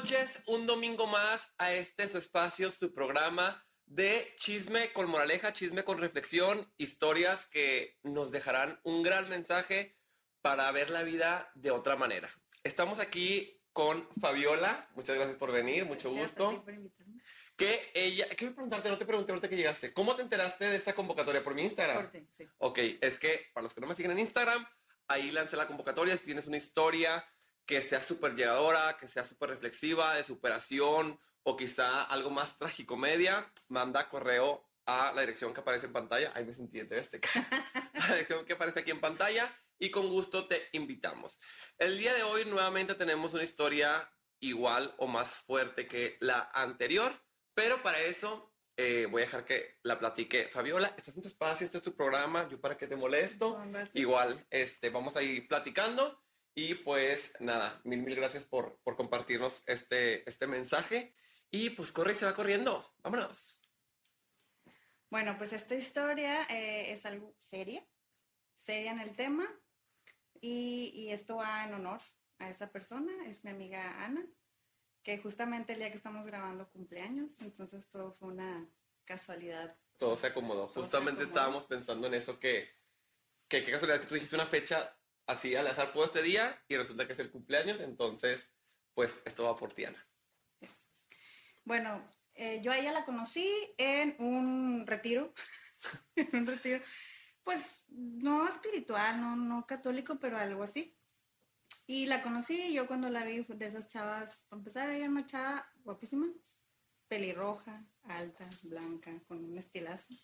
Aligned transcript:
noches, 0.00 0.42
un 0.46 0.66
domingo 0.66 1.06
más 1.06 1.52
a 1.58 1.72
este 1.72 2.08
su 2.08 2.16
espacio, 2.16 2.70
su 2.70 2.94
programa 2.94 3.62
de 3.84 4.32
chisme 4.36 4.94
con 4.94 5.10
moraleja, 5.10 5.52
chisme 5.52 5.84
con 5.84 5.98
reflexión, 5.98 6.72
historias 6.78 7.44
que 7.44 7.98
nos 8.02 8.30
dejarán 8.30 8.80
un 8.82 9.02
gran 9.02 9.28
mensaje 9.28 9.98
para 10.40 10.72
ver 10.72 10.88
la 10.88 11.02
vida 11.02 11.50
de 11.54 11.70
otra 11.70 11.96
manera. 11.96 12.30
Estamos 12.64 12.98
aquí 12.98 13.60
con 13.74 14.08
Fabiola, 14.18 14.88
muchas 14.94 15.16
gracias 15.16 15.36
por 15.36 15.52
venir, 15.52 15.84
mucho 15.84 16.10
gusto. 16.10 16.64
Que 17.58 17.90
ella, 17.92 18.26
quiero 18.38 18.54
preguntarte, 18.54 18.88
no 18.88 18.96
te 18.96 19.04
pregunté 19.04 19.32
ahorita 19.32 19.50
que 19.50 19.56
llegaste, 19.56 19.92
¿cómo 19.92 20.14
te 20.14 20.22
enteraste 20.22 20.64
de 20.64 20.76
esta 20.76 20.94
convocatoria 20.94 21.44
por 21.44 21.54
mi 21.54 21.64
Instagram? 21.64 22.10
sí. 22.34 22.48
Ok, 22.56 22.78
es 23.02 23.18
que 23.18 23.50
para 23.52 23.64
los 23.64 23.74
que 23.74 23.82
no 23.82 23.86
me 23.86 23.94
siguen 23.94 24.12
en 24.12 24.20
Instagram, 24.20 24.66
ahí 25.08 25.30
lancé 25.30 25.58
la 25.58 25.66
convocatoria, 25.66 26.16
si 26.16 26.24
tienes 26.24 26.46
una 26.46 26.56
historia 26.56 27.22
que 27.66 27.82
sea 27.82 28.02
súper 28.02 28.34
llegadora, 28.34 28.96
que 28.98 29.08
sea 29.08 29.24
súper 29.24 29.50
reflexiva, 29.50 30.14
de 30.14 30.24
superación 30.24 31.20
o 31.42 31.56
quizá 31.56 32.04
algo 32.04 32.30
más 32.30 32.58
tragicomedia, 32.58 33.50
manda 33.68 34.08
correo 34.08 34.64
a 34.86 35.12
la 35.12 35.20
dirección 35.20 35.54
que 35.54 35.60
aparece 35.60 35.86
en 35.86 35.92
pantalla. 35.92 36.32
Ahí 36.34 36.44
me 36.44 36.52
sentí 36.52 36.80
en 36.80 36.92
este 36.92 37.20
La 37.94 38.06
dirección 38.14 38.44
que 38.44 38.54
aparece 38.54 38.80
aquí 38.80 38.90
en 38.90 39.00
pantalla 39.00 39.52
y 39.78 39.90
con 39.90 40.08
gusto 40.08 40.46
te 40.46 40.68
invitamos. 40.72 41.38
El 41.78 41.98
día 41.98 42.14
de 42.14 42.22
hoy 42.22 42.44
nuevamente 42.44 42.94
tenemos 42.94 43.34
una 43.34 43.44
historia 43.44 44.12
igual 44.40 44.94
o 44.98 45.06
más 45.06 45.34
fuerte 45.34 45.86
que 45.86 46.16
la 46.20 46.50
anterior, 46.54 47.12
pero 47.54 47.82
para 47.82 47.98
eso 48.00 48.52
eh, 48.76 49.06
voy 49.10 49.22
a 49.22 49.24
dejar 49.26 49.44
que 49.44 49.78
la 49.82 49.98
platique 49.98 50.48
Fabiola. 50.48 50.94
Estás 50.96 51.14
en 51.14 51.22
tu 51.22 51.28
espacio, 51.28 51.64
este 51.64 51.78
es 51.78 51.82
tu 51.82 51.94
programa, 51.94 52.48
yo 52.48 52.60
para 52.60 52.76
que 52.76 52.86
te 52.86 52.96
molesto. 52.96 53.62
igual, 53.94 54.46
este, 54.50 54.90
vamos 54.90 55.16
a 55.16 55.22
ir 55.22 55.46
platicando. 55.46 56.22
Y 56.54 56.74
pues 56.74 57.34
nada, 57.40 57.80
mil, 57.84 58.02
mil 58.02 58.16
gracias 58.16 58.44
por, 58.44 58.78
por 58.82 58.96
compartirnos 58.96 59.62
este, 59.66 60.28
este 60.28 60.46
mensaje. 60.46 61.14
Y 61.50 61.70
pues 61.70 61.92
corre 61.92 62.12
y 62.12 62.14
se 62.16 62.24
va 62.24 62.34
corriendo. 62.34 62.92
Vámonos. 62.98 63.58
Bueno, 65.10 65.36
pues 65.36 65.52
esta 65.52 65.74
historia 65.74 66.44
eh, 66.44 66.92
es 66.92 67.04
algo 67.04 67.34
seria, 67.38 67.84
seria 68.56 68.92
en 68.92 69.00
el 69.00 69.16
tema. 69.16 69.48
Y, 70.40 70.92
y, 70.94 71.10
esto 71.10 71.36
va 71.36 71.64
en 71.64 71.74
honor 71.74 72.00
a 72.38 72.48
esa 72.48 72.70
persona, 72.72 73.12
es 73.26 73.44
mi 73.44 73.50
amiga 73.50 74.02
Ana, 74.02 74.24
que 75.02 75.18
justamente 75.18 75.74
el 75.74 75.80
día 75.80 75.90
que 75.90 75.96
estamos 75.96 76.26
grabando 76.26 76.70
cumpleaños, 76.70 77.40
entonces 77.40 77.86
todo 77.88 78.12
fue 78.12 78.28
una 78.28 78.66
casualidad. 79.04 79.76
Todo 79.98 80.16
se 80.16 80.28
acomodó. 80.28 80.68
justamente 80.68 81.24
estábamos 81.24 81.66
pensando 81.66 82.06
en 82.06 82.14
eso 82.14 82.38
que, 82.38 82.70
que 83.48 83.64
qué 83.64 83.72
casualidad 83.72 84.00
que 84.00 84.06
tú 84.06 84.14
dijiste 84.14 84.36
una 84.36 84.46
fecha 84.46 84.96
así 85.30 85.54
al 85.54 85.66
azar 85.66 85.92
puedo 85.92 86.06
este 86.06 86.22
día 86.22 86.62
y 86.68 86.76
resulta 86.76 87.06
que 87.06 87.12
es 87.12 87.18
el 87.18 87.30
cumpleaños, 87.30 87.80
entonces 87.80 88.52
pues 88.94 89.20
esto 89.24 89.44
va 89.44 89.56
por 89.56 89.72
Tiana. 89.72 90.06
Bueno, 91.64 92.08
eh, 92.34 92.60
yo 92.62 92.72
a 92.72 92.78
ella 92.78 92.92
la 92.92 93.04
conocí 93.04 93.48
en 93.76 94.16
un 94.18 94.86
retiro, 94.86 95.32
en 96.16 96.28
un 96.34 96.46
retiro, 96.46 96.80
pues 97.42 97.84
no 97.88 98.46
espiritual, 98.48 99.20
no, 99.20 99.36
no 99.36 99.66
católico, 99.66 100.18
pero 100.18 100.38
algo 100.38 100.62
así. 100.62 100.96
Y 101.86 102.06
la 102.06 102.22
conocí, 102.22 102.72
yo 102.72 102.86
cuando 102.86 103.08
la 103.08 103.24
vi 103.24 103.44
de 103.48 103.66
esas 103.66 103.88
chavas, 103.88 104.36
para 104.48 104.60
empezar, 104.60 104.90
ella 104.90 105.04
era 105.04 105.10
una 105.10 105.26
chava 105.26 105.72
guapísima, 105.82 106.28
pelirroja, 107.08 107.84
alta, 108.04 108.48
blanca, 108.62 109.12
con 109.26 109.44
un 109.44 109.58
estilazo. 109.58 110.14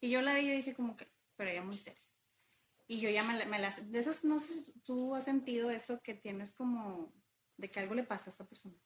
Y 0.00 0.10
yo 0.10 0.22
la 0.22 0.34
vi 0.34 0.40
y 0.40 0.56
dije 0.56 0.74
como 0.74 0.96
que, 0.96 1.08
pero 1.36 1.50
ella 1.50 1.62
muy 1.62 1.78
seria. 1.78 2.05
Y 2.88 3.00
yo 3.00 3.10
ya 3.10 3.24
me, 3.24 3.58
las... 3.58 3.90
De 3.90 3.98
esas, 3.98 4.24
no 4.24 4.38
sé, 4.38 4.72
tú 4.84 5.14
has 5.14 5.24
sentido 5.24 5.70
eso 5.70 6.00
que 6.02 6.14
tienes 6.14 6.54
como 6.54 7.12
de 7.56 7.70
que 7.70 7.80
algo 7.80 7.94
le 7.94 8.04
pasa 8.04 8.30
a 8.30 8.32
esa 8.32 8.46
persona. 8.46 8.76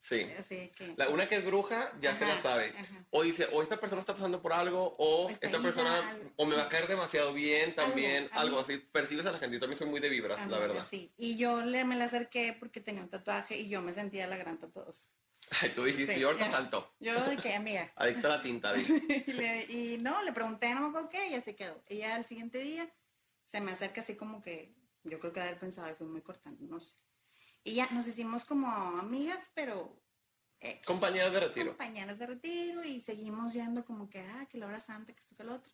Sí. 0.00 0.26
Así 0.38 0.72
que, 0.74 0.94
la, 0.96 1.10
una 1.10 1.28
que 1.28 1.36
es 1.36 1.44
bruja 1.44 1.92
ya 2.00 2.14
se 2.14 2.24
la 2.24 2.40
sabe. 2.40 2.72
O 3.10 3.22
dice, 3.22 3.46
o 3.52 3.62
esta 3.62 3.78
persona 3.78 4.00
está 4.00 4.14
pasando 4.14 4.40
por 4.40 4.52
algo, 4.54 4.96
o 4.98 5.28
esta 5.28 5.60
persona, 5.60 6.18
o 6.36 6.46
me 6.46 6.56
va 6.56 6.64
a 6.64 6.68
caer 6.70 6.88
demasiado 6.88 7.34
bien 7.34 7.74
también, 7.74 8.28
algo, 8.32 8.60
así. 8.60 8.78
Percibes 8.78 9.26
a 9.26 9.32
la 9.32 9.38
gente. 9.38 9.56
Yo 9.56 9.60
también 9.60 9.78
soy 9.78 9.88
muy 9.88 10.00
de 10.00 10.08
vibras, 10.08 10.48
la 10.48 10.58
verdad. 10.58 10.86
Sí. 10.88 11.12
Y 11.18 11.36
yo 11.36 11.62
le, 11.62 11.84
me 11.84 11.96
la 11.96 12.04
acerqué 12.04 12.56
porque 12.58 12.80
tenía 12.80 13.02
un 13.02 13.10
tatuaje 13.10 13.58
y 13.58 13.68
yo 13.68 13.82
me 13.82 13.92
sentía 13.92 14.26
la 14.26 14.38
gran 14.38 14.58
tatuadora. 14.58 14.96
Ay, 15.60 15.72
tú 15.74 15.84
dijiste, 15.84 16.18
yo 16.18 16.28
ahorita 16.28 16.50
salto. 16.50 16.94
Yo 17.00 17.22
de 17.28 17.36
que, 17.36 17.54
amiga. 17.54 17.92
Adicta 17.96 18.28
a 18.28 18.36
la 18.36 18.40
tinta, 18.40 18.72
y, 19.68 19.98
no, 20.00 20.22
le 20.22 20.32
pregunté, 20.32 20.72
no 20.74 20.82
me 20.82 20.88
acuerdo 20.88 21.08
qué, 21.10 21.28
y 21.28 21.32
ya 21.32 21.40
se 21.40 21.56
quedó. 21.56 21.82
Y 21.88 21.98
ya 21.98 22.14
al 22.14 22.24
siguiente 22.24 22.58
día 22.58 22.90
se 23.50 23.60
me 23.60 23.72
acerca 23.72 24.00
así 24.00 24.14
como 24.14 24.40
que 24.40 24.76
yo 25.02 25.18
creo 25.18 25.32
que 25.32 25.40
haber 25.40 25.58
pensado 25.58 25.90
y 25.90 25.94
fue 25.94 26.06
muy 26.06 26.22
cortante, 26.22 26.62
no 26.66 26.78
sé. 26.78 26.94
Y 27.64 27.74
ya 27.74 27.88
nos 27.90 28.06
hicimos 28.06 28.44
como 28.44 28.68
amigas, 28.68 29.50
pero... 29.54 30.00
compañeras 30.86 31.32
de 31.32 31.40
retiro. 31.40 31.70
Compañeras 31.70 32.20
de 32.20 32.26
retiro 32.26 32.84
y 32.84 33.00
seguimos 33.00 33.52
yendo 33.52 33.84
como 33.84 34.08
que, 34.08 34.20
ah, 34.20 34.46
que 34.48 34.56
la 34.56 34.68
hora 34.68 34.78
santa, 34.78 35.12
que 35.12 35.18
esto, 35.18 35.34
que 35.34 35.42
lo 35.42 35.54
otro. 35.54 35.72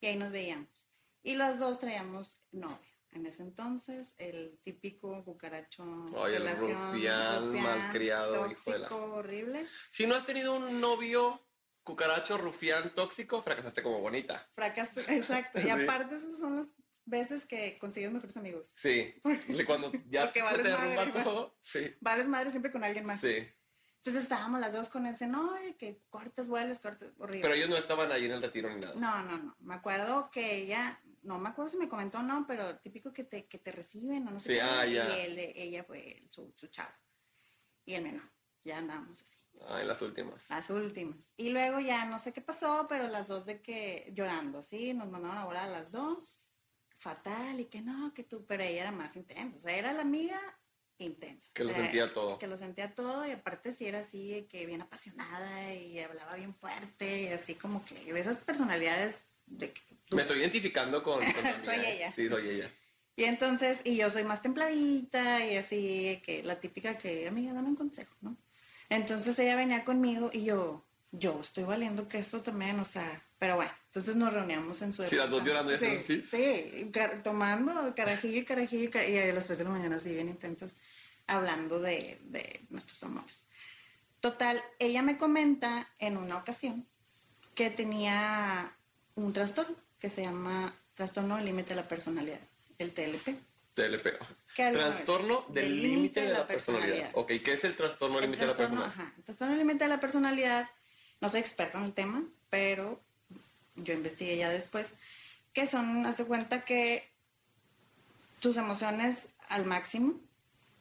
Y 0.00 0.06
ahí 0.06 0.16
nos 0.16 0.32
veíamos. 0.32 0.86
Y 1.22 1.34
las 1.34 1.58
dos 1.58 1.78
traíamos 1.78 2.40
novia. 2.52 2.88
En 3.10 3.26
ese 3.26 3.42
entonces, 3.42 4.14
el 4.16 4.58
típico 4.62 5.22
cucaracho. 5.22 5.84
Oye, 6.14 6.36
el 6.36 6.56
rufián, 6.56 7.52
malcriado, 7.60 8.46
tóxico, 8.46 8.96
horrible. 9.12 9.66
Si 9.90 10.06
no 10.06 10.14
has 10.14 10.24
tenido 10.24 10.56
un 10.56 10.80
novio 10.80 11.46
cucaracho, 11.82 12.38
rufián, 12.38 12.94
tóxico, 12.94 13.42
fracasaste 13.42 13.82
como 13.82 14.00
bonita. 14.00 14.48
Fracasaste, 14.54 15.14
exacto. 15.14 15.60
Y 15.60 15.68
aparte, 15.70 16.16
esas 16.16 16.38
son 16.38 16.56
las 16.56 16.72
veces 17.10 17.44
que 17.44 17.78
consigues 17.78 18.10
mejores 18.12 18.36
amigos. 18.36 18.72
Sí. 18.76 19.14
Cuando 19.66 19.92
ya 20.08 20.32
te 20.32 20.40
derrumba 20.62 21.12
todo. 21.22 21.58
Sí. 21.60 21.94
Vales 22.00 22.26
madre 22.28 22.50
siempre 22.50 22.72
con 22.72 22.84
alguien 22.84 23.04
más. 23.04 23.20
Sí. 23.20 23.46
Entonces 23.96 24.22
estábamos 24.22 24.60
las 24.60 24.72
dos 24.72 24.88
con 24.88 25.04
ese, 25.04 25.26
no, 25.26 25.52
que 25.78 26.02
cortes, 26.08 26.48
vueles, 26.48 26.80
cortes, 26.80 27.12
horrible. 27.18 27.42
Pero 27.42 27.54
ellos 27.54 27.68
no 27.68 27.76
estaban 27.76 28.10
ahí 28.10 28.24
en 28.24 28.32
el 28.32 28.40
retiro 28.40 28.70
ni 28.72 28.80
nada. 28.80 28.94
No, 28.94 29.22
no, 29.24 29.36
no. 29.36 29.56
Me 29.60 29.74
acuerdo 29.74 30.30
que 30.30 30.56
ella, 30.56 30.98
no 31.20 31.38
me 31.38 31.50
acuerdo 31.50 31.70
si 31.70 31.76
me 31.76 31.86
comentó 31.88 32.18
o 32.20 32.22
no, 32.22 32.46
pero 32.46 32.78
típico 32.78 33.12
que 33.12 33.24
te, 33.24 33.46
que 33.46 33.58
te 33.58 33.72
reciben 33.72 34.26
o 34.26 34.30
no 34.30 34.40
sé 34.40 34.54
sí, 34.54 34.58
Ah, 34.62 34.86
y 34.86 34.94
ya. 34.94 35.06
él, 35.18 35.38
ella 35.54 35.84
fue 35.84 36.24
su, 36.30 36.50
su 36.56 36.68
chavo. 36.68 36.94
Y 37.84 37.92
él 37.92 38.04
me 38.04 38.12
no. 38.12 38.22
Ya 38.64 38.78
andábamos 38.78 39.20
así. 39.20 39.36
Ah, 39.68 39.82
en 39.82 39.88
las 39.88 40.00
últimas. 40.00 40.48
Las 40.48 40.70
últimas. 40.70 41.32
Y 41.36 41.50
luego 41.50 41.80
ya 41.80 42.06
no 42.06 42.18
sé 42.18 42.32
qué 42.32 42.40
pasó, 42.40 42.86
pero 42.88 43.06
las 43.08 43.28
dos 43.28 43.44
de 43.44 43.60
que 43.60 44.10
llorando, 44.14 44.62
¿sí? 44.62 44.94
Nos 44.94 45.10
mandaron 45.10 45.36
a 45.36 45.44
volar 45.44 45.68
a 45.68 45.72
las 45.72 45.92
dos 45.92 46.49
fatal 47.00 47.58
y 47.58 47.64
que 47.64 47.80
no, 47.80 48.14
que 48.14 48.22
tú, 48.22 48.44
pero 48.46 48.62
ella 48.62 48.82
era 48.82 48.92
más 48.92 49.16
intensa, 49.16 49.58
o 49.58 49.60
sea, 49.60 49.76
era 49.76 49.92
la 49.92 50.02
amiga 50.02 50.38
intensa. 50.98 51.50
Que 51.54 51.64
lo 51.64 51.72
sentía 51.72 52.12
todo. 52.12 52.38
Que 52.38 52.46
lo 52.46 52.56
sentía 52.56 52.94
todo 52.94 53.26
y 53.26 53.32
aparte 53.32 53.72
sí 53.72 53.86
era 53.86 54.00
así, 54.00 54.46
que 54.50 54.66
bien 54.66 54.82
apasionada 54.82 55.74
y 55.74 55.98
hablaba 55.98 56.34
bien 56.34 56.54
fuerte 56.54 57.22
y 57.22 57.26
así 57.28 57.54
como 57.54 57.84
que 57.84 58.12
de 58.12 58.20
esas 58.20 58.36
personalidades 58.36 59.22
de 59.46 59.72
que 59.72 59.80
Me 60.10 60.22
estoy 60.22 60.38
identificando 60.40 61.02
con... 61.02 61.20
soy 61.64 61.76
ella. 61.84 62.12
Sí, 62.12 62.28
soy 62.28 62.48
ella. 62.48 62.70
Y 63.16 63.24
entonces, 63.24 63.80
y 63.84 63.96
yo 63.96 64.10
soy 64.10 64.24
más 64.24 64.42
templadita 64.42 65.44
y 65.44 65.56
así, 65.56 66.22
que 66.24 66.42
la 66.42 66.60
típica 66.60 66.96
que, 66.96 67.28
amiga, 67.28 67.52
dame 67.52 67.68
un 67.68 67.76
consejo, 67.76 68.14
¿no? 68.20 68.36
Entonces 68.88 69.38
ella 69.38 69.56
venía 69.56 69.84
conmigo 69.84 70.30
y 70.32 70.44
yo, 70.44 70.84
yo 71.12 71.40
estoy 71.40 71.64
valiendo 71.64 72.08
que 72.08 72.18
esto 72.18 72.42
también, 72.42 72.78
o 72.80 72.84
sea, 72.84 73.22
pero 73.38 73.56
bueno, 73.56 73.72
entonces 73.90 74.14
nos 74.14 74.32
reuníamos 74.32 74.80
en 74.82 74.92
su 74.92 75.04
Sí, 75.04 75.16
las 75.16 75.28
dos 75.28 75.42
llorando. 75.42 75.76
Sí, 75.76 76.00
sí, 76.06 76.22
sí 76.22 76.92
tomando 77.24 77.92
carajillo 77.96 78.38
y 78.38 78.44
carajillo 78.44 78.88
y, 79.08 79.18
a 79.18 79.34
las 79.34 79.46
3 79.46 79.58
de 79.58 79.64
la 79.64 79.70
mañana 79.70 79.96
así 79.96 80.14
bien 80.14 80.28
intensas, 80.28 80.76
hablando 81.26 81.80
de, 81.80 82.20
de 82.22 82.64
nuestros 82.70 83.02
amores. 83.02 83.42
Total, 84.20 84.62
ella 84.78 85.02
me 85.02 85.18
comenta 85.18 85.88
en 85.98 86.18
una 86.18 86.36
ocasión 86.36 86.86
que 87.56 87.70
tenía 87.70 88.76
un 89.16 89.32
trastorno 89.32 89.74
que 89.98 90.08
se 90.08 90.22
llama 90.22 90.72
trastorno 90.94 91.34
del 91.36 91.46
límite 91.46 91.70
de 91.70 91.74
la 91.74 91.88
personalidad, 91.88 92.38
el 92.78 92.92
TLP. 92.92 93.36
TLP. 93.74 94.06
Trastorno 94.54 95.46
del 95.48 95.82
límite 95.82 96.20
de, 96.20 96.32
la, 96.32 96.46
personalidad. 96.46 97.10
Ok, 97.14 97.32
¿qué 97.44 97.54
es 97.54 97.64
el 97.64 97.74
trastorno 97.74 98.20
del 98.20 98.26
límite 98.26 98.42
de 98.42 98.50
la 98.52 98.56
personalidad? 98.56 98.92
Ajá, 98.92 99.14
el 99.16 99.24
trastorno 99.24 99.52
del 99.52 99.66
límite 99.66 99.84
de 99.84 99.90
la 99.90 99.98
personalidad, 99.98 100.70
no 101.20 101.28
soy 101.28 101.40
experta 101.40 101.78
en 101.78 101.86
el 101.86 101.92
tema, 101.92 102.22
pero 102.50 103.02
yo 103.84 103.94
investigué 103.94 104.36
ya 104.36 104.50
después, 104.50 104.88
que 105.52 105.66
son, 105.66 106.06
hace 106.06 106.24
cuenta 106.24 106.64
que 106.64 107.08
sus 108.40 108.56
emociones 108.56 109.28
al 109.48 109.66
máximo 109.66 110.14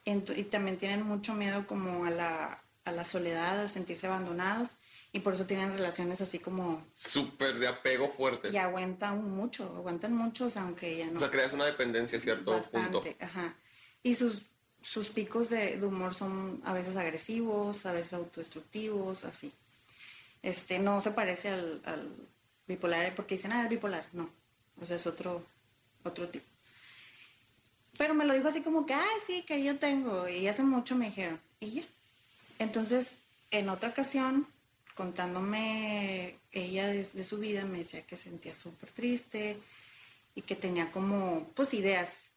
y 0.06 0.44
también 0.44 0.78
tienen 0.78 1.04
mucho 1.04 1.34
miedo 1.34 1.68
como 1.68 2.06
a 2.06 2.10
la, 2.10 2.64
a 2.86 2.92
la 2.92 3.06
soledad, 3.06 3.62
a 3.62 3.68
sentirse 3.68 4.08
abandonados 4.08 4.78
y 5.12 5.20
por 5.20 5.34
eso 5.34 5.46
tienen 5.46 5.72
relaciones 5.74 6.22
así 6.22 6.40
como... 6.40 6.86
Súper 6.94 7.58
de 7.58 7.68
apego 7.68 8.10
fuertes. 8.10 8.54
Y 8.54 8.58
aguantan 8.58 9.30
mucho, 9.30 9.64
aguantan 9.76 10.14
mucho, 10.14 10.46
o 10.46 10.50
sea, 10.50 10.64
aunque 10.64 10.98
ya 10.98 11.08
no... 11.08 11.18
O 11.18 11.20
sea, 11.20 11.32
creas 11.32 11.54
una 11.54 11.66
dependencia, 11.66 12.20
¿cierto? 12.20 12.52
Bastante, 12.52 13.18
ajá. 13.20 13.56
Y 14.04 14.16
sus, 14.16 14.44
sus 14.82 15.10
picos 15.10 15.50
de, 15.50 15.80
humor 15.84 16.14
son 16.14 16.62
a 16.64 16.74
veces 16.74 16.96
agresivos, 16.96 17.86
a 17.86 17.92
veces 17.92 18.14
autodestructivos, 18.14 19.26
así. 19.26 19.52
Este, 20.44 20.80
no 20.80 21.02
se 21.02 21.12
parece 21.12 21.50
al, 21.50 21.82
al 21.86 22.16
bipolar 22.70 23.14
porque 23.16 23.36
dicen, 23.36 23.52
ah, 23.52 23.64
es 23.64 23.70
bipolar. 23.70 24.06
No, 24.14 24.30
o 24.82 24.86
sea, 24.86 24.96
es 24.96 25.06
otro, 25.08 25.46
otro 26.04 26.30
tipo. 26.30 26.46
Pero 27.98 28.14
me 28.14 28.26
lo 28.26 28.34
dijo 28.34 28.48
así 28.48 28.62
como 28.62 28.86
que, 28.86 28.94
ay, 28.94 29.18
sí, 29.28 29.44
que 29.46 29.62
yo 29.62 29.78
tengo. 29.78 30.30
Y 30.30 30.48
hace 30.48 30.64
mucho 30.64 30.96
me 30.96 31.08
dijeron, 31.08 31.40
y 31.60 31.72
ya. 31.72 31.84
Entonces, 32.60 33.16
en 33.52 33.68
otra 33.68 33.90
ocasión, 33.90 34.48
contándome 34.96 36.38
ella 36.54 36.88
de, 36.88 37.04
de 37.04 37.24
su 37.26 37.40
vida, 37.40 37.66
me 37.66 37.80
decía 37.80 38.06
que 38.06 38.16
sentía 38.16 38.56
súper 38.56 38.90
triste 38.92 39.58
y 40.36 40.44
que 40.44 40.56
tenía 40.56 40.92
como, 40.92 41.52
pues, 41.56 41.74
ideas 41.74 42.30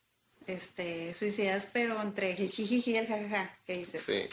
este, 0.47 1.15
suicidas, 1.15 1.69
pero 1.73 2.01
entre 2.01 2.33
el 2.33 2.51
jijiji 2.51 2.93
y 2.93 2.97
el 2.97 3.07
jajaja, 3.07 3.57
¿qué 3.67 3.79
dices? 3.79 4.03
Sí. 4.03 4.27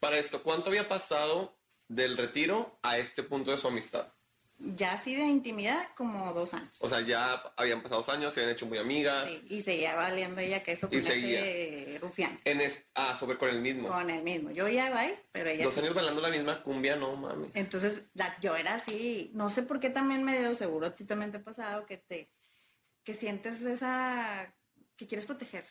Para 0.00 0.18
esto, 0.18 0.42
¿cuánto 0.42 0.70
había 0.70 0.88
pasado 0.88 1.54
del 1.88 2.16
retiro 2.16 2.78
a 2.82 2.98
este 2.98 3.22
punto 3.22 3.50
de 3.50 3.58
su 3.58 3.68
amistad? 3.68 4.12
Ya 4.58 4.92
así 4.92 5.14
de 5.14 5.24
intimidad, 5.24 5.86
como 5.96 6.32
dos 6.32 6.54
años. 6.54 6.70
O 6.78 6.88
sea, 6.88 7.00
ya 7.02 7.34
habían 7.56 7.82
pasado 7.82 8.00
dos 8.00 8.08
años, 8.08 8.32
se 8.32 8.40
habían 8.40 8.54
hecho 8.56 8.64
muy 8.64 8.78
amigas. 8.78 9.28
Sí, 9.28 9.44
y 9.50 9.60
seguía 9.60 9.94
valiendo 9.94 10.40
ella 10.40 10.62
que 10.62 10.72
eso 10.72 10.86
Y 10.90 10.96
con 10.96 11.02
seguía. 11.02 11.40
ese 11.44 11.98
rufián. 12.00 12.40
En 12.44 12.62
es- 12.62 12.82
ah, 12.94 13.16
sobre 13.20 13.36
con 13.36 13.50
el 13.50 13.60
mismo. 13.60 13.86
Con 13.88 14.08
el 14.08 14.22
mismo. 14.22 14.50
Yo 14.52 14.66
ya 14.68 14.88
iba 14.88 14.98
ahí, 15.00 15.14
pero 15.30 15.50
ella 15.50 15.64
Dos 15.64 15.74
sí. 15.74 15.80
años 15.80 15.94
bailando 15.94 16.22
la 16.22 16.30
misma 16.30 16.62
cumbia, 16.62 16.96
no 16.96 17.14
mames. 17.16 17.50
Entonces, 17.54 18.04
la- 18.14 18.34
yo 18.40 18.56
era 18.56 18.76
así, 18.76 19.30
no 19.34 19.50
sé 19.50 19.62
por 19.62 19.78
qué 19.78 19.90
también 19.90 20.22
me 20.24 20.38
dio, 20.38 20.54
seguro 20.54 20.86
a 20.86 20.94
ti 20.94 21.04
también 21.04 21.30
te 21.32 21.36
ha 21.38 21.44
pasado, 21.44 21.84
que 21.84 21.98
te, 21.98 22.30
que 23.04 23.12
sientes 23.12 23.60
esa, 23.62 24.54
que 24.96 25.06
quieres 25.06 25.26
proteger 25.26 25.66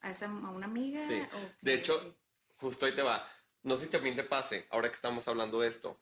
a 0.00 0.12
esa, 0.12 0.26
a 0.26 0.28
una 0.28 0.66
amiga. 0.66 1.00
Sí. 1.08 1.14
o 1.20 1.30
que- 1.30 1.52
De 1.62 1.74
hecho, 1.74 2.00
sí. 2.00 2.14
justo 2.58 2.86
ahí 2.86 2.92
te 2.92 3.02
va. 3.02 3.28
No 3.64 3.76
sé 3.76 3.86
si 3.86 3.90
también 3.90 4.14
te 4.14 4.22
pase, 4.22 4.66
ahora 4.70 4.88
que 4.88 4.94
estamos 4.94 5.26
hablando 5.26 5.60
de 5.60 5.68
esto. 5.68 6.00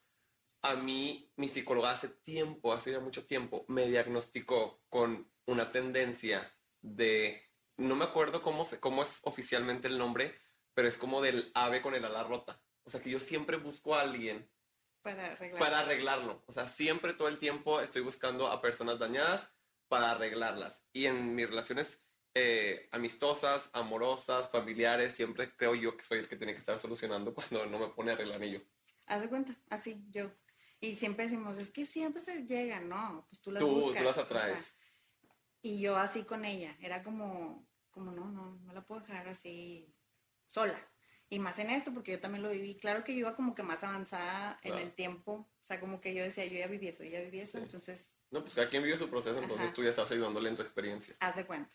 A 0.67 0.75
mí, 0.75 1.31
mi 1.37 1.49
psicóloga 1.49 1.93
hace 1.93 2.09
tiempo, 2.09 2.73
hace 2.73 2.93
ya 2.93 3.01
mucho 3.01 3.25
tiempo, 3.25 3.65
me 3.69 3.87
diagnosticó 3.87 4.83
con 4.89 5.31
una 5.47 5.71
tendencia 5.71 6.53
de, 6.83 7.41
no 7.77 7.95
me 7.95 8.05
acuerdo 8.05 8.43
cómo, 8.43 8.65
se, 8.65 8.81
cómo 8.81 9.03
es 9.03 9.21
oficialmente 9.23 9.87
el 9.87 9.97
nombre, 9.97 10.35
pero 10.75 10.89
es 10.89 10.99
como 10.99 11.23
del 11.23 11.53
ave 11.55 11.83
con 11.83 11.95
el 11.95 12.05
ala 12.05 12.25
rota. 12.25 12.61
O 12.83 12.91
sea 12.91 13.01
que 13.01 13.11
yo 13.11 13.21
siempre 13.21 13.57
busco 13.59 13.95
a 13.95 14.03
alguien 14.03 14.51
para 15.03 15.27
arreglar. 15.27 15.61
para 15.61 15.79
arreglarlo. 15.81 16.43
O 16.47 16.53
sea, 16.53 16.67
siempre 16.67 17.15
todo 17.15 17.29
el 17.29 17.39
tiempo 17.39 17.81
estoy 17.81 18.03
buscando 18.03 18.49
a 18.49 18.61
personas 18.61 18.99
dañadas 18.99 19.49
para 19.89 20.11
arreglarlas. 20.11 20.85
Y 20.93 21.07
en 21.07 21.35
mis 21.35 21.49
relaciones 21.49 22.01
eh, 22.35 22.89
amistosas, 22.93 23.71
amorosas, 23.73 24.51
familiares, 24.51 25.13
siempre 25.13 25.55
creo 25.57 25.75
yo 25.75 25.97
que 25.97 26.05
soy 26.05 26.19
el 26.19 26.29
que 26.29 26.37
tiene 26.37 26.53
que 26.53 26.59
estar 26.59 26.79
solucionando 26.79 27.33
cuando 27.35 27.67
no 27.67 27.79
me 27.79 27.89
pone 27.89 28.11
a 28.11 28.15
arreglar 28.15 28.41
ni 28.41 28.51
yo. 28.51 28.61
Haz 29.07 29.23
de 29.23 29.29
cuenta, 29.29 29.57
así, 29.71 30.05
yo. 30.11 30.31
Y 30.81 30.95
siempre 30.95 31.25
decimos, 31.25 31.59
es 31.59 31.71
que 31.71 31.87
siempre 31.87 32.23
se 32.23 32.45
llega, 32.45 32.81
¿no? 32.81 33.27
Pues 33.31 33.41
tú 33.41 33.51
las 33.51 33.63
Tú, 33.63 33.69
buscas. 33.71 33.99
tú 33.99 34.05
las 34.05 34.13
o 34.13 34.15
sea, 34.15 34.25
atraes. 34.25 34.75
y 35.63 35.81
yo 35.81 35.97
así 35.97 36.23
con 36.25 36.45
ella, 36.45 36.77
era 36.81 37.03
como, 37.03 37.67
como 37.91 38.13
no, 38.13 38.31
no, 38.31 38.57
no 38.57 38.73
la 38.73 38.85
puedo 38.85 39.01
dejar 39.01 39.27
así 39.29 39.93
sola. 40.47 40.79
Y 41.29 41.39
más 41.41 41.59
en 41.59 41.71
esto, 41.71 41.93
porque 41.93 42.13
yo 42.13 42.21
también 42.21 42.43
lo 42.45 42.51
viví. 42.51 42.77
Claro 42.77 43.03
que 43.03 43.13
yo 43.13 43.21
iba 43.21 43.35
como 43.35 43.55
que 43.55 43.65
más 43.65 43.83
avanzada 43.83 44.61
en 44.63 44.71
Claro. 44.73 44.87
el 44.87 44.93
tiempo. 44.93 45.33
O 45.33 45.65
sea, 45.65 45.81
como 45.81 46.01
que 46.01 46.15
yo 46.15 46.23
decía, 46.23 46.45
yo 46.47 46.57
ya 46.57 46.69
viví 46.69 46.87
eso, 46.87 47.03
yo 47.03 47.11
ya 47.11 47.21
viví 47.21 47.41
eso. 47.41 47.59
Sí. 47.59 47.65
Entonces, 47.65 48.13
No, 48.31 48.43
pues 48.43 48.55
cada 48.55 48.69
quien 48.69 48.83
vive 48.85 48.97
su 48.99 49.09
proceso, 49.11 49.39
entonces 49.41 49.67
Ajá. 49.67 49.75
tú 49.75 49.83
ya 49.83 49.91
estás 49.91 50.11
ayudándole 50.13 50.49
en 50.51 50.57
tu 50.57 50.63
experiencia. 50.63 51.17
haz 51.21 51.35
de 51.37 51.47
cuenta. 51.47 51.73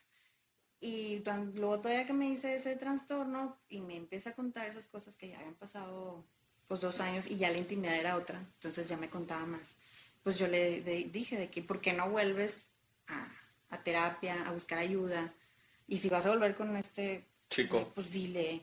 Y 0.80 1.21
luego 1.54 1.81
todavía 1.81 2.06
que 2.07 2.13
me 2.13 2.30
hice 2.30 2.56
ese 2.56 2.75
trastorno 2.75 3.59
y 3.68 3.81
me 3.81 3.95
empieza 3.95 4.31
a 4.31 4.36
contar 4.36 4.68
esas 4.68 4.88
cosas 4.88 5.15
que 5.18 5.27
ya 5.30 5.38
habían 5.39 5.56
pasado 5.56 6.25
pues 6.71 6.79
dos 6.79 7.01
años 7.01 7.27
y 7.27 7.35
ya 7.35 7.51
la 7.51 7.57
intimidad 7.57 7.97
era 7.97 8.15
otra, 8.15 8.39
entonces 8.39 8.88
ya 8.88 8.95
me 8.95 9.09
contaba 9.09 9.45
más. 9.45 9.75
Pues 10.23 10.39
yo 10.39 10.47
le 10.47 10.79
de- 10.81 11.03
dije 11.12 11.38
de 11.38 11.50
que, 11.50 11.62
¿por 11.62 11.81
qué 11.81 11.91
no 11.91 12.09
vuelves 12.09 12.69
a, 13.07 13.27
a 13.71 13.83
terapia, 13.83 14.47
a 14.47 14.53
buscar 14.53 14.77
ayuda? 14.79 15.33
Y 15.89 15.97
si 15.97 16.07
vas 16.07 16.25
a 16.25 16.29
volver 16.29 16.56
con 16.56 16.77
este 16.77 17.27
Chico. 17.50 17.91
pues 17.94 18.13
dile 18.13 18.62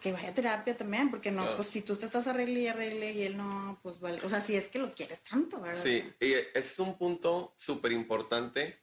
que 0.00 0.12
vaya 0.12 0.28
a 0.28 0.32
terapia 0.34 0.76
también, 0.76 1.10
porque 1.10 1.32
no, 1.32 1.42
Claro. 1.42 1.56
pues 1.56 1.70
si 1.70 1.82
tú 1.82 1.96
te 1.96 2.06
estás 2.06 2.28
arregle 2.28 2.60
y 2.60 2.68
arregle 2.68 3.10
y 3.10 3.24
él 3.24 3.36
no, 3.36 3.80
pues 3.82 3.98
vale. 3.98 4.20
O 4.22 4.28
sea, 4.28 4.40
si 4.40 4.54
es 4.54 4.68
que 4.68 4.78
lo 4.78 4.94
quieres 4.94 5.18
tanto, 5.24 5.60
¿verdad? 5.60 5.82
Sí, 5.82 6.08
y 6.20 6.34
ese 6.34 6.52
es 6.54 6.78
un 6.78 6.96
punto 6.96 7.52
súper 7.58 7.90
importante 7.90 8.78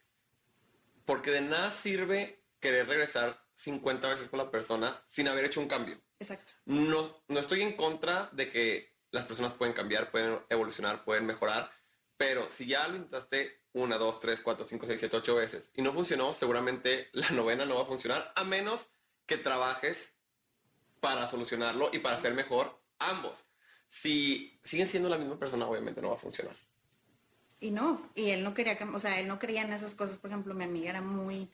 porque 1.05 1.31
de 1.31 1.39
nada 1.39 1.71
sirve 1.71 2.43
querer 2.59 2.85
regresar 2.85 3.41
50 3.55 4.09
veces 4.09 4.27
con 4.27 4.39
la 4.39 4.51
persona 4.51 5.01
sin 5.07 5.29
haber 5.29 5.45
hecho 5.45 5.61
un 5.61 5.69
cambio. 5.69 6.01
Exacto. 6.19 6.53
No, 6.65 7.21
no 7.27 7.39
estoy 7.39 7.61
en 7.61 7.75
contra 7.75 8.29
de 8.31 8.49
que 8.49 8.95
las 9.11 9.25
personas 9.25 9.53
pueden 9.53 9.73
cambiar, 9.73 10.11
pueden 10.11 10.39
evolucionar, 10.49 11.03
pueden 11.03 11.25
mejorar, 11.25 11.71
pero 12.17 12.47
si 12.49 12.65
ya 12.67 12.87
lo 12.87 12.95
intentaste 12.95 13.61
una, 13.73 13.97
dos, 13.97 14.19
tres, 14.19 14.41
cuatro, 14.41 14.65
cinco, 14.65 14.85
seis, 14.85 14.99
siete, 14.99 15.17
ocho 15.17 15.35
veces 15.35 15.71
y 15.73 15.81
no 15.81 15.93
funcionó, 15.93 16.33
seguramente 16.33 17.09
la 17.13 17.29
novena 17.31 17.65
no 17.65 17.75
va 17.75 17.83
a 17.83 17.87
funcionar, 17.87 18.31
a 18.35 18.43
menos 18.43 18.87
que 19.25 19.37
trabajes 19.37 20.13
para 20.99 21.29
solucionarlo 21.29 21.89
y 21.91 21.99
para 21.99 22.19
ser 22.19 22.33
mejor 22.33 22.81
ambos. 22.99 23.45
Si 23.87 24.59
siguen 24.63 24.89
siendo 24.89 25.09
la 25.09 25.17
misma 25.17 25.37
persona, 25.37 25.67
obviamente 25.67 26.01
no 26.01 26.09
va 26.09 26.15
a 26.15 26.19
funcionar. 26.19 26.55
Y 27.59 27.71
no, 27.71 28.11
y 28.15 28.31
él 28.31 28.43
no 28.43 28.53
quería, 28.53 28.77
o 28.93 28.99
sea, 28.99 29.19
él 29.19 29.27
no 29.27 29.39
creía 29.39 29.61
en 29.61 29.73
esas 29.73 29.95
cosas. 29.95 30.17
Por 30.17 30.29
ejemplo, 30.29 30.53
mi 30.53 30.65
amiga 30.65 30.89
era 30.89 31.01
muy, 31.01 31.49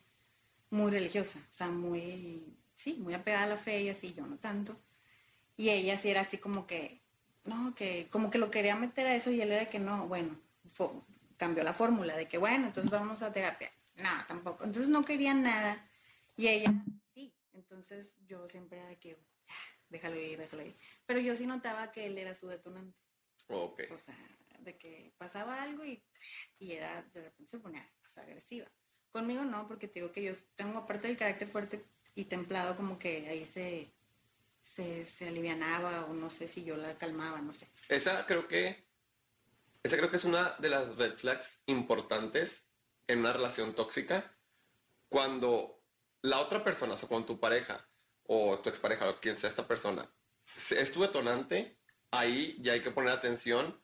muy 0.69 0.91
religiosa, 0.91 1.39
o 1.39 1.53
sea, 1.53 1.67
muy, 1.67 2.57
sí, 2.81 2.95
muy 2.95 3.13
apegada 3.13 3.43
a 3.43 3.49
la 3.49 3.57
fe 3.57 3.81
y 3.81 3.89
así, 3.89 4.13
yo 4.13 4.25
no 4.25 4.37
tanto. 4.37 4.75
Y 5.55 5.69
ella 5.69 5.97
sí 5.97 6.09
era 6.09 6.21
así 6.21 6.39
como 6.39 6.65
que, 6.65 6.99
no, 7.45 7.75
que 7.75 8.07
como 8.09 8.31
que 8.31 8.39
lo 8.39 8.49
quería 8.49 8.75
meter 8.75 9.05
a 9.05 9.15
eso 9.15 9.29
y 9.29 9.39
él 9.39 9.51
era 9.51 9.69
que 9.69 9.79
no, 9.79 10.07
bueno, 10.07 10.35
cambió 11.37 11.63
la 11.63 11.73
fórmula 11.73 12.17
de 12.17 12.27
que, 12.27 12.39
bueno, 12.39 12.67
entonces 12.67 12.89
vamos 12.91 13.21
a 13.21 13.31
terapia. 13.31 13.71
No, 13.97 14.09
tampoco. 14.27 14.63
Entonces 14.63 14.89
no 14.89 15.05
quería 15.05 15.33
nada. 15.35 15.87
Y 16.35 16.47
ella, 16.47 16.73
sí. 17.13 17.31
Entonces 17.53 18.15
yo 18.25 18.49
siempre 18.49 18.79
era 18.79 18.87
de 18.87 18.97
que, 18.97 19.09
ya, 19.47 19.53
déjalo 19.89 20.19
ir, 20.19 20.39
déjalo 20.39 20.65
ir. 20.65 20.75
Pero 21.05 21.19
yo 21.19 21.35
sí 21.35 21.45
notaba 21.45 21.91
que 21.91 22.07
él 22.07 22.17
era 22.17 22.33
su 22.33 22.47
detonante. 22.47 22.97
Ok. 23.47 23.81
O 23.91 23.97
sea, 23.97 24.17
de 24.59 24.77
que 24.77 25.13
pasaba 25.17 25.61
algo 25.61 25.85
y, 25.85 26.03
y 26.57 26.71
era, 26.71 27.03
de 27.13 27.21
repente 27.21 27.51
se 27.51 27.59
ponía 27.59 27.87
o 28.03 28.09
sea, 28.09 28.23
agresiva. 28.23 28.71
Conmigo 29.11 29.43
no, 29.43 29.67
porque 29.67 29.87
te 29.87 29.99
digo 29.99 30.11
que 30.11 30.23
yo 30.23 30.33
tengo 30.55 30.79
aparte 30.79 31.07
del 31.07 31.17
carácter 31.17 31.47
fuerte 31.47 31.85
y 32.15 32.25
templado, 32.25 32.75
como 32.75 32.97
que 32.99 33.27
ahí 33.29 33.45
se, 33.45 33.93
se, 34.63 35.05
se 35.05 35.27
alivianaba 35.27 36.05
o 36.05 36.13
no 36.13 36.29
sé 36.29 36.47
si 36.47 36.63
yo 36.63 36.75
la 36.77 36.97
calmaba, 36.97 37.41
no 37.41 37.53
sé. 37.53 37.67
Esa 37.89 38.25
creo 38.25 38.47
que 38.47 38.89
esa 39.83 39.97
creo 39.97 40.09
que 40.11 40.17
es 40.17 40.25
una 40.25 40.55
de 40.59 40.69
las 40.69 40.95
red 40.97 41.13
flags 41.17 41.61
importantes 41.65 42.67
en 43.07 43.19
una 43.19 43.33
relación 43.33 43.73
tóxica 43.73 44.37
cuando 45.09 45.83
la 46.21 46.39
otra 46.39 46.63
persona, 46.63 46.93
o 46.93 46.97
sea, 46.97 47.09
cuando 47.09 47.27
tu 47.27 47.39
pareja 47.39 47.89
o 48.23 48.59
tu 48.59 48.69
expareja 48.69 49.09
o 49.09 49.19
quien 49.19 49.35
sea 49.35 49.49
esta 49.49 49.67
persona 49.67 50.13
es 50.55 50.91
tu 50.91 51.01
detonante, 51.01 51.79
ahí 52.11 52.57
ya 52.61 52.73
hay 52.73 52.81
que 52.81 52.91
poner 52.91 53.11
atención 53.13 53.83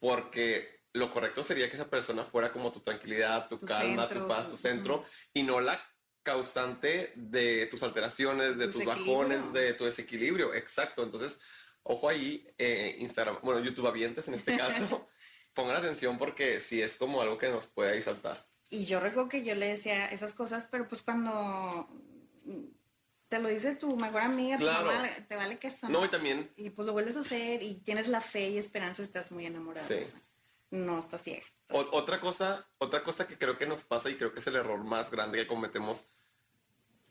porque 0.00 0.84
lo 0.92 1.10
correcto 1.10 1.42
sería 1.42 1.68
que 1.68 1.76
esa 1.76 1.88
persona 1.90 2.24
fuera 2.24 2.52
como 2.52 2.72
tu 2.72 2.80
tranquilidad, 2.80 3.48
tu, 3.48 3.58
Tu 3.58 3.66
calma, 3.66 4.06
centro, 4.08 4.22
tu 4.22 4.28
paz, 4.28 4.44
tu- 4.48 4.50
tu 4.52 4.56
centro 4.56 5.04
y 5.32 5.42
no 5.42 5.60
la 5.60 5.80
causante 6.26 7.12
de 7.14 7.66
tus 7.68 7.82
alteraciones, 7.84 8.58
de 8.58 8.66
Tu 8.66 8.72
tus 8.72 8.80
desequilibrio. 8.80 9.16
bajones, 9.16 9.52
de 9.52 9.72
tu 9.74 9.84
desequilibrio. 9.84 10.52
Exacto. 10.54 11.02
Entonces, 11.04 11.38
ojo 11.84 12.08
ahí, 12.08 12.46
eh, 12.58 12.96
Instagram, 12.98 13.38
bueno, 13.42 13.60
YouTube 13.64 13.86
avientes 13.86 14.26
en 14.28 14.34
este 14.34 14.56
caso, 14.58 15.08
pongan 15.54 15.76
atención 15.76 16.18
porque 16.18 16.60
sí 16.60 16.82
es 16.82 16.96
como 16.96 17.22
algo 17.22 17.38
que 17.38 17.48
nos 17.48 17.66
puede 17.66 17.92
ahí 17.92 18.02
saltar. 18.02 18.46
Y 18.68 18.84
yo 18.84 18.98
recuerdo 18.98 19.28
que 19.28 19.44
yo 19.44 19.54
le 19.54 19.68
decía 19.68 20.06
esas 20.06 20.34
cosas, 20.34 20.66
pero 20.70 20.88
pues 20.88 21.00
cuando 21.00 21.88
mm, 22.44 22.64
te 23.28 23.38
lo 23.38 23.48
dice 23.48 23.76
tu 23.76 23.96
mejor 23.96 24.22
amiga, 24.22 24.58
Claro. 24.58 24.86
no 24.86 24.92
vale- 24.92 25.24
te 25.28 25.36
vale 25.36 25.58
que 25.58 25.68
eso. 25.68 25.88
No, 25.88 26.04
y 26.04 26.08
también, 26.08 26.50
Y 26.56 26.70
pues 26.70 26.84
lo 26.84 26.92
vuelves 26.92 27.16
a 27.16 27.20
hacer 27.20 27.62
y 27.62 27.76
tienes 27.76 28.08
la 28.08 28.20
fe 28.20 28.48
y 28.50 28.58
esperanza, 28.58 29.02
estás 29.04 29.30
muy 29.32 29.46
enamorado. 29.46 29.86
Sí. 29.86 29.94
o 29.94 30.04
sea, 30.04 30.20
no 30.72 30.98
estás 30.98 31.22
ciega. 31.22 31.46
o- 31.70 31.88
otra 31.92 32.20
cosa, 32.20 32.68
otra 32.78 33.02
cosa 33.04 33.26
que 33.28 33.38
creo 33.38 33.56
que 33.56 33.66
nos 33.66 33.82
pasa 33.84 34.10
y 34.10 34.16
creo 34.16 34.32
que 34.32 34.40
es 34.40 34.46
el 34.48 34.56
error 34.56 34.82
más 34.84 35.10
grande 35.12 35.38
que 35.38 35.46
cometemos 35.46 36.04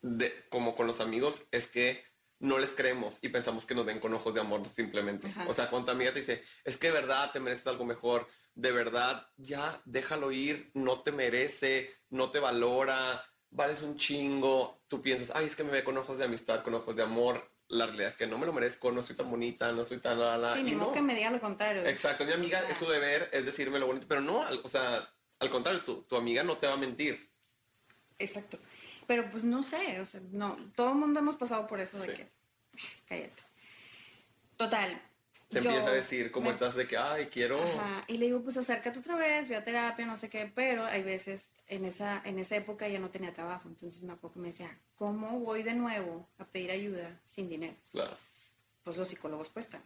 de, 0.01 0.45
como 0.49 0.75
con 0.75 0.87
los 0.87 0.99
amigos 0.99 1.43
es 1.51 1.67
que 1.67 2.03
no 2.39 2.57
les 2.59 2.73
creemos 2.73 3.17
y 3.21 3.29
pensamos 3.29 3.65
que 3.65 3.73
nos 3.75 3.85
ven 3.85 3.99
con 3.99 4.13
ojos 4.13 4.33
de 4.33 4.41
amor 4.41 4.61
simplemente. 4.67 5.27
Ajá. 5.27 5.45
O 5.47 5.53
sea, 5.53 5.69
cuando 5.69 5.85
tu 5.85 5.91
amiga 5.91 6.11
te 6.13 6.19
dice, 6.19 6.43
es 6.63 6.77
que 6.77 6.87
de 6.87 6.93
verdad 6.93 7.31
te 7.31 7.39
mereces 7.39 7.65
algo 7.67 7.85
mejor, 7.85 8.27
de 8.53 8.71
verdad 8.71 9.27
ya 9.37 9.81
déjalo 9.85 10.31
ir, 10.31 10.69
no 10.73 11.01
te 11.01 11.11
merece, 11.11 11.93
no 12.09 12.29
te 12.31 12.39
valora, 12.39 13.23
vales 13.49 13.81
un 13.81 13.95
chingo, 13.97 14.81
tú 14.87 15.01
piensas, 15.01 15.31
ay, 15.33 15.45
es 15.45 15.55
que 15.55 15.63
me 15.63 15.71
ve 15.71 15.83
con 15.83 15.97
ojos 15.97 16.17
de 16.17 16.25
amistad, 16.25 16.61
con 16.63 16.73
ojos 16.73 16.95
de 16.95 17.03
amor. 17.03 17.49
La 17.67 17.87
realidad 17.87 18.09
es 18.09 18.15
que 18.17 18.27
no 18.27 18.37
me 18.37 18.45
lo 18.45 18.53
merezco, 18.53 18.91
no 18.91 19.01
soy 19.01 19.15
tan 19.15 19.27
bonita, 19.31 19.71
no 19.71 19.83
soy 19.83 19.97
tan 19.97 20.19
la, 20.19 20.37
la. 20.37 20.53
Sí, 20.53 20.59
y 20.67 20.75
no. 20.75 20.91
que 20.91 21.01
me 21.01 21.15
diga 21.15 21.31
lo 21.31 21.39
contrario. 21.39 21.83
Exacto, 21.85 22.23
mi 22.25 22.33
amiga, 22.33 22.59
es 22.69 22.77
tu 22.77 22.85
deber, 22.85 23.27
es 23.33 23.43
decirme 23.43 23.79
lo 23.79 23.87
bonito, 23.87 24.05
pero 24.07 24.21
no, 24.21 24.45
al- 24.45 24.61
o 24.63 24.69
sea, 24.69 25.09
al 25.39 25.49
contrario, 25.49 25.81
tu, 25.81 26.03
tu 26.03 26.15
amiga 26.15 26.43
no 26.43 26.57
te 26.57 26.67
va 26.67 26.73
a 26.73 26.77
mentir. 26.77 27.27
Exacto. 28.19 28.59
Pero 29.07 29.29
pues 29.29 29.43
no 29.43 29.61
sé, 29.63 29.99
o 29.99 30.05
sea, 30.05 30.21
no, 30.31 30.57
todo 30.75 30.89
el 30.91 30.95
mundo 30.95 31.19
hemos 31.19 31.35
pasado 31.35 31.67
por 31.67 31.79
eso 31.79 31.97
de 31.99 32.07
Sí. 32.07 32.13
que, 32.13 32.31
cállate. 33.07 33.43
Total. 34.57 35.01
Te 35.49 35.61
yo 35.61 35.69
empieza 35.69 35.89
a 35.89 35.93
decir 35.93 36.31
cómo 36.31 36.47
me- 36.47 36.51
estás 36.51 36.73
de 36.75 36.87
que, 36.87 36.97
ay, 36.97 37.27
quiero... 37.27 37.61
Ajá, 37.61 38.03
y 38.07 38.17
le 38.17 38.25
digo, 38.25 38.41
pues 38.41 38.57
acércate 38.57 38.97
otra 38.99 39.15
vez, 39.15 39.47
ve 39.47 39.55
a 39.55 39.63
terapia, 39.63 40.05
no 40.05 40.17
sé 40.17 40.27
qué, 40.29 40.51
pero 40.53 40.83
hay 40.85 41.03
veces, 41.03 41.49
en 41.67 41.85
esa, 41.85 42.21
en 42.25 42.39
esa 42.39 42.55
época 42.55 42.87
ya 42.87 42.99
no 42.99 43.11
tenía 43.11 43.31
trabajo, 43.31 43.69
entonces 43.69 44.01
me 44.03 44.13
acuerdo 44.13 44.33
que 44.33 44.39
me 44.39 44.47
decía, 44.47 44.77
¿cómo 44.95 45.39
voy 45.39 45.61
de 45.61 45.73
nuevo 45.75 46.27
a 46.39 46.45
pedir 46.45 46.71
ayuda 46.71 47.21
sin 47.25 47.47
dinero? 47.47 47.75
Claro. 47.91 48.17
pues 48.83 48.97
los 48.97 49.07
psicólogos 49.09 49.49
cuestan. 49.49 49.81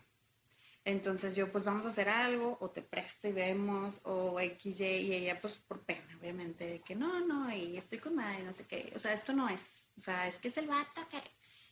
Entonces 0.85 1.35
yo, 1.35 1.51
pues 1.51 1.63
vamos 1.63 1.85
a 1.85 1.89
hacer 1.89 2.09
algo, 2.09 2.57
o 2.61 2.69
te 2.71 2.81
presto 2.81 3.27
y 3.27 3.33
vemos, 3.33 4.01
o 4.05 4.39
X, 4.39 4.79
Y, 4.79 5.13
ella, 5.13 5.39
pues 5.39 5.57
por 5.57 5.81
pena, 5.81 6.17
obviamente, 6.19 6.65
de 6.65 6.81
que 6.81 6.95
no, 6.95 7.19
no, 7.19 7.53
y 7.53 7.77
estoy 7.77 7.99
con 7.99 8.15
madre, 8.15 8.43
no 8.43 8.53
sé 8.53 8.65
qué. 8.65 8.91
O 8.95 8.99
sea, 8.99 9.13
esto 9.13 9.33
no 9.33 9.47
es. 9.49 9.87
O 9.97 10.01
sea, 10.01 10.27
es 10.27 10.37
que 10.37 10.47
es 10.47 10.57
el 10.57 10.67
vato 10.67 11.01
que. 11.09 11.21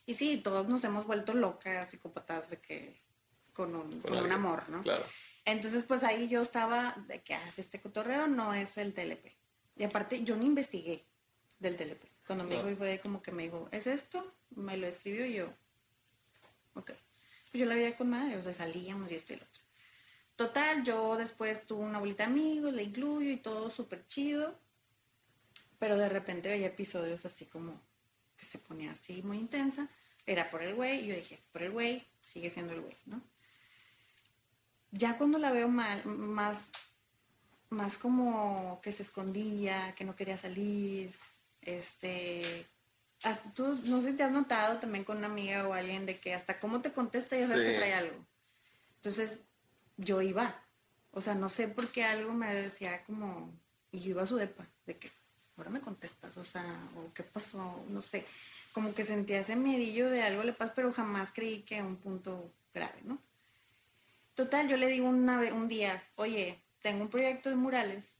Y 0.05 0.13
sí, 0.13 0.37
todos 0.37 0.67
nos 0.67 0.83
hemos 0.83 1.05
vuelto 1.05 1.33
locas, 1.33 1.89
psicópatas, 1.89 2.49
de 2.49 2.59
que. 2.59 3.01
con 3.53 3.75
un, 3.75 4.01
con 4.01 4.17
un 4.17 4.31
amor, 4.31 4.67
¿no? 4.69 4.81
Claro. 4.83 5.05
Entonces, 5.45 5.85
pues 5.85 6.03
ahí 6.03 6.27
yo 6.27 6.41
estaba 6.41 6.95
de 7.07 7.23
que 7.23 7.33
hace 7.33 7.61
este 7.61 7.81
cotorreo, 7.81 8.27
no 8.27 8.53
es 8.53 8.77
el 8.77 8.93
TLP. 8.93 9.35
Y 9.77 9.83
aparte, 9.85 10.23
yo 10.23 10.35
no 10.35 10.43
investigué 10.43 11.07
del 11.59 11.75
TLP. 11.77 12.03
Cuando 12.27 12.43
me 12.43 12.51
No. 12.55 12.57
dijo, 12.57 12.71
y 12.71 12.75
fue 12.75 12.99
como 12.99 13.21
que 13.21 13.31
me 13.31 13.43
dijo, 13.43 13.69
¿es 13.71 13.87
esto? 13.87 14.35
Me 14.51 14.75
lo 14.77 14.85
escribió 14.85 15.25
y 15.25 15.35
yo, 15.35 15.53
ok. 16.75 16.91
Yo 17.57 17.65
la 17.65 17.75
veía 17.75 17.95
con 17.95 18.09
madre, 18.09 18.37
o 18.37 18.41
sea, 18.41 18.53
salíamos 18.53 19.11
y 19.11 19.15
esto 19.15 19.33
y 19.33 19.37
lo 19.37 19.43
otro. 19.43 19.63
Total, 20.35 20.83
yo 20.83 21.17
después 21.17 21.65
tuve 21.65 21.83
una 21.83 21.99
bolita 21.99 22.23
de 22.23 22.31
amigos, 22.31 22.73
la 22.73 22.83
incluyo 22.83 23.31
y 23.31 23.37
todo 23.37 23.69
súper 23.69 24.05
chido. 24.05 24.57
Pero 25.79 25.97
de 25.97 26.09
repente 26.09 26.49
veía 26.49 26.67
episodios 26.67 27.25
así 27.25 27.45
como 27.45 27.81
que 28.37 28.45
se 28.45 28.59
ponía 28.59 28.91
así 28.91 29.21
muy 29.23 29.37
intensa. 29.37 29.89
Era 30.25 30.49
por 30.49 30.61
el 30.61 30.75
güey, 30.75 31.07
yo 31.07 31.15
dije, 31.15 31.35
es 31.35 31.47
por 31.47 31.63
el 31.63 31.71
güey, 31.71 32.05
sigue 32.21 32.49
siendo 32.49 32.73
el 32.73 32.81
güey, 32.81 32.97
¿no? 33.05 33.21
Ya 34.91 35.17
cuando 35.17 35.37
la 35.37 35.51
veo 35.51 35.67
mal, 35.67 36.05
más, 36.05 36.69
más 37.69 37.97
como 37.97 38.79
que 38.81 38.91
se 38.91 39.03
escondía, 39.03 39.93
que 39.95 40.05
no 40.05 40.15
quería 40.15 40.37
salir, 40.37 41.13
este, 41.61 42.65
tú 43.55 43.77
no 43.85 44.01
sé 44.01 44.11
si 44.11 44.17
te 44.17 44.23
has 44.23 44.31
notado 44.31 44.77
también 44.77 45.03
con 45.03 45.17
una 45.17 45.27
amiga 45.27 45.67
o 45.67 45.73
alguien 45.73 46.05
de 46.05 46.19
que 46.19 46.33
hasta 46.33 46.59
cómo 46.59 46.81
te 46.81 46.91
contesta 46.91 47.37
ya 47.37 47.47
sabes 47.47 47.63
Sí. 47.63 47.69
que 47.71 47.77
trae 47.77 47.93
algo. 47.93 48.25
Entonces 48.97 49.39
yo 49.97 50.21
iba, 50.21 50.63
o 51.11 51.21
sea, 51.21 51.33
no 51.35 51.49
sé 51.49 51.67
por 51.67 51.87
qué 51.89 52.03
algo 52.03 52.33
me 52.33 52.53
decía 52.53 53.03
como, 53.03 53.51
y 53.91 53.99
yo 54.01 54.09
iba 54.11 54.23
a 54.23 54.27
su 54.27 54.35
depa, 54.35 54.67
de 54.85 54.97
que 54.97 55.11
ahora 55.57 55.69
me 55.71 55.81
contestas, 55.81 56.37
o 56.37 56.43
sea, 56.43 56.63
o 56.95 57.11
qué 57.13 57.23
pasó, 57.23 57.83
no 57.89 58.01
sé, 58.01 58.25
como 58.73 58.93
que 58.93 59.03
sentía 59.03 59.39
ese 59.39 59.55
miedillo 59.55 60.09
de 60.09 60.21
algo 60.21 60.43
le 60.43 60.53
pasa, 60.53 60.73
pero 60.75 60.93
jamás 60.93 61.31
creí 61.31 61.63
que 61.63 61.81
un 61.81 61.95
punto 61.97 62.53
grave, 62.73 63.01
¿no? 63.03 63.19
Total, 64.35 64.67
yo 64.67 64.77
le 64.77 64.85
digo 64.87 65.07
una 65.09 65.39
ve- 65.39 65.51
un 65.51 65.67
día, 65.67 66.03
oye, 66.15 66.63
tengo 66.83 67.01
un 67.03 67.09
proyecto 67.09 67.49
de 67.49 67.55
murales 67.55 68.19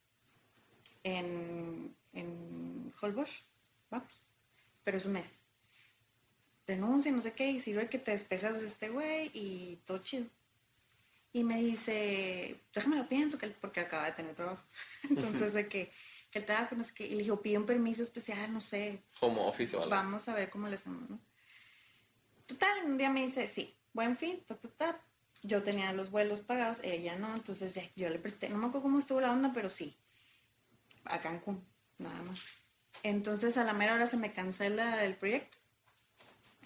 en, 1.04 1.96
en 2.14 2.92
Holbox, 3.00 3.44
vamos, 3.92 4.12
pero 4.88 5.00
es 5.00 5.06
un 5.06 5.12
mes. 5.12 5.34
Denuncia, 6.66 7.12
no 7.12 7.20
sé 7.20 7.34
qué, 7.34 7.52
y 7.52 7.60
sirve 7.60 7.90
que 7.90 8.00
te 8.00 8.12
despejas 8.12 8.62
de 8.62 8.68
este 8.68 8.88
güey 8.88 9.30
y 9.34 9.82
todo 9.84 9.98
chido. 9.98 10.28
Y 11.34 11.44
me 11.44 11.62
dice, 11.62 12.58
déjame 12.74 12.96
lo 12.96 13.10
pienso, 13.10 13.38
porque 13.60 13.82
acaba 13.82 14.06
de 14.06 14.14
tener 14.14 14.34
trabajo. 14.34 14.64
Entonces, 15.10 15.52
de 15.52 15.68
que, 15.68 15.92
que 16.32 16.40
el 16.40 16.46
trabajo, 16.46 16.74
no 16.78 16.86
sé 16.86 16.94
qué. 16.94 17.06
Y 17.06 17.16
le 17.16 17.24
digo, 17.24 17.42
pide 17.42 17.58
un 17.58 17.66
permiso 17.66 18.02
especial, 18.02 18.54
no 18.54 18.62
sé, 18.62 19.02
Home 19.20 19.42
office 19.42 19.76
o 19.76 19.82
algo. 19.82 19.92
vamos 19.94 20.30
a 20.30 20.34
ver 20.34 20.50
cómo 20.50 20.70
le 20.70 20.76
hacemos, 20.76 21.10
¿no? 21.10 21.20
Total, 22.46 22.86
un 22.86 22.98
día 22.98 23.10
me 23.10 23.24
dice, 23.24 23.46
sí, 23.46 23.76
buen 23.92 24.16
fin, 24.16 24.42
ta, 24.48 24.56
ta, 24.56 24.70
ta. 24.70 25.02
Yo 25.44 25.64
tenía 25.64 25.92
los 25.92 26.12
vuelos 26.12 26.40
pagados, 26.40 26.80
ella 26.82 27.18
no, 27.18 27.36
entonces 27.36 27.76
ya, 27.76 27.84
yo 27.98 28.08
le 28.08 28.20
presté, 28.20 28.48
no 28.48 28.58
me 28.58 28.68
acuerdo 28.68 28.84
cómo 28.84 29.00
estuvo 29.00 29.20
la 29.20 29.34
onda, 29.34 29.52
pero 29.54 29.68
sí, 29.68 29.98
a 31.04 31.20
Cancún, 31.20 31.62
nada 31.98 32.22
más. 32.22 32.67
Entonces 33.04 33.58
a 33.58 33.64
la 33.64 33.74
mera 33.74 33.94
hora 33.94 34.08
se 34.08 34.18
me 34.18 34.34
cancela 34.34 35.04
el 35.04 35.16
proyecto 35.16 35.58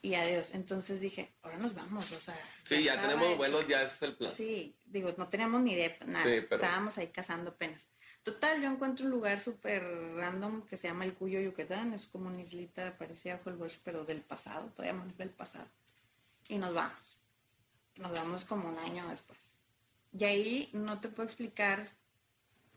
y 0.01 0.15
adiós. 0.15 0.51
Entonces 0.53 0.99
dije, 1.01 1.33
ahora 1.43 1.57
nos 1.57 1.75
vamos, 1.75 2.11
o 2.11 2.19
sea. 2.19 2.35
Sí, 2.63 2.83
ya 2.83 2.99
tenemos 3.01 3.27
hecho. 3.27 3.37
vuelos, 3.37 3.67
ya 3.67 3.83
es 3.83 4.01
el 4.01 4.15
plan. 4.15 4.31
Sí, 4.31 4.75
digo, 4.85 5.13
no 5.17 5.27
teníamos 5.29 5.61
ni 5.61 5.73
idea, 5.73 5.95
nada. 6.05 6.23
Sí, 6.25 6.41
pero- 6.49 6.63
Estábamos 6.63 6.97
ahí 6.97 7.07
cazando 7.07 7.51
apenas. 7.51 7.87
Total, 8.23 8.61
yo 8.61 8.69
encuentro 8.69 9.05
un 9.05 9.11
lugar 9.11 9.39
súper 9.39 9.83
random 10.15 10.61
que 10.67 10.77
se 10.77 10.87
llama 10.87 11.05
el 11.05 11.13
Cuyo 11.15 11.39
Yucatán. 11.39 11.93
Es 11.93 12.05
como 12.05 12.27
una 12.27 12.39
islita 12.41 12.95
parecida 12.97 13.35
a 13.35 13.41
Holbox, 13.43 13.77
pero 13.83 14.05
del 14.05 14.21
pasado, 14.21 14.67
todavía 14.75 14.93
más 14.93 15.17
del 15.17 15.31
pasado. 15.31 15.67
Y 16.47 16.57
nos 16.59 16.73
vamos. 16.73 17.19
Nos 17.95 18.11
vamos 18.11 18.45
como 18.45 18.69
un 18.69 18.77
año 18.77 19.07
después. 19.09 19.39
Y 20.17 20.23
ahí 20.25 20.69
no 20.73 20.99
te 20.99 21.07
puedo 21.09 21.25
explicar 21.27 21.89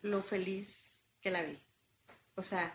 lo 0.03 0.23
feliz 0.23 1.03
que 1.21 1.31
la 1.31 1.43
vi. 1.43 1.59
O 2.37 2.43
sea, 2.43 2.75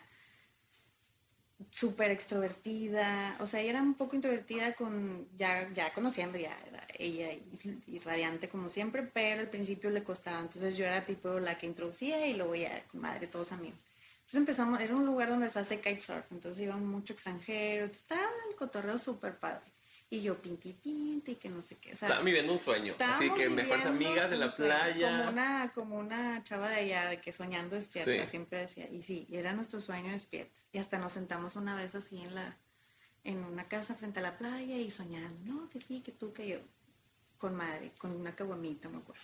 súper 1.71 2.11
extrovertida, 2.11 3.35
o 3.39 3.45
sea, 3.45 3.61
ella 3.61 3.71
era 3.71 3.81
un 3.81 3.93
poco 3.95 4.15
introvertida 4.15 4.73
con, 4.73 5.27
ya, 5.37 5.69
ya 5.73 5.91
conociendo, 5.93 6.37
ya 6.37 6.57
era 6.67 6.85
ella 6.97 7.31
y, 7.33 7.81
y 7.87 7.99
radiante 7.99 8.49
como 8.49 8.69
siempre, 8.69 9.03
pero 9.03 9.41
al 9.41 9.49
principio 9.49 9.89
le 9.89 10.03
costaba, 10.03 10.39
entonces 10.39 10.77
yo 10.77 10.85
era 10.85 11.05
tipo 11.05 11.39
la 11.39 11.57
que 11.57 11.67
introducía 11.67 12.25
y 12.27 12.33
luego 12.33 12.55
ya 12.55 12.83
madre, 12.93 13.27
todos 13.27 13.51
amigos. 13.51 13.85
Entonces 14.19 14.39
empezamos, 14.39 14.79
era 14.79 14.95
un 14.95 15.05
lugar 15.05 15.29
donde 15.29 15.49
se 15.49 15.59
hace 15.59 15.81
kitesurf, 15.81 16.31
entonces 16.31 16.63
iban 16.63 16.85
mucho 16.85 17.13
extranjero, 17.13 17.83
entonces 17.85 18.03
estaba 18.03 18.29
el 18.49 18.55
cotorreo 18.55 18.97
súper 18.97 19.37
padre. 19.39 19.78
Y 20.11 20.21
yo 20.21 20.41
pinti 20.41 20.73
pinti, 20.73 21.35
que 21.35 21.49
no 21.49 21.61
sé 21.61 21.75
qué, 21.77 21.93
o 21.93 21.95
sea, 21.95 22.07
Estaban 22.07 22.25
viviendo 22.25 22.51
un 22.51 22.59
sueño. 22.59 22.95
Así 22.97 23.31
que 23.33 23.47
mejores 23.49 23.85
amigas 23.85 24.31
en 24.31 24.39
la 24.39 24.55
playa. 24.55 25.17
Como 25.19 25.29
una, 25.29 25.71
como 25.73 25.97
una 25.99 26.43
chava 26.43 26.71
de 26.71 26.77
allá, 26.77 27.09
de 27.09 27.21
que 27.21 27.31
soñando 27.31 27.75
despierta, 27.75 28.25
Sí. 28.25 28.27
siempre 28.27 28.59
decía. 28.59 28.89
Y 28.89 29.03
sí, 29.03 29.27
era 29.31 29.53
nuestro 29.53 29.79
sueño 29.79 30.11
despierta. 30.11 30.59
Y 30.71 30.79
hasta 30.79 30.97
nos 30.97 31.13
sentamos 31.13 31.55
una 31.55 31.75
vez 31.75 31.93
así 31.93 32.17
en 32.21 32.33
la 32.33 32.57
en 33.25 33.43
una 33.43 33.67
casa 33.67 33.95
frente 33.95 34.19
a 34.19 34.23
la 34.23 34.37
playa 34.37 34.77
y 34.77 34.89
soñando, 34.89 35.37
no, 35.53 35.69
que 35.69 35.81
sí, 35.81 35.99
que 35.99 36.11
tú, 36.13 36.31
que 36.31 36.47
yo, 36.47 36.59
con 37.37 37.53
madre, 37.53 37.91
con 37.99 38.11
una 38.11 38.33
caguamita, 38.33 38.87
me 38.89 38.97
acuerdo. 38.97 39.21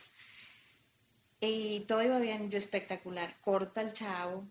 Y 1.39 1.80
todo 1.82 2.04
iba 2.04 2.20
bien, 2.20 2.51
yo 2.51 2.58
espectacular. 2.58 3.36
Corta 3.42 3.82
el 3.82 3.94
chavo 3.94 4.46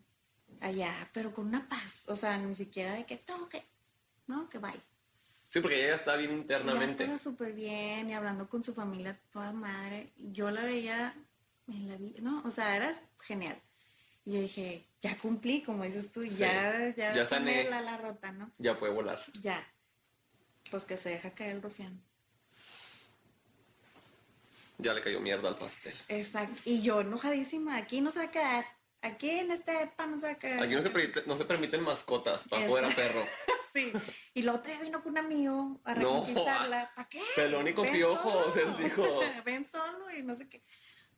allá, 0.61 1.11
pero 1.13 1.33
con 1.33 1.47
una 1.47 1.69
paz. 1.69 2.05
O 2.09 2.17
sea, 2.17 2.39
ni 2.39 2.55
siquiera 2.55 2.93
de 2.95 3.05
que 3.05 3.17
toque, 3.19 3.65
no, 4.27 4.49
que 4.49 4.59
vaya. 4.59 4.81
Sí, 5.55 5.61
porque 5.61 5.79
ella 5.79 5.91
ya 5.91 5.95
está 5.95 6.17
bien 6.17 6.33
internamente. 6.33 7.05
estaba 7.05 7.17
súper 7.17 7.53
bien 7.53 8.11
y 8.11 8.13
hablando 8.13 8.49
con 8.49 8.65
su 8.65 8.75
familia 8.75 9.17
toda 9.31 9.53
madre. 9.53 10.13
Yo 10.17 10.51
la 10.51 10.65
veía 10.65 11.15
en 11.69 11.89
la 11.89 11.97
vida, 11.97 12.19
¿no? 12.23 12.43
O 12.45 12.51
sea, 12.51 12.75
era 12.75 12.93
genial. 13.21 13.57
Y 14.25 14.33
yo 14.33 14.41
dije, 14.41 14.89
ya 15.01 15.17
cumplí, 15.17 15.63
como 15.63 15.85
dices 15.85 16.11
tú, 16.11 16.23
Sí, 16.23 16.31
ya, 16.31 16.93
ya, 16.97 17.15
ya 17.15 17.25
sané. 17.25 17.71
la, 17.71 17.83
la 17.83 17.99
rota, 17.99 18.33
¿no? 18.33 18.51
Ya 18.59 18.77
puede 18.77 18.93
volar. 18.93 19.23
Ya. 19.43 19.65
Pues 20.73 20.87
que 20.87 20.97
se 20.97 21.11
deja 21.11 21.31
caer 21.35 21.53
el 21.53 21.63
rufián. 21.63 22.03
Ya 24.79 24.93
le 24.93 25.03
cayó 25.03 25.21
mierda 25.21 25.49
al 25.49 25.57
pastel. 25.57 25.95
Exacto. 26.09 26.63
Y 26.65 26.83
yo 26.83 27.01
enojadísima, 27.03 27.77
aquí 27.77 28.01
no 28.01 28.11
se 28.11 28.19
va 28.19 28.25
a 28.25 28.31
quedar. 28.33 28.65
Aquí 29.03 29.31
en 29.31 29.53
este 29.53 29.83
EPA 29.83 30.07
no 30.09 30.19
se 30.19 30.27
va 30.27 30.33
a 30.33 30.39
quedar. 30.41 30.65
Aquí 30.65 30.75
no 30.75 30.83
se, 30.83 31.23
no 31.27 31.37
se 31.37 31.45
permiten 31.45 31.83
mascotas 31.85 32.43
para 32.49 32.63
Eso. 32.65 32.71
fuera 32.73 32.89
perro. 32.89 33.23
Sí. 33.75 33.93
Y 34.35 34.43
la 34.43 34.53
otra 34.55 34.79
vino 34.81 35.03
con 35.03 35.13
un 35.13 35.19
amigo 35.19 35.81
a 35.85 35.95
No. 35.95 36.01
reconquistarla. 36.01 36.93
¿Para 36.97 37.09
qué? 37.09 37.21
Pelón 37.35 37.67
y 37.69 37.73
con 37.75 37.85
Ven 37.85 37.95
piojos, 37.95 38.55
solo. 38.55 38.77
él 38.79 38.85
dijo. 38.85 39.21
Ven 39.45 39.67
solo 39.67 40.11
y 40.17 40.23
no 40.23 40.35
sé 40.35 40.49
qué. 40.49 40.63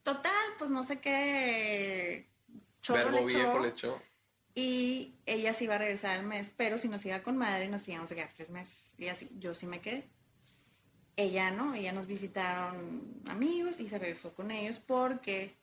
Total, 0.02 0.32
pues 0.58 0.70
no 0.70 0.82
sé 0.82 0.98
qué. 1.00 2.30
chorro 2.80 3.10
Verbo 3.10 3.18
le 3.18 3.24
echó, 3.24 3.38
viejo 3.38 3.58
le 3.60 3.68
echó. 3.68 4.02
Y 4.54 5.14
ella 5.26 5.52
se 5.52 5.64
iba 5.64 5.74
a 5.74 5.78
regresar 5.78 6.16
al 6.16 6.24
mes, 6.24 6.50
pero 6.56 6.78
si 6.78 6.88
nos 6.88 7.04
iba 7.04 7.22
con 7.22 7.36
madre, 7.36 7.68
nos 7.68 7.86
íbamos 7.88 8.10
a 8.10 8.14
quedar 8.14 8.32
tres 8.34 8.48
meses. 8.48 8.94
Y 8.96 9.08
así, 9.08 9.28
yo 9.38 9.52
sí 9.54 9.66
me 9.66 9.80
quedé. 9.82 10.08
Ella 11.16 11.50
no, 11.50 11.74
ella 11.74 11.92
nos 11.92 12.06
visitaron 12.06 13.22
amigos 13.26 13.80
y 13.80 13.88
se 13.88 13.98
regresó 13.98 14.34
con 14.34 14.50
ellos 14.50 14.78
porque 14.78 15.54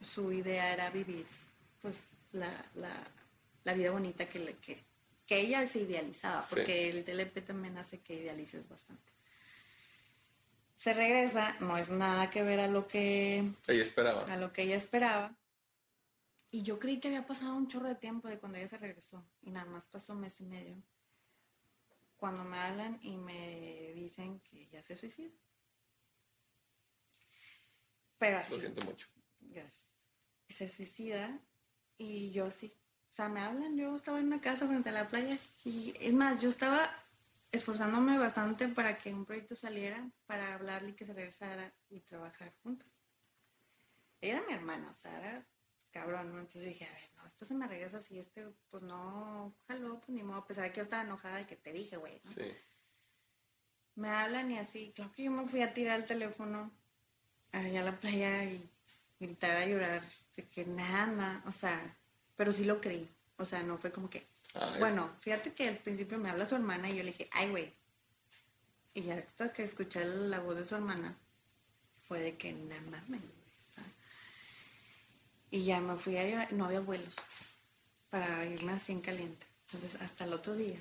su 0.00 0.32
idea 0.32 0.72
era 0.72 0.90
vivir 0.90 1.26
pues 1.80 2.10
la, 2.32 2.48
la- 2.74 3.10
la 3.64 3.72
vida 3.72 3.90
bonita 3.92 4.28
que, 4.28 4.38
le, 4.40 4.54
que, 4.58 4.84
que 5.26 5.40
ella 5.40 5.66
se 5.66 5.80
idealizaba, 5.80 6.42
Sí. 6.42 6.48
porque 6.50 6.88
el 6.90 7.04
TLP 7.04 7.40
también 7.44 7.78
hace 7.78 8.00
que 8.00 8.14
idealices 8.14 8.68
bastante. 8.68 9.12
Se 10.76 10.92
regresa, 10.92 11.56
no 11.60 11.78
es 11.78 11.90
nada 11.90 12.30
que 12.30 12.42
ver 12.42 12.60
a 12.60 12.66
lo 12.66 12.86
que 12.86 13.38
Ella 13.68 13.82
esperaba. 13.82 14.20
a 14.32 14.36
lo 14.36 14.52
que 14.52 14.62
ella 14.62 14.76
esperaba. 14.76 15.34
Y 16.50 16.62
yo 16.62 16.78
creí 16.78 17.00
que 17.00 17.08
había 17.08 17.26
pasado 17.26 17.54
un 17.56 17.68
chorro 17.68 17.88
de 17.88 17.94
tiempo 17.94 18.28
de 18.28 18.38
cuando 18.38 18.58
ella 18.58 18.68
se 18.68 18.78
regresó. 18.78 19.24
Y 19.42 19.50
nada 19.50 19.66
más 19.66 19.86
pasó 19.86 20.14
mes 20.14 20.40
y 20.40 20.44
medio. 20.44 20.76
Cuando 22.16 22.44
me 22.44 22.58
hablan 22.58 22.98
y 23.02 23.16
me 23.16 23.92
dicen 23.94 24.40
que 24.40 24.62
ella 24.62 24.82
se 24.82 24.94
suicida. 24.96 25.30
Pero 28.18 28.38
así. 28.38 28.54
Lo 28.54 28.60
siento 28.60 28.84
mucho. 28.84 29.08
Gracias. 29.40 29.88
Se 30.48 30.68
suicida 30.68 31.38
y 31.98 32.30
yo 32.30 32.50
sí. 32.50 32.72
O 33.14 33.16
sea, 33.16 33.28
me 33.28 33.38
hablan, 33.38 33.76
yo 33.76 33.94
estaba 33.94 34.18
en 34.18 34.26
una 34.26 34.40
casa 34.40 34.66
frente 34.66 34.88
a 34.88 34.92
la 34.92 35.06
playa 35.06 35.38
y 35.64 35.94
es 36.00 36.12
más, 36.12 36.42
yo 36.42 36.48
estaba 36.48 36.90
esforzándome 37.52 38.18
bastante 38.18 38.66
para 38.66 38.98
que 38.98 39.14
un 39.14 39.24
proyecto 39.24 39.54
saliera, 39.54 40.10
para 40.26 40.54
hablarle 40.54 40.90
y 40.90 40.92
que 40.94 41.06
se 41.06 41.12
regresara 41.12 41.72
y 41.88 42.00
trabajar 42.00 42.52
juntas. 42.64 42.88
Ella 44.20 44.38
era 44.38 44.46
mi 44.48 44.54
hermana, 44.54 44.90
o 44.90 44.92
sea, 44.92 45.16
era 45.16 45.46
cabrón, 45.92 46.32
¿no? 46.32 46.40
Entonces 46.40 46.62
yo 46.64 46.68
dije, 46.70 46.86
a 46.86 46.92
ver, 46.92 47.10
no, 47.14 47.24
esto 47.24 47.44
se 47.44 47.54
me 47.54 47.68
regresa 47.68 47.98
así, 47.98 48.18
este, 48.18 48.48
pues 48.68 48.82
no, 48.82 49.54
jaló, 49.68 50.00
pues 50.00 50.08
ni 50.08 50.24
modo, 50.24 50.38
a 50.38 50.46
pesar 50.48 50.64
de 50.64 50.70
que 50.72 50.78
yo 50.78 50.82
estaba 50.82 51.04
enojada 51.04 51.40
y 51.40 51.44
que 51.44 51.54
te 51.54 51.72
dije, 51.72 51.96
güey, 51.96 52.20
¿no? 52.24 52.32
Sí. 52.32 52.52
me 53.94 54.08
hablan 54.08 54.50
y 54.50 54.58
así. 54.58 54.92
Claro 54.92 55.12
que 55.12 55.22
yo 55.22 55.30
me 55.30 55.46
fui 55.46 55.62
a 55.62 55.72
tirar 55.72 56.00
el 56.00 56.06
teléfono 56.06 56.72
allá 57.52 57.80
a 57.80 57.84
la 57.84 57.96
playa 57.96 58.42
y 58.42 58.68
gritar 59.20 59.56
a 59.56 59.66
llorar. 59.66 60.02
De 60.34 60.48
que 60.48 60.64
nada, 60.64 61.06
nada, 61.06 61.42
o 61.46 61.52
sea, 61.52 61.96
pero 62.36 62.52
sí 62.52 62.64
lo 62.64 62.80
creí. 62.80 63.08
O 63.36 63.44
sea, 63.44 63.62
no 63.62 63.78
fue 63.78 63.90
como 63.92 64.08
que. 64.10 64.26
Ah, 64.54 64.70
es- 64.74 64.78
Bueno, 64.80 65.10
fíjate 65.18 65.52
que 65.52 65.68
al 65.68 65.78
principio 65.78 66.18
me 66.18 66.30
habla 66.30 66.46
su 66.46 66.54
hermana 66.54 66.88
y 66.90 66.96
yo 66.96 67.02
le 67.02 67.10
dije, 67.12 67.28
ay, 67.32 67.50
güey. 67.50 67.72
Y 68.94 69.02
ya 69.02 69.14
hasta 69.18 69.52
que 69.52 69.64
escuché 69.64 70.04
la 70.04 70.38
voz 70.40 70.56
de 70.56 70.64
su 70.64 70.74
hermana, 70.76 71.16
fue 71.98 72.20
de 72.20 72.36
que 72.36 72.52
nada 72.52 72.80
mames. 72.90 73.22
y 75.50 75.64
ya 75.64 75.80
me 75.80 75.96
fui 75.96 76.16
a 76.16 76.48
no 76.50 76.64
había 76.66 76.80
vuelos 76.80 77.14
para 78.10 78.44
irme 78.44 78.72
así 78.72 78.90
en 78.92 79.00
caliente. 79.00 79.46
Entonces, 79.66 80.00
hasta 80.02 80.24
el 80.24 80.32
otro 80.32 80.54
día, 80.56 80.78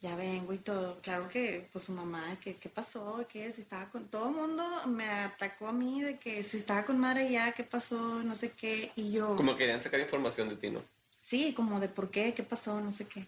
ya 0.00 0.16
vengo 0.16 0.52
y 0.52 0.58
todo. 0.58 1.00
Claro 1.02 1.28
que, 1.28 1.68
pues 1.72 1.84
su 1.84 1.92
mamá, 1.92 2.38
que 2.40 2.56
qué 2.56 2.68
pasó? 2.68 3.26
que 3.28 3.50
Si 3.52 3.60
estaba 3.62 3.90
con. 3.90 4.08
Todo 4.08 4.28
el 4.30 4.34
mundo 4.34 4.64
me 4.86 5.08
atacó 5.08 5.68
a 5.68 5.72
mí 5.72 6.02
de 6.02 6.18
que 6.18 6.42
si 6.42 6.56
estaba 6.56 6.84
con 6.84 6.98
madre 6.98 7.30
ya, 7.30 7.52
¿qué 7.52 7.64
pasó? 7.64 8.22
No 8.22 8.34
sé 8.34 8.52
qué. 8.52 8.92
Y 8.96 9.12
yo. 9.12 9.36
Como 9.36 9.56
querían 9.56 9.82
sacar 9.82 10.00
información 10.00 10.48
de 10.48 10.56
ti, 10.56 10.70
¿no? 10.70 10.82
Sí, 11.22 11.52
como 11.54 11.80
de 11.80 11.88
por 11.88 12.10
qué, 12.10 12.32
qué 12.34 12.42
pasó, 12.42 12.80
no 12.80 12.92
sé 12.92 13.06
qué. 13.06 13.26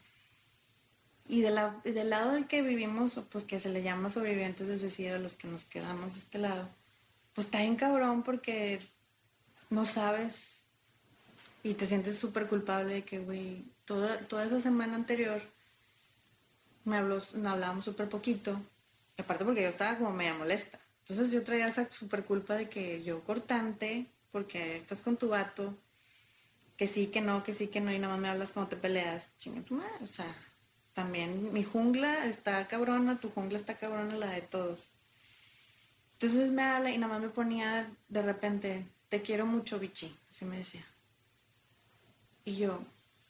Y 1.28 1.42
de 1.42 1.50
la, 1.50 1.80
del 1.84 2.10
lado 2.10 2.32
del 2.32 2.46
que 2.46 2.62
vivimos, 2.62 3.20
porque 3.30 3.60
se 3.60 3.68
le 3.68 3.82
llama 3.82 4.08
sobrevivientes 4.08 4.68
del 4.68 4.80
suicidio, 4.80 5.18
los 5.18 5.36
que 5.36 5.48
nos 5.48 5.64
quedamos 5.66 6.14
de 6.14 6.20
este 6.20 6.38
lado, 6.38 6.68
pues 7.34 7.46
está 7.46 7.60
bien 7.60 7.76
cabrón 7.76 8.22
porque 8.22 8.80
no 9.70 9.86
sabes 9.86 10.62
y 11.62 11.74
te 11.74 11.86
sientes 11.86 12.18
súper 12.18 12.46
culpable 12.46 12.94
de 12.94 13.04
que, 13.04 13.20
güey, 13.20 13.64
toda, 13.84 14.18
toda 14.26 14.44
esa 14.44 14.60
semana 14.60 14.96
anterior 14.96 15.40
me 16.84 16.96
habló, 16.96 17.18
no 17.34 17.50
hablábamos 17.50 17.84
súper 17.84 18.08
poquito, 18.08 18.60
aparte 19.18 19.44
porque 19.44 19.62
yo 19.62 19.68
estaba 19.68 19.96
como 19.98 20.12
media 20.12 20.34
molesta. 20.34 20.78
Entonces 21.00 21.32
yo 21.32 21.42
traía 21.42 21.66
esa 21.66 21.90
súper 21.90 22.24
culpa 22.24 22.54
de 22.54 22.68
que 22.68 23.02
yo 23.02 23.22
cortante, 23.24 24.06
porque 24.30 24.76
estás 24.76 25.02
con 25.02 25.16
tu 25.16 25.28
vato, 25.28 25.76
que 26.76 26.88
sí, 26.88 27.08
que 27.08 27.20
no, 27.20 27.42
que 27.42 27.52
sí, 27.52 27.68
que 27.68 27.80
no, 27.80 27.92
y 27.92 27.98
nada 27.98 28.14
más 28.14 28.22
me 28.22 28.28
hablas 28.28 28.50
cuando 28.50 28.70
te 28.70 28.76
peleas. 28.76 29.28
Chinga 29.38 29.62
tu 29.62 29.74
madre, 29.74 29.92
o 30.02 30.06
sea, 30.06 30.34
también 30.92 31.52
mi 31.52 31.64
jungla 31.64 32.26
está 32.26 32.66
cabrona, 32.66 33.18
tu 33.20 33.30
jungla 33.30 33.58
está 33.58 33.74
cabrona, 33.74 34.16
la 34.16 34.30
de 34.30 34.42
todos. 34.42 34.90
Entonces 36.14 36.50
me 36.52 36.62
habla 36.62 36.90
y 36.90 36.98
nada 36.98 37.14
más 37.14 37.22
me 37.22 37.28
ponía 37.28 37.90
de 38.08 38.22
repente, 38.22 38.86
te 39.08 39.22
quiero 39.22 39.44
mucho, 39.44 39.78
bichi, 39.78 40.16
así 40.30 40.44
me 40.44 40.58
decía. 40.58 40.84
Y 42.44 42.56
yo, 42.56 42.80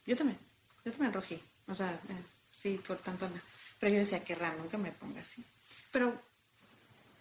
yo 0.06 0.16
también, 0.16 0.38
yo 0.84 0.92
también 0.92 1.12
rojé, 1.12 1.40
o 1.68 1.74
sea, 1.74 1.90
eh, 1.90 2.24
sí, 2.52 2.80
por 2.86 2.98
tanto 2.98 3.28
no. 3.28 3.40
Pero 3.80 3.92
yo 3.94 3.98
decía, 3.98 4.22
qué 4.22 4.34
raro 4.36 4.68
que 4.68 4.78
me 4.78 4.92
ponga 4.92 5.20
así. 5.20 5.44
Pero, 5.90 6.14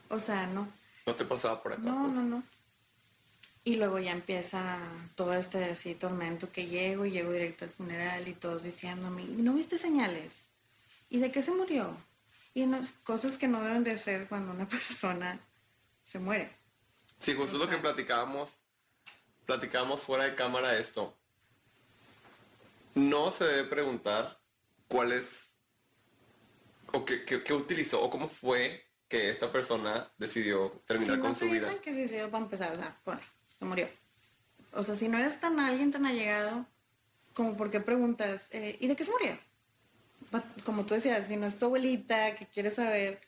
o 0.10 0.20
sea, 0.20 0.46
no, 0.48 0.68
No 1.08 1.16
te 1.16 1.26
pasaba 1.26 1.62
por 1.64 1.74
acá. 1.74 1.82
no, 1.82 2.04
pues. 2.04 2.14
no, 2.14 2.22
no. 2.24 2.44
Y 3.64 3.76
luego 3.78 4.00
ya 4.00 4.12
empieza 4.12 4.80
todo 5.16 5.34
este 5.34 5.64
así 5.66 5.94
tormento 5.96 6.52
que 6.52 6.66
llego 6.68 7.06
y 7.06 7.12
llego 7.12 7.32
directo 7.32 7.66
al 7.66 7.72
funeral 7.72 8.28
y 8.28 8.34
todos 8.34 8.64
diciéndome, 8.64 9.22
"¿Y 9.24 9.28
¿no 9.28 9.54
viste 9.54 9.78
señales? 9.78 10.48
¿Y 11.10 11.20
de 11.20 11.32
qué 11.32 11.42
se 11.42 11.52
murió? 11.52 11.96
Y 12.56 12.66
no- 12.66 12.82
cosas 13.04 13.38
que 13.38 13.48
no 13.48 13.62
deben 13.64 13.84
de 13.84 13.98
ser 13.98 14.28
cuando 14.28 14.52
una 14.52 14.68
persona 14.70 15.40
se 16.04 16.18
muere. 16.20 16.52
Sí, 17.20 17.34
justo 17.36 17.58
O 17.58 17.60
lo 17.60 17.66
que 17.68 17.74
sea- 17.74 17.82
platicábamos, 17.84 18.50
platicábamos 19.46 20.02
fuera 20.02 20.24
de 20.26 20.34
cámara 20.36 20.78
esto. 20.80 21.16
No 22.96 23.32
se 23.32 23.46
debe 23.46 23.64
preguntar 23.66 24.40
cuál 24.92 25.14
es, 25.14 25.52
o 26.94 27.06
qué, 27.06 27.24
qué- 27.26 27.44
qué 27.44 27.54
utilizó, 27.54 28.02
o 28.04 28.10
cómo 28.10 28.28
fue 28.28 28.84
que 29.08 29.30
esta 29.30 29.52
persona 29.52 30.12
decidió 30.18 30.72
terminar 30.86 31.16
si 31.16 31.22
con 31.22 31.30
no 31.32 31.36
su 31.36 31.46
vida. 31.46 31.68
dicen 31.68 31.82
que 31.82 31.92
se 31.94 32.00
suicidó 32.08 32.30
para 32.30 32.44
empezar, 32.44 32.72
o 32.74 32.76
sea, 32.76 32.98
pone, 33.04 33.22
se 33.58 33.66
murió. 33.66 33.90
O 34.74 34.84
sea, 34.84 34.96
si 34.96 35.08
no 35.08 35.18
eres 35.18 35.40
tan 35.40 35.60
alguien 35.60 35.92
tan 35.92 36.06
allegado, 36.06 36.66
como 37.34 37.56
por 37.58 37.72
qué 37.72 37.80
preguntas, 37.80 38.48
eh, 38.52 38.78
¿y 38.80 38.88
de 38.88 38.96
qué 38.96 39.06
se 39.06 39.12
murió? 39.12 39.38
Como 40.66 40.86
tú 40.86 40.94
decías, 40.94 41.28
si 41.28 41.36
no 41.36 41.46
es 41.48 41.58
tu 41.60 41.66
abuelita 41.66 42.36
que 42.36 42.46
quiere 42.48 42.72
saber, 42.72 43.20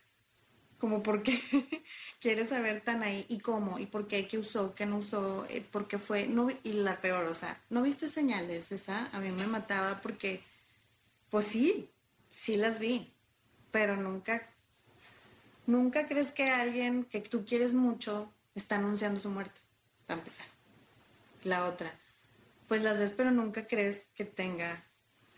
como 0.79 1.01
por 1.03 1.21
qué 1.23 1.37
quiere 2.21 2.45
saber 2.45 2.81
tan 2.81 3.03
ahí 3.03 3.25
y 3.29 3.39
cómo 3.39 3.79
y 3.79 3.85
por 3.85 4.07
qué, 4.07 4.27
qué 4.27 4.37
usó, 4.37 4.73
qué 4.75 4.85
no 4.85 4.97
usó, 4.97 5.45
eh, 5.49 5.65
por 5.71 5.87
qué 5.87 5.97
fue, 5.97 6.27
no, 6.27 6.49
y 6.63 6.73
la 6.73 6.99
peor, 7.01 7.25
o 7.25 7.33
sea, 7.33 7.61
no 7.69 7.81
viste 7.81 8.07
señales, 8.07 8.71
esa 8.71 9.09
a 9.11 9.19
mí 9.19 9.31
me 9.31 9.47
mataba 9.47 9.99
porque, 10.01 10.41
pues 11.33 11.47
sí, 11.47 11.89
sí 12.29 12.55
las 12.57 12.77
vi, 12.77 13.11
pero 13.71 13.97
nunca 13.97 14.53
Nunca 15.65 16.07
crees 16.07 16.31
que 16.31 16.49
alguien 16.49 17.05
que 17.05 17.21
tú 17.21 17.45
quieres 17.45 17.73
mucho 17.73 18.29
está 18.53 18.75
anunciando 18.75 19.19
su 19.19 19.29
muerte, 19.29 19.61
para 20.05 20.19
empezar. 20.19 20.45
La 21.43 21.65
otra, 21.65 21.93
pues 22.67 22.83
las 22.83 22.99
ves, 22.99 23.13
pero 23.13 23.31
nunca 23.31 23.65
crees 23.65 24.07
que 24.15 24.25
tenga 24.25 24.83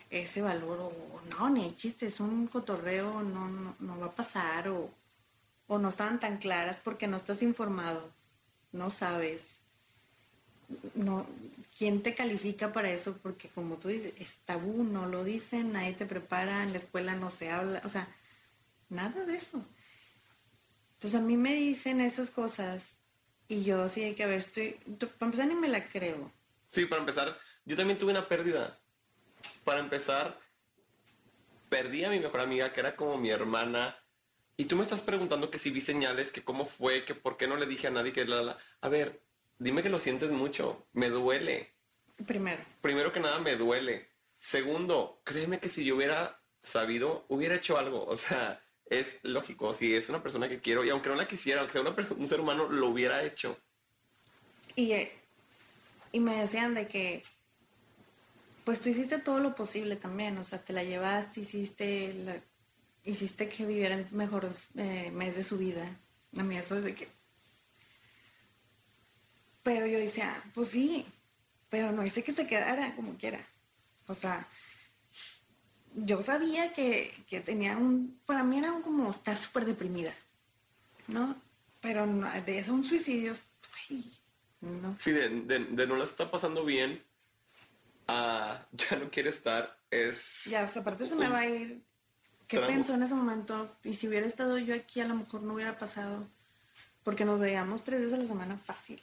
ese 0.09 0.41
valor 0.41 0.79
o 0.79 1.21
no, 1.29 1.49
ni 1.49 1.75
chiste, 1.75 2.07
es 2.07 2.19
un 2.19 2.47
cotorreo, 2.47 3.21
no, 3.21 3.47
no, 3.47 3.75
no 3.79 3.99
va 3.99 4.07
a 4.07 4.15
pasar 4.15 4.69
o, 4.69 4.89
o 5.67 5.77
no 5.77 5.89
estaban 5.89 6.19
tan 6.19 6.37
claras 6.37 6.79
porque 6.79 7.07
no 7.07 7.17
estás 7.17 7.41
informado, 7.41 8.11
no 8.71 8.89
sabes. 8.89 9.59
No, 10.95 11.25
¿Quién 11.77 12.01
te 12.01 12.15
califica 12.15 12.71
para 12.71 12.89
eso? 12.89 13.17
Porque 13.21 13.49
como 13.49 13.75
tú 13.75 13.89
dices, 13.89 14.13
es 14.19 14.35
tabú, 14.45 14.83
no 14.85 15.07
lo 15.07 15.25
dicen, 15.25 15.73
nadie 15.73 15.91
te 15.91 16.05
prepara, 16.05 16.63
en 16.63 16.71
la 16.71 16.77
escuela 16.77 17.15
no 17.15 17.29
se 17.29 17.51
habla, 17.51 17.81
o 17.83 17.89
sea, 17.89 18.07
nada 18.87 19.25
de 19.25 19.35
eso. 19.35 19.65
Entonces 20.93 21.19
a 21.19 21.23
mí 21.23 21.35
me 21.35 21.53
dicen 21.53 21.99
esas 21.99 22.29
cosas 22.29 22.95
y 23.49 23.65
yo 23.65 23.89
sí 23.89 24.03
hay 24.03 24.15
que 24.15 24.25
ver, 24.25 24.39
estoy, 24.39 24.79
para 25.19 25.25
empezar 25.25 25.47
ni 25.47 25.55
me 25.55 25.67
la 25.67 25.87
creo. 25.89 26.31
Sí, 26.69 26.85
para 26.85 27.01
empezar, 27.01 27.37
yo 27.65 27.75
también 27.75 27.97
tuve 27.97 28.11
una 28.11 28.29
pérdida. 28.29 28.79
Para 29.65 29.81
empezar, 29.81 30.39
perdí 31.67 32.05
a 32.05 32.09
mi 32.09 32.19
mejor 32.19 32.39
amiga, 32.39 32.71
que 32.71 32.79
era 32.79 32.95
como 32.95 33.17
mi 33.17 33.31
hermana. 33.31 33.97
Y 34.55 34.65
tú 34.65 34.77
me 34.77 34.83
estás 34.83 35.01
preguntando 35.01 35.51
que 35.51 35.59
si 35.59 35.71
vi 35.71 35.81
señales, 35.81 36.31
que 36.31 36.43
cómo 36.43 36.65
fue, 36.65 37.03
que 37.03 37.15
por 37.15 37.35
qué 37.35 37.47
no 37.47 37.57
le 37.57 37.65
dije 37.65 37.87
a 37.87 37.91
nadie 37.91 38.13
que 38.13 38.23
la, 38.23 38.41
la. 38.41 38.57
A 38.79 38.87
ver, 38.87 39.24
dime 39.57 39.83
que 39.83 39.89
lo 39.89 39.99
sientes 39.99 40.31
mucho. 40.31 40.87
Me 40.93 41.09
duele. 41.09 41.73
Primero, 42.25 42.63
Primero 42.81 43.11
que 43.11 43.19
nada, 43.19 43.39
me 43.39 43.55
duele. 43.55 44.09
Segundo, 44.39 45.21
créeme 45.23 45.59
que 45.59 45.69
si 45.69 45.83
yo 45.85 45.95
hubiera 45.95 46.41
sabido, 46.61 47.25
hubiera 47.29 47.55
hecho 47.55 47.77
algo. 47.77 48.05
O 48.05 48.17
sea, 48.17 48.61
es 48.85 49.17
lógico. 49.23 49.73
Si 49.73 49.93
es 49.95 50.09
una 50.09 50.21
persona 50.23 50.47
que 50.47 50.61
quiero, 50.61 50.83
y 50.85 50.89
aunque 50.89 51.09
no 51.09 51.15
la 51.15 51.27
quisiera, 51.27 51.59
aunque 51.61 51.73
sea 51.73 51.81
una 51.81 51.95
un 52.17 52.27
ser 52.27 52.39
humano, 52.39 52.67
lo 52.69 52.87
hubiera 52.87 53.23
hecho. 53.23 53.57
y, 54.75 54.93
y 56.11 56.19
me 56.19 56.35
decían 56.37 56.73
de 56.73 56.87
que, 56.87 57.23
pues 58.63 58.79
tú 58.79 58.89
hiciste 58.89 59.17
todo 59.19 59.39
lo 59.39 59.55
posible 59.55 59.95
también, 59.95 60.37
o 60.37 60.43
sea, 60.43 60.59
te 60.63 60.73
la 60.73 60.83
llevaste, 60.83 61.41
hiciste, 61.41 62.13
la- 62.13 62.41
hiciste 63.03 63.47
que 63.49 63.65
viviera 63.65 63.95
el 63.95 64.07
mejor 64.11 64.49
eh, 64.75 65.11
mes 65.11 65.35
de 65.35 65.43
su 65.43 65.57
vida. 65.57 65.85
A 66.37 66.43
mí 66.43 66.55
eso 66.57 66.75
es 66.77 66.83
de 66.83 66.95
que... 66.95 67.07
Pero 69.65 69.87
yo 69.87 69.97
decía, 69.97 70.31
pues 70.53 70.67
sí, 70.69 71.07
pero 71.69 71.91
no 71.91 72.05
hice 72.05 72.23
que 72.23 72.31
se 72.33 72.45
quedara 72.45 72.95
como 72.95 73.17
quiera. 73.17 73.39
O 74.05 74.13
sea, 74.13 74.47
yo 75.95 76.21
sabía 76.21 76.71
que, 76.71 77.11
que 77.27 77.41
tenía 77.41 77.75
un, 77.75 78.21
para 78.27 78.43
mí 78.43 78.59
era 78.59 78.71
un 78.71 78.83
como 78.83 79.09
estar 79.09 79.35
súper 79.35 79.65
deprimida, 79.65 80.13
¿no? 81.07 81.35
Pero 81.81 82.05
no- 82.05 82.31
de 82.43 82.59
eso 82.59 82.73
un 82.75 82.83
suicidio, 82.83 83.33
güey, 83.89 84.03
no. 84.61 84.95
Sí, 84.99 85.09
de, 85.11 85.29
de, 85.29 85.59
de 85.65 85.87
no 85.87 85.95
la 85.95 86.03
está 86.03 86.29
pasando 86.29 86.63
bien 86.63 87.03
a 88.07 88.67
ya 88.71 88.97
no 88.97 89.09
quiere 89.09 89.31
estar, 89.31 89.75
es... 89.89 90.43
Ya, 90.45 90.63
hasta 90.63 90.81
aparte 90.81 91.07
se 91.07 91.15
me 91.15 91.27
va 91.27 91.39
a 91.39 91.47
ir. 91.49 91.81
¿Qué 92.47 92.57
Tramo. 92.57 92.71
pensó 92.71 92.93
en 92.93 93.01
ese 93.01 93.15
momento? 93.15 93.75
Y 93.83 93.95
si 93.95 94.07
hubiera 94.07 94.27
estado 94.27 94.59
yo 94.59 94.75
aquí, 94.75 94.99
a 95.01 95.07
lo 95.07 95.15
mejor 95.15 95.41
no 95.41 95.55
hubiera 95.55 95.79
pasado. 95.79 96.27
Porque 97.03 97.25
nos 97.25 97.39
veíamos 97.39 97.83
tres 97.83 97.99
veces 98.01 98.13
a 98.13 98.17
la 98.21 98.27
semana 98.27 98.57
fácil. 98.57 99.01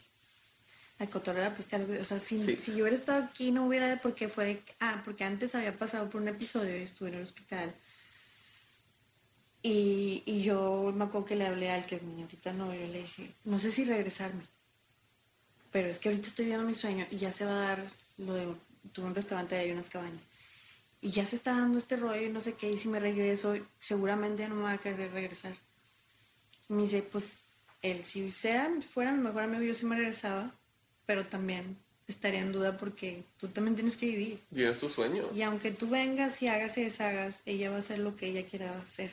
Al 0.99 1.09
cotorreo, 1.09 1.45
a 1.45 1.55
pistear. 1.55 1.81
O 1.81 2.05
sea, 2.05 2.19
si, 2.19 2.43
Sí. 2.43 2.57
si 2.57 2.71
yo 2.71 2.83
hubiera 2.83 2.95
estado 2.95 3.23
aquí, 3.23 3.51
no 3.51 3.65
hubiera. 3.65 3.99
Porque 4.01 4.29
fue. 4.29 4.61
Ah, 4.79 5.01
porque 5.03 5.23
antes 5.23 5.55
había 5.55 5.75
pasado 5.75 6.09
por 6.09 6.21
un 6.21 6.27
episodio 6.27 6.77
y 6.77 6.83
estuve 6.83 7.09
en 7.09 7.15
el 7.15 7.23
hospital. 7.23 7.73
Y, 9.61 10.23
y 10.25 10.43
yo 10.43 10.93
me 10.95 11.05
acuerdo 11.05 11.25
que 11.27 11.35
le 11.35 11.47
hablé 11.47 11.71
al 11.71 11.85
que 11.85 11.95
es 11.95 12.03
mi 12.03 12.21
ahorita 12.21 12.51
no, 12.53 12.73
yo 12.73 12.85
le 12.87 12.99
dije, 13.03 13.31
no 13.45 13.59
sé 13.59 13.71
si 13.71 13.85
regresarme. 13.85 14.43
Pero 15.71 15.87
es 15.89 15.99
que 15.99 16.09
ahorita 16.09 16.27
estoy 16.27 16.45
viendo 16.45 16.65
mi 16.65 16.75
sueño 16.75 17.07
y 17.11 17.17
ya 17.17 17.31
se 17.31 17.45
va 17.45 17.51
a 17.51 17.67
dar 17.67 17.85
lo 18.17 18.33
de. 18.33 18.47
Tuve 18.91 19.05
un 19.05 19.15
restaurante 19.15 19.55
y 19.55 19.59
hay 19.59 19.71
unas 19.71 19.87
cabañas 19.89 20.21
y 21.03 21.11
ya 21.11 21.25
se 21.25 21.35
está 21.35 21.51
dando 21.51 21.77
este 21.77 21.97
rollo 21.97 22.21
y 22.21 22.29
no 22.29 22.39
sé 22.39 22.53
qué, 22.53 22.71
y 22.71 22.77
si 22.77 22.87
me 22.87 22.97
regreso, 22.97 23.57
seguramente 23.77 24.47
no 24.47 24.55
me 24.55 24.63
va 24.63 24.71
a 24.71 24.77
querer 24.77 25.11
regresar. 25.11 25.53
Me 26.69 26.83
dice, 26.83 27.01
pues, 27.03 27.43
él, 27.81 28.05
si 28.05 28.31
sea, 28.31 28.71
fuera 28.89 29.11
mi 29.11 29.21
mejor 29.21 29.43
amigo, 29.43 29.63
yo 29.63 29.75
sí 29.75 29.85
me 29.85 29.97
regresaba, 29.97 30.55
pero 31.05 31.25
también 31.25 31.77
estaría 32.07 32.41
en 32.41 32.51
duda 32.51 32.77
porque 32.77 33.23
tú 33.37 33.47
también 33.47 33.75
tienes 33.75 33.97
que 33.97 34.07
vivir. 34.07 34.39
Tienes 34.53 34.77
tus 34.77 34.93
sueños. 34.93 35.27
Y 35.35 35.41
aunque 35.41 35.71
tú 35.71 35.89
vengas 35.89 36.41
y 36.41 36.47
hagas 36.47 36.77
y 36.77 36.83
deshagas, 36.83 37.41
ella 37.45 37.69
va 37.69 37.77
a 37.77 37.79
hacer 37.79 37.99
lo 37.99 38.15
que 38.15 38.27
ella 38.27 38.45
quiera 38.45 38.77
hacer. 38.79 39.11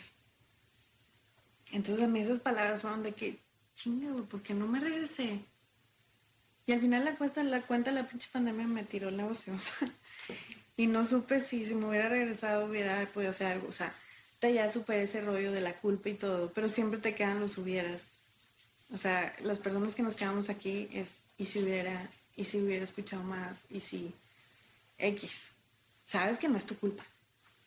Entonces 1.73 2.05
a 2.05 2.09
mí 2.09 2.21
esas 2.21 2.41
palabras 2.41 2.83
fueron 2.83 3.03
de 3.03 3.13
que, 3.13 3.39
chinga, 3.75 4.11
güey, 4.11 4.25
¿por 4.25 4.43
qué 4.43 4.55
no 4.55 4.67
me 4.67 4.81
regresé? 4.81 5.39
Y 6.67 6.73
al 6.73 6.81
final 6.81 7.05
la 7.05 7.17
cuenta, 7.17 7.43
la 7.43 7.63
cuenta 7.63 7.93
la 7.93 8.07
pinche 8.07 8.29
pandemia 8.33 8.67
me 8.67 8.85
tiró 8.85 9.09
el 9.09 9.17
negocio. 9.17 9.53
O 10.21 10.23
sea, 10.23 10.37
Y 10.77 10.87
no 10.87 11.03
supe 11.03 11.41
si, 11.41 11.65
si 11.65 11.75
me 11.75 11.87
hubiera 11.87 12.11
regresado 12.11 12.67
hubiera 12.67 13.11
podido 13.11 13.31
hacer 13.31 13.47
algo. 13.47 13.69
O 13.69 13.73
sea, 13.73 13.95
ya 14.43 14.69
superé 14.69 15.03
ese 15.03 15.21
rollo 15.21 15.53
de 15.53 15.61
la 15.61 15.75
culpa 15.75 16.09
y 16.09 16.15
todo, 16.15 16.53
pero 16.55 16.69
siempre 16.69 17.01
te 17.01 17.15
quedan 17.15 17.41
los 17.41 17.59
hubieras. 17.59 18.05
O 18.93 18.99
sea, 18.99 19.35
las 19.41 19.61
personas 19.61 19.95
que 19.95 20.03
nos 20.03 20.17
quedamos 20.17 20.51
aquí 20.51 20.89
es, 20.93 21.21
y 21.39 21.47
si 21.47 21.63
hubiera, 21.63 22.11
y 22.37 22.45
si 22.45 22.61
hubiera 22.61 22.85
escuchado 22.85 23.23
más, 23.23 23.61
y 23.71 23.81
si 23.81 24.13
X. 24.99 25.53
Sabes 26.07 26.39
que 26.39 26.49
no 26.49 26.57
es 26.59 26.67
tu 26.67 26.77
culpa. 26.77 27.05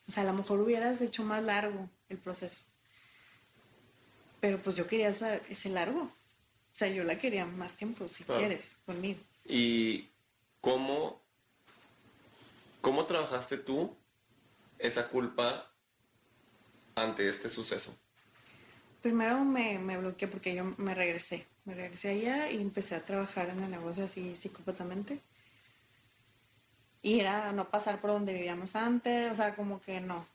O 0.08 0.12
sea, 0.12 0.24
a 0.24 0.26
lo 0.26 0.34
mejor 0.34 0.60
hubieras 0.60 1.02
hecho 1.02 1.24
más 1.24 1.42
largo 1.44 1.90
el 2.10 2.18
proceso. 2.18 2.64
Pero 4.42 4.58
pues 4.60 4.76
yo 4.76 4.86
quería 4.86 5.10
ese 5.10 5.70
largo. 5.70 6.02
O 6.02 6.76
sea, 6.76 6.90
yo 6.90 7.04
la 7.04 7.18
quería 7.18 7.46
más 7.46 7.76
tiempo, 7.76 8.08
si 8.08 8.24
quieres, 8.24 8.78
conmigo. 8.86 9.20
¿Y 9.46 10.10
cómo, 10.60 11.22
cómo 12.82 13.06
trabajaste 13.06 13.58
tú 13.58 13.96
esa 14.80 15.08
culpa 15.08 15.72
ante 16.96 17.30
este 17.30 17.50
suceso? 17.50 17.96
Primero 19.04 19.44
me, 19.44 19.80
me 19.80 19.98
bloqueé 19.98 20.30
porque 20.30 20.56
yo 20.56 20.64
me 20.78 20.96
regresé. 20.96 21.46
Me 21.66 21.74
regresé 21.74 22.08
allá 22.08 22.50
y 22.50 22.62
empecé 22.62 22.96
a 22.96 23.04
trabajar 23.04 23.50
en 23.50 23.62
el 23.62 23.70
negocio 23.70 24.06
así 24.06 24.34
psicópatamente. 24.38 25.20
Y 27.02 27.20
era 27.20 27.52
no 27.52 27.70
pasar 27.70 28.00
por 28.00 28.12
donde 28.12 28.32
vivíamos 28.32 28.78
antes, 28.78 29.30
o 29.30 29.36
sea, 29.36 29.56
como 29.58 29.82
que 29.82 30.00
no. 30.00 30.26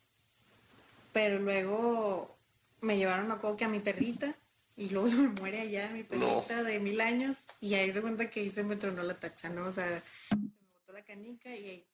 Pero 1.14 1.38
luego 1.38 2.36
me 2.82 2.98
llevaron, 2.98 3.32
a 3.32 3.38
que 3.56 3.64
a 3.64 3.68
mi 3.68 3.80
perrita, 3.80 4.34
y 4.76 4.90
luego 4.90 5.08
se 5.08 5.16
me 5.16 5.28
muere 5.28 5.62
allá 5.62 5.88
mi 5.88 6.02
perrita 6.02 6.62
de 6.62 6.78
mil 6.78 7.00
años, 7.00 7.38
y 7.62 7.72
ahí 7.72 7.90
se 7.90 8.02
cuenta 8.02 8.28
que 8.28 8.40
ahí 8.40 8.50
se 8.50 8.64
me 8.64 8.76
tronó 8.76 9.02
la 9.02 9.18
tacha, 9.18 9.48
¿no? 9.48 9.64
O 9.64 9.72
sea, 9.72 10.02
se 10.28 10.36
me 10.36 10.50
botó 10.74 10.92
la 10.92 11.02
canica 11.02 11.56
y 11.56 11.70
ahí 11.70 11.84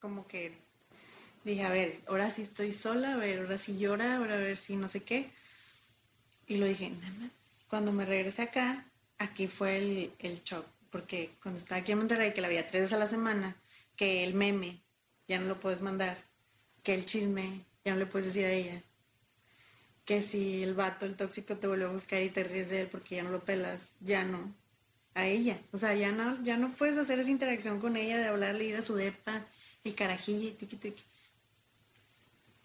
como 0.00 0.26
que 0.26 0.52
dije, 1.44 1.62
a 1.62 1.68
ver, 1.68 2.00
ahora 2.08 2.30
sí 2.30 2.40
estoy 2.40 2.72
sola, 2.72 3.12
a 3.12 3.16
ver, 3.18 3.40
ahora 3.40 3.58
sí 3.58 3.76
llora, 3.76 4.16
ahora 4.16 4.36
a 4.36 4.38
ver 4.38 4.56
si 4.56 4.76
no 4.76 4.88
sé 4.88 5.02
qué. 5.02 5.35
Y 6.46 6.56
lo 6.58 6.66
dije, 6.66 6.90
nada, 6.90 7.30
cuando 7.68 7.92
me 7.92 8.04
regresé 8.04 8.42
acá, 8.42 8.84
aquí 9.18 9.46
fue 9.48 9.78
el, 9.78 10.12
el 10.20 10.42
shock, 10.44 10.66
porque 10.90 11.30
cuando 11.42 11.58
estaba 11.58 11.80
aquí 11.80 11.92
en 11.92 11.98
Monterrey, 11.98 12.32
que 12.32 12.40
la 12.40 12.48
veía 12.48 12.66
tres 12.66 12.82
veces 12.82 12.94
a 12.94 12.98
la 12.98 13.06
semana, 13.06 13.56
que 13.96 14.24
el 14.24 14.34
meme 14.34 14.78
ya 15.26 15.38
no 15.38 15.46
lo 15.46 15.58
puedes 15.58 15.82
mandar, 15.82 16.16
que 16.82 16.94
el 16.94 17.04
chisme 17.04 17.62
ya 17.84 17.92
no 17.92 17.98
le 17.98 18.06
puedes 18.06 18.26
decir 18.26 18.44
a 18.44 18.52
ella, 18.52 18.82
que 20.04 20.22
si 20.22 20.62
el 20.62 20.74
vato, 20.74 21.04
el 21.04 21.16
tóxico 21.16 21.56
te 21.56 21.66
vuelve 21.66 21.86
a 21.86 21.88
buscar 21.88 22.22
y 22.22 22.30
te 22.30 22.44
ríes 22.44 22.68
de 22.68 22.82
él 22.82 22.88
porque 22.88 23.16
ya 23.16 23.24
no 23.24 23.30
lo 23.30 23.44
pelas, 23.44 23.90
ya 24.00 24.24
no, 24.24 24.54
a 25.14 25.26
ella, 25.26 25.58
o 25.72 25.78
sea, 25.78 25.94
ya 25.94 26.12
no, 26.12 26.40
ya 26.44 26.56
no 26.56 26.70
puedes 26.70 26.96
hacer 26.96 27.18
esa 27.18 27.30
interacción 27.30 27.80
con 27.80 27.96
ella 27.96 28.18
de 28.18 28.26
hablarle, 28.26 28.66
ir 28.66 28.76
a 28.76 28.82
su 28.82 28.94
depa, 28.94 29.44
el 29.82 29.94
carajillo, 29.94 30.52
tiqui, 30.54 30.76
tiqui. 30.76 31.02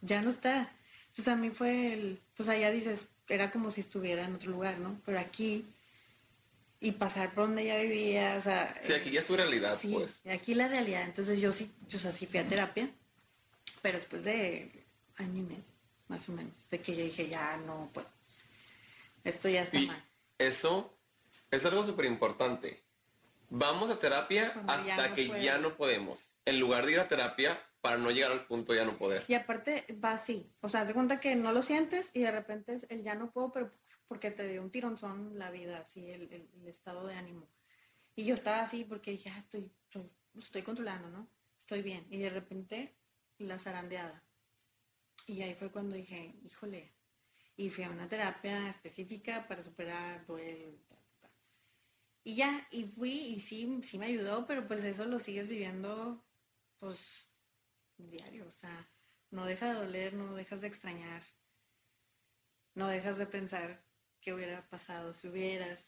ya 0.02 0.22
no 0.22 0.30
está. 0.30 0.72
Entonces 1.08 1.28
a 1.28 1.36
mí 1.36 1.50
fue 1.50 1.94
el, 1.94 2.20
pues 2.38 2.50
allá 2.50 2.72
dices, 2.72 3.08
era 3.32 3.50
como 3.50 3.72
si 3.72 3.82
estuviera 3.82 4.26
en 4.26 4.36
otro 4.36 4.52
lugar, 4.52 4.78
¿no? 4.80 5.00
Pero 5.06 5.20
aquí 5.20 5.66
y 6.84 6.92
pasar 6.94 7.34
por 7.34 7.46
donde 7.46 7.62
ella 7.62 7.80
vivía, 7.80 8.36
o 8.38 8.42
sea... 8.42 8.76
Sí, 8.84 8.94
aquí 8.94 9.12
ya 9.12 9.22
es 9.22 9.28
tu 9.28 9.36
realidad, 9.36 9.78
sí, 9.80 9.94
pues. 9.94 10.34
aquí 10.34 10.56
la 10.56 10.68
realidad. 10.68 11.04
Entonces 11.04 11.40
yo 11.40 11.52
sí, 11.52 11.72
yo 11.88 12.00
sí 12.00 12.26
fui 12.26 12.40
a 12.40 12.48
terapia, 12.48 12.90
pero 13.84 14.00
después 14.00 14.24
de 14.24 14.72
año 15.18 15.40
y 15.40 15.44
medio, 15.44 15.64
más 16.08 16.28
o 16.28 16.32
menos, 16.32 16.54
de 16.72 16.80
que 16.80 16.96
yo 16.96 17.04
dije, 17.04 17.30
ya 17.30 17.58
no 17.58 17.90
puedo. 17.94 18.10
Esto 19.24 19.48
ya 19.48 19.62
está 19.62 19.80
mal. 19.80 20.04
Eso 20.40 20.92
es 21.52 21.64
algo 21.66 21.86
súper 21.86 22.06
importante. 22.06 22.82
Vamos 23.52 23.92
a 23.92 24.00
terapia 24.00 24.52
hasta 24.66 25.14
que 25.14 25.28
ya 25.40 25.60
no 25.60 25.78
podemos. 25.78 26.30
En 26.46 26.60
lugar 26.60 26.88
de 26.88 26.94
ir 26.94 27.00
a 27.00 27.08
terapia, 27.08 27.62
para 27.82 27.98
no 27.98 28.12
llegar 28.12 28.32
al 28.32 28.46
punto 28.46 28.74
ya 28.74 28.86
no 28.86 28.98
poder. 28.98 29.26
Y 29.28 29.34
aparte 29.34 29.86
va 30.04 30.14
así, 30.14 30.54
o 30.62 30.70
sea, 30.70 30.86
te 30.86 30.94
cuenta 30.94 31.20
que 31.20 31.36
no 31.36 31.52
lo 31.52 31.64
sientes 31.64 32.12
y 32.14 32.22
de 32.22 32.32
repente 32.32 32.76
es 32.76 32.86
el 32.90 33.04
ya 33.04 33.16
no 33.16 33.32
puedo, 33.32 33.52
pero 33.52 33.72
porque 34.08 34.30
te 34.30 34.48
dio 34.48 34.62
un 34.62 34.72
tironzón 34.72 35.38
la 35.38 35.50
vida, 35.50 35.80
así, 35.80 36.10
el, 36.12 36.48
estado 36.68 37.08
de 37.08 37.16
ánimo. 37.16 37.50
Y 38.16 38.26
yo 38.26 38.36
estaba 38.36 38.62
así 38.62 38.84
porque 38.84 39.12
dije, 39.12 39.32
ah, 39.34 39.38
estoy, 39.38 39.72
estoy, 40.38 40.62
controlando, 40.62 41.10
¿no? 41.10 41.28
Estoy 41.58 41.82
bien. 41.82 42.06
Y 42.10 42.20
de 42.20 42.30
repente 42.30 42.96
la 43.40 43.58
zarandeada. 43.58 44.24
Y 45.28 45.42
ahí 45.42 45.56
fue 45.56 45.72
cuando 45.72 45.96
dije, 45.96 46.36
híjole, 46.44 46.94
y 47.56 47.70
fui 47.70 47.84
a 47.84 47.90
una 47.90 48.08
terapia 48.08 48.70
específica 48.70 49.48
para 49.48 49.62
superar 49.62 50.26
duelo. 50.28 50.78
Y 52.24 52.36
ya, 52.36 52.68
y 52.70 52.84
fui 52.84 53.12
y 53.12 53.40
sí, 53.40 53.80
sí 53.82 53.98
me 53.98 54.06
ayudó, 54.06 54.46
pero 54.46 54.68
pues 54.68 54.84
eso 54.84 55.06
lo 55.06 55.18
sigues 55.18 55.48
viviendo, 55.48 56.24
pues 56.78 57.31
diario, 58.10 58.48
o 58.48 58.52
sea, 58.52 58.90
no 59.30 59.46
deja 59.46 59.74
de 59.74 59.80
doler, 59.80 60.14
no 60.14 60.34
dejas 60.36 60.62
de 60.62 60.68
extrañar, 60.68 61.24
no 62.74 62.88
dejas 62.88 63.18
de 63.18 63.26
pensar 63.26 63.84
qué 64.22 64.34
hubiera 64.34 64.68
pasado 64.70 65.14
si 65.14 65.28
hubieras, 65.28 65.84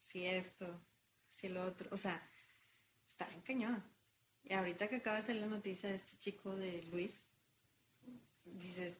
si 0.00 0.26
esto, 0.26 0.80
si 1.28 1.48
lo 1.48 1.62
otro, 1.62 1.88
o 1.92 1.96
sea, 1.96 2.22
está 3.06 3.28
en 3.32 3.40
cañón. 3.42 3.84
Y 4.44 4.52
ahorita 4.54 4.88
que 4.88 4.96
acaba 4.96 5.16
de 5.16 5.24
salir 5.24 5.42
la 5.42 5.48
noticia 5.48 5.88
de 5.88 5.96
este 5.96 6.16
chico 6.18 6.54
de 6.54 6.82
Luis, 6.84 7.30
dices, 8.44 8.98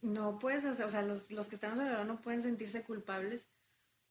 no 0.00 0.38
puedes 0.38 0.64
hacer, 0.64 0.84
o 0.84 0.90
sea, 0.90 1.02
los, 1.02 1.30
los 1.30 1.46
que 1.46 1.54
están 1.54 1.72
alrededor 1.72 2.06
no 2.06 2.20
pueden 2.20 2.42
sentirse 2.42 2.82
culpables, 2.82 3.46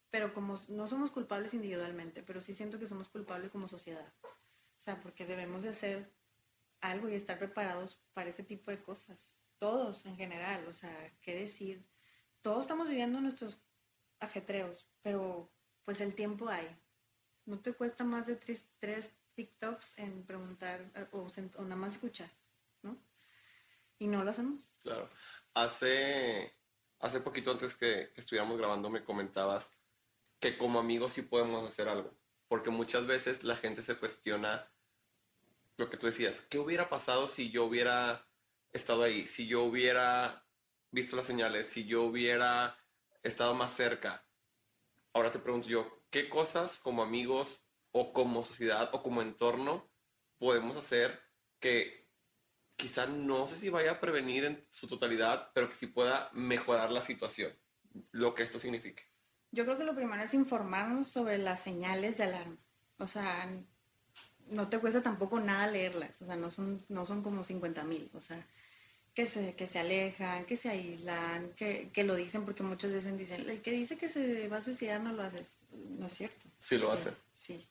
pero 0.10 0.32
como 0.32 0.58
no 0.70 0.88
somos 0.88 1.12
culpables 1.12 1.54
individualmente, 1.54 2.24
pero 2.24 2.40
sí 2.40 2.54
siento 2.54 2.80
que 2.80 2.88
somos 2.88 3.10
culpables 3.10 3.52
como 3.52 3.68
sociedad. 3.68 4.14
O 4.24 4.82
sea, 4.82 5.00
porque 5.02 5.26
debemos 5.26 5.64
de 5.64 5.70
hacer 5.70 6.10
algo 6.90 7.10
y 7.10 7.16
estar 7.16 7.38
preparados 7.38 8.00
para 8.14 8.30
ese 8.30 8.44
tipo 8.44 8.72
de 8.72 8.82
cosas. 8.82 9.38
Todos 9.58 10.06
en 10.06 10.16
general, 10.16 10.68
o 10.68 10.74
sea, 10.74 10.92
qué 11.22 11.36
decir. 11.36 11.88
Todos 12.42 12.62
estamos 12.62 12.88
viviendo 12.88 13.22
nuestros 13.22 13.62
ajetreos, 14.20 14.88
pero 15.02 15.52
pues 15.84 16.02
el 16.02 16.14
tiempo 16.16 16.50
hay. 16.50 16.68
No 17.46 17.60
te 17.60 17.74
cuesta 17.74 18.04
más 18.04 18.28
de 18.28 18.36
tres, 18.36 18.66
tres 18.80 19.12
TikToks 19.34 19.98
en 20.00 20.24
preguntar 20.26 21.10
o, 21.12 21.28
nada 21.64 21.76
más 21.76 21.94
escuchar, 21.94 22.30
¿no? 22.82 22.98
Y 24.00 24.08
no 24.08 24.24
lo 24.24 24.32
hacemos. 24.32 24.74
Claro. 24.82 25.10
Hace, 25.54 26.54
hace 27.00 27.20
poquito 27.22 27.52
antes 27.52 27.76
que, 27.76 28.12
que 28.14 28.22
estuviéramos 28.22 28.58
grabando 28.58 28.90
me 28.90 29.04
comentabas 29.04 29.70
que 30.40 30.58
como 30.58 30.80
amigos 30.80 31.14
sí 31.14 31.22
podemos 31.22 31.68
hacer 31.70 31.88
algo. 31.88 32.14
Porque 32.48 32.70
muchas 32.70 33.08
veces 33.08 33.44
la 33.44 33.56
gente 33.56 33.82
se 33.82 33.98
cuestiona 33.98 34.70
lo 35.78 35.90
que 35.90 35.98
tú 35.98 36.08
decías, 36.08 36.42
¿qué 36.42 36.60
hubiera 36.60 36.90
pasado 36.90 37.28
si 37.28 37.52
yo 37.52 37.66
hubiera 37.66 38.28
estado 38.72 39.04
ahí? 39.04 39.26
Si 39.28 39.48
yo 39.48 39.64
hubiera 39.64 40.46
visto 40.92 41.16
las 41.16 41.28
señales, 41.28 41.68
si 41.68 41.86
yo 41.86 42.04
hubiera 42.04 42.78
estado 43.24 43.54
más 43.54 43.74
cerca. 43.74 44.26
Ahora 45.14 45.32
te 45.32 45.40
pregunto 45.40 45.68
yo, 45.68 46.06
¿qué 46.10 46.30
cosas 46.30 46.80
como 46.80 47.04
amigos 47.04 47.68
o 47.92 48.14
como 48.14 48.42
sociedad 48.42 48.90
o 48.94 49.02
como 49.02 49.22
entorno 49.22 49.90
podemos 50.38 50.76
hacer 50.76 51.22
que 51.60 52.10
quizá 52.76 53.06
no 53.08 53.48
sé 53.48 53.58
si 53.58 53.70
vaya 53.70 53.92
a 53.92 54.00
prevenir 54.00 54.46
en 54.46 54.62
su 54.70 54.88
totalidad, 54.88 55.52
pero 55.54 55.70
que 55.70 55.76
sí 55.76 55.88
pueda 55.88 56.30
mejorar 56.34 56.92
la 56.92 57.02
situación, 57.02 57.58
lo 58.12 58.36
que 58.36 58.44
esto 58.44 58.60
signifique? 58.60 59.04
Yo 59.52 59.64
creo 59.64 59.78
que 59.78 59.86
lo 59.86 59.96
primero 59.96 60.22
es 60.22 60.34
informarnos 60.34 61.08
sobre 61.08 61.38
las 61.38 61.62
señales 61.62 62.18
de 62.18 62.26
alarma. 62.26 62.58
O 62.98 63.08
sea, 63.08 63.50
no 64.50 64.70
te 64.70 64.80
cuesta 64.80 65.02
tampoco 65.02 65.40
nada 65.40 65.68
leerlas, 65.68 66.22
o 66.22 66.26
sea, 66.26 66.36
no 66.36 66.52
son, 66.52 66.86
no 66.90 67.06
son 67.06 67.22
como 67.24 67.44
50 67.44 67.84
mil, 67.84 68.10
o 68.14 68.20
sea, 68.20 68.46
que 69.14 69.26
se, 69.26 69.54
que 69.54 69.66
se 69.66 69.80
alejan, 69.80 70.46
que 70.46 70.58
se 70.58 70.70
aíslan, 70.70 71.52
que, 71.56 71.90
que, 71.94 72.04
lo 72.04 72.16
dicen 72.16 72.44
porque 72.44 72.64
muchas 72.64 72.92
veces 72.92 73.18
dicen, 73.18 73.50
el 73.50 73.62
que 73.62 73.72
dice 73.72 73.98
que 73.98 74.10
se 74.10 74.48
va 74.50 74.58
a 74.58 74.62
suicidar 74.62 75.02
no 75.02 75.14
lo 75.14 75.24
hace, 75.24 75.42
no 75.72 76.08
es 76.08 76.14
cierto. 76.14 76.48
Sí 76.60 76.78
lo 76.78 76.92
hace. 76.92 77.12
Sí. 77.34 77.66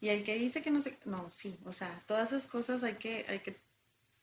Y 0.00 0.08
el 0.10 0.22
que 0.22 0.34
dice 0.38 0.62
que 0.62 0.70
no 0.70 0.80
se, 0.80 0.98
no, 1.06 1.30
sí, 1.32 1.58
o 1.64 1.72
sea, 1.72 2.02
todas 2.06 2.32
esas 2.32 2.46
cosas 2.46 2.82
hay 2.82 2.94
que, 2.96 3.24
hay 3.28 3.38
que 3.38 3.58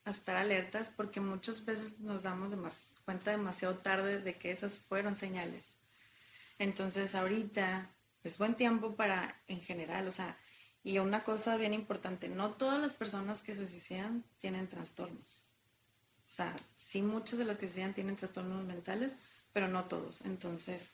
estar 0.06 0.36
alertas 0.36 0.90
porque 0.94 1.20
muchas 1.20 1.64
veces 1.64 1.98
nos 1.98 2.22
damos 2.22 2.94
cuenta 3.04 3.30
demasiado 3.32 3.78
tarde 3.78 4.20
de 4.20 4.38
que 4.38 4.52
esas 4.52 4.80
fueron 4.80 5.16
señales. 5.16 5.76
Entonces 6.58 7.14
ahorita 7.14 7.90
es 8.22 8.38
buen 8.38 8.54
tiempo 8.54 8.94
para, 8.94 9.42
en 9.48 9.60
general, 9.60 10.06
o 10.06 10.12
sea, 10.12 10.38
y 10.84 10.98
una 10.98 11.24
cosa 11.24 11.56
bien 11.56 11.72
importante, 11.72 12.28
no 12.28 12.50
todas 12.50 12.78
las 12.78 12.92
personas 12.92 13.40
que 13.40 13.54
suicidan 13.54 14.22
tienen 14.38 14.68
trastornos. 14.68 15.46
O 16.28 16.32
sea, 16.32 16.54
sí 16.76 17.00
muchas 17.00 17.38
de 17.38 17.46
las 17.46 17.56
que 17.56 17.66
suicidan 17.66 17.94
tienen 17.94 18.16
trastornos 18.16 18.64
mentales, 18.66 19.16
pero 19.54 19.66
no 19.66 19.84
todos. 19.84 20.20
Entonces, 20.26 20.90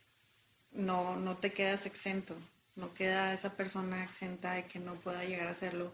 no, 0.70 1.16
no 1.16 1.36
te 1.38 1.52
quedas 1.52 1.86
exento, 1.86 2.36
no 2.76 2.94
queda 2.94 3.34
esa 3.34 3.56
persona 3.56 4.04
exenta 4.04 4.52
de 4.52 4.66
que 4.66 4.78
no 4.78 4.94
pueda 4.94 5.24
llegar 5.24 5.48
a 5.48 5.52
hacerlo. 5.52 5.92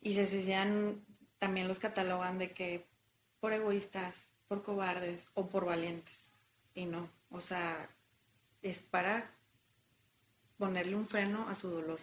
Y 0.00 0.14
se 0.14 0.26
suicidan, 0.26 1.04
también 1.38 1.68
los 1.68 1.78
catalogan 1.78 2.38
de 2.38 2.50
que 2.50 2.84
por 3.38 3.52
egoístas, 3.52 4.26
por 4.48 4.64
cobardes 4.64 5.28
o 5.34 5.48
por 5.48 5.64
valientes. 5.64 6.32
Y 6.74 6.86
no, 6.86 7.08
o 7.30 7.40
sea, 7.40 7.88
es 8.62 8.80
para 8.80 9.30
ponerle 10.58 10.96
un 10.96 11.06
freno 11.06 11.48
a 11.48 11.54
su 11.54 11.70
dolor. 11.70 12.00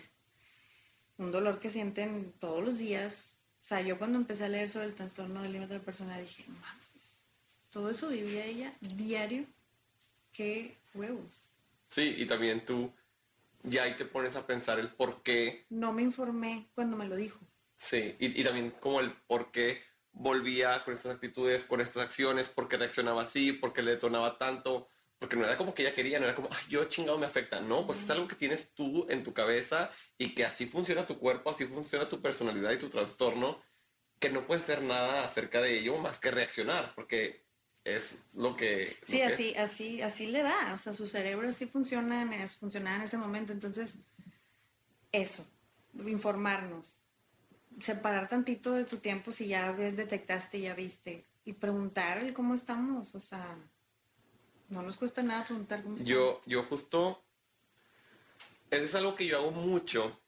Un 1.23 1.31
dolor 1.31 1.59
que 1.59 1.69
sienten 1.69 2.33
todos 2.37 2.63
los 2.63 2.77
días. 2.77 3.35
O 3.61 3.63
sea, 3.63 3.79
yo 3.79 3.97
cuando 3.97 4.17
empecé 4.17 4.43
a 4.43 4.49
leer 4.49 4.69
sobre 4.69 4.87
el 4.87 4.93
trastorno 4.93 5.41
del 5.41 5.53
límite 5.53 5.73
de 5.73 5.79
la 5.79 5.85
persona 5.85 6.19
dije, 6.19 6.43
mames, 6.47 7.21
todo 7.69 7.89
eso 7.89 8.09
vivía 8.09 8.45
ella 8.45 8.73
diario. 8.81 9.45
Qué 10.33 10.75
huevos. 10.93 11.49
Sí, 11.89 12.15
y 12.17 12.25
también 12.25 12.65
tú 12.65 12.91
ya 13.63 13.83
ahí 13.83 13.95
te 13.95 14.03
pones 14.03 14.35
a 14.35 14.45
pensar 14.45 14.79
el 14.79 14.89
por 14.89 15.23
qué. 15.23 15.65
No 15.69 15.93
me 15.93 16.01
informé 16.01 16.67
cuando 16.75 16.97
me 16.97 17.07
lo 17.07 17.15
dijo. 17.15 17.39
Sí, 17.77 18.15
y, 18.19 18.41
y 18.41 18.43
también 18.43 18.71
como 18.71 18.99
el 18.99 19.13
por 19.13 19.49
qué 19.51 19.81
volvía 20.11 20.83
con 20.83 20.93
estas 20.93 21.15
actitudes, 21.15 21.63
con 21.63 21.79
estas 21.79 22.03
acciones, 22.03 22.49
por 22.49 22.67
qué 22.67 22.75
reaccionaba 22.75 23.21
así, 23.21 23.53
por 23.53 23.71
qué 23.71 23.81
le 23.81 23.91
detonaba 23.91 24.37
tanto, 24.37 24.89
porque 25.23 25.37
no 25.37 25.45
era 25.45 25.57
como 25.57 25.73
que 25.73 25.83
ella 25.83 25.95
quería, 25.95 26.19
no 26.19 26.25
era 26.25 26.35
como, 26.35 26.49
ay, 26.51 26.65
yo 26.67 26.83
chingado 26.83 27.17
me 27.17 27.25
afecta, 27.25 27.61
no, 27.61 27.85
pues 27.87 28.03
es 28.03 28.09
algo 28.09 28.27
que 28.27 28.35
tienes 28.35 28.73
tú 28.73 29.07
en 29.09 29.23
tu 29.23 29.33
cabeza 29.33 29.89
y 30.17 30.35
que 30.35 30.43
así 30.43 30.65
funciona 30.65 31.07
tu 31.07 31.17
cuerpo, 31.17 31.49
así 31.49 31.65
funciona 31.65 32.09
tu 32.09 32.21
personalidad 32.21 32.73
y 32.73 32.77
tu 32.77 32.89
trastorno, 32.89 33.57
que 34.19 34.29
no 34.29 34.45
puedes 34.45 34.63
hacer 34.63 34.83
nada 34.83 35.23
acerca 35.23 35.61
de 35.61 35.79
ello 35.79 35.97
más 35.97 36.19
que 36.19 36.29
reaccionar, 36.29 36.93
porque 36.93 37.45
es 37.85 38.17
lo 38.33 38.57
que... 38.57 38.97
Sí, 39.03 39.19
lo 39.21 39.27
que- 39.27 39.33
así, 39.33 39.55
así, 39.55 40.01
así 40.01 40.27
le 40.27 40.43
da. 40.43 40.73
O 40.73 40.77
sea, 40.77 40.93
su 40.93 41.07
cerebro 41.07 41.47
así 41.47 41.67
funciona 41.67 42.27
funcionaba 42.59 42.97
en 42.97 43.03
ese 43.03 43.15
momento. 43.17 43.53
Entonces, 43.53 43.99
eso, 45.13 45.47
informarnos. 46.05 46.99
Separar 47.79 48.27
tantito 48.27 48.73
de 48.73 48.83
tu 48.83 48.97
tiempo 48.97 49.31
si 49.31 49.47
ya 49.47 49.71
detectaste, 49.71 50.59
ya 50.59 50.73
viste. 50.75 51.25
Y 51.45 51.53
preguntar 51.53 52.17
el 52.17 52.33
cómo 52.33 52.53
estamos. 52.55 53.15
O 53.15 53.21
sea, 53.21 53.57
no 54.73 54.81
nos 54.81 54.97
cuesta 54.97 55.21
nada 55.21 55.45
preguntar 55.45 55.83
cómo 55.83 55.95
estamos. 55.95 56.09
Yo, 56.09 56.41
yo 56.45 56.63
justo, 56.63 57.23
eso 58.71 58.83
es 58.83 58.95
algo 58.95 59.15
que 59.15 59.27
yo 59.27 59.37
hago 59.37 59.51
mucho 59.51 60.19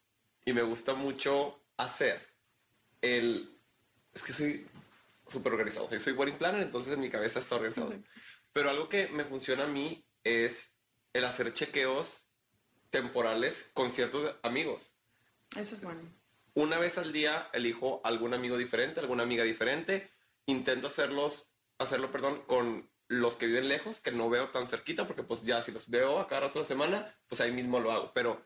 y 0.44 0.52
me 0.52 0.62
gusta 0.62 0.94
mucho 0.94 1.60
hacer. 1.76 2.20
El, 3.02 3.60
es 4.14 4.22
que 4.22 4.32
soy 4.32 4.66
súper 5.26 5.52
organizado, 5.52 5.88
soy 5.98 6.12
wedding 6.12 6.36
planner, 6.36 6.62
entonces 6.62 6.94
en 6.94 7.00
mi 7.00 7.10
cabeza 7.10 7.40
está 7.40 7.56
organizado. 7.56 7.88
Ujú. 7.88 8.02
Pero 8.52 8.70
algo 8.70 8.88
que 8.88 9.08
me 9.08 9.24
funciona 9.24 9.64
a 9.64 9.68
mí 9.68 10.06
es 10.24 10.70
el 11.12 11.24
hacer 11.24 11.52
chequeos 11.52 12.28
temporales 12.90 13.70
con 13.74 13.92
ciertos 13.92 14.36
amigos. 14.42 14.94
Eso 15.56 15.74
es 15.74 15.82
bueno. 15.82 16.00
Una 16.54 16.78
vez 16.78 16.96
al 16.96 17.12
día 17.12 17.50
elijo 17.52 18.00
algún 18.04 18.32
amigo 18.32 18.56
diferente, 18.56 19.00
alguna 19.00 19.24
amiga 19.24 19.44
diferente. 19.44 20.10
Intento 20.46 20.86
hacerlos, 20.86 21.52
hacerlo, 21.78 22.10
perdón, 22.10 22.42
con 22.46 22.88
los 23.08 23.36
que 23.36 23.46
viven 23.46 23.68
lejos, 23.68 24.00
que 24.00 24.10
no 24.10 24.28
veo 24.28 24.48
tan 24.48 24.68
cerquita, 24.68 25.06
porque 25.06 25.22
pues 25.22 25.42
ya 25.42 25.62
si 25.62 25.72
los 25.72 25.88
veo 25.88 26.18
a 26.18 26.26
cada 26.26 26.52
la 26.54 26.64
semana, 26.64 27.14
pues 27.28 27.40
ahí 27.40 27.52
mismo 27.52 27.80
lo 27.80 27.92
hago. 27.92 28.12
Pero 28.14 28.44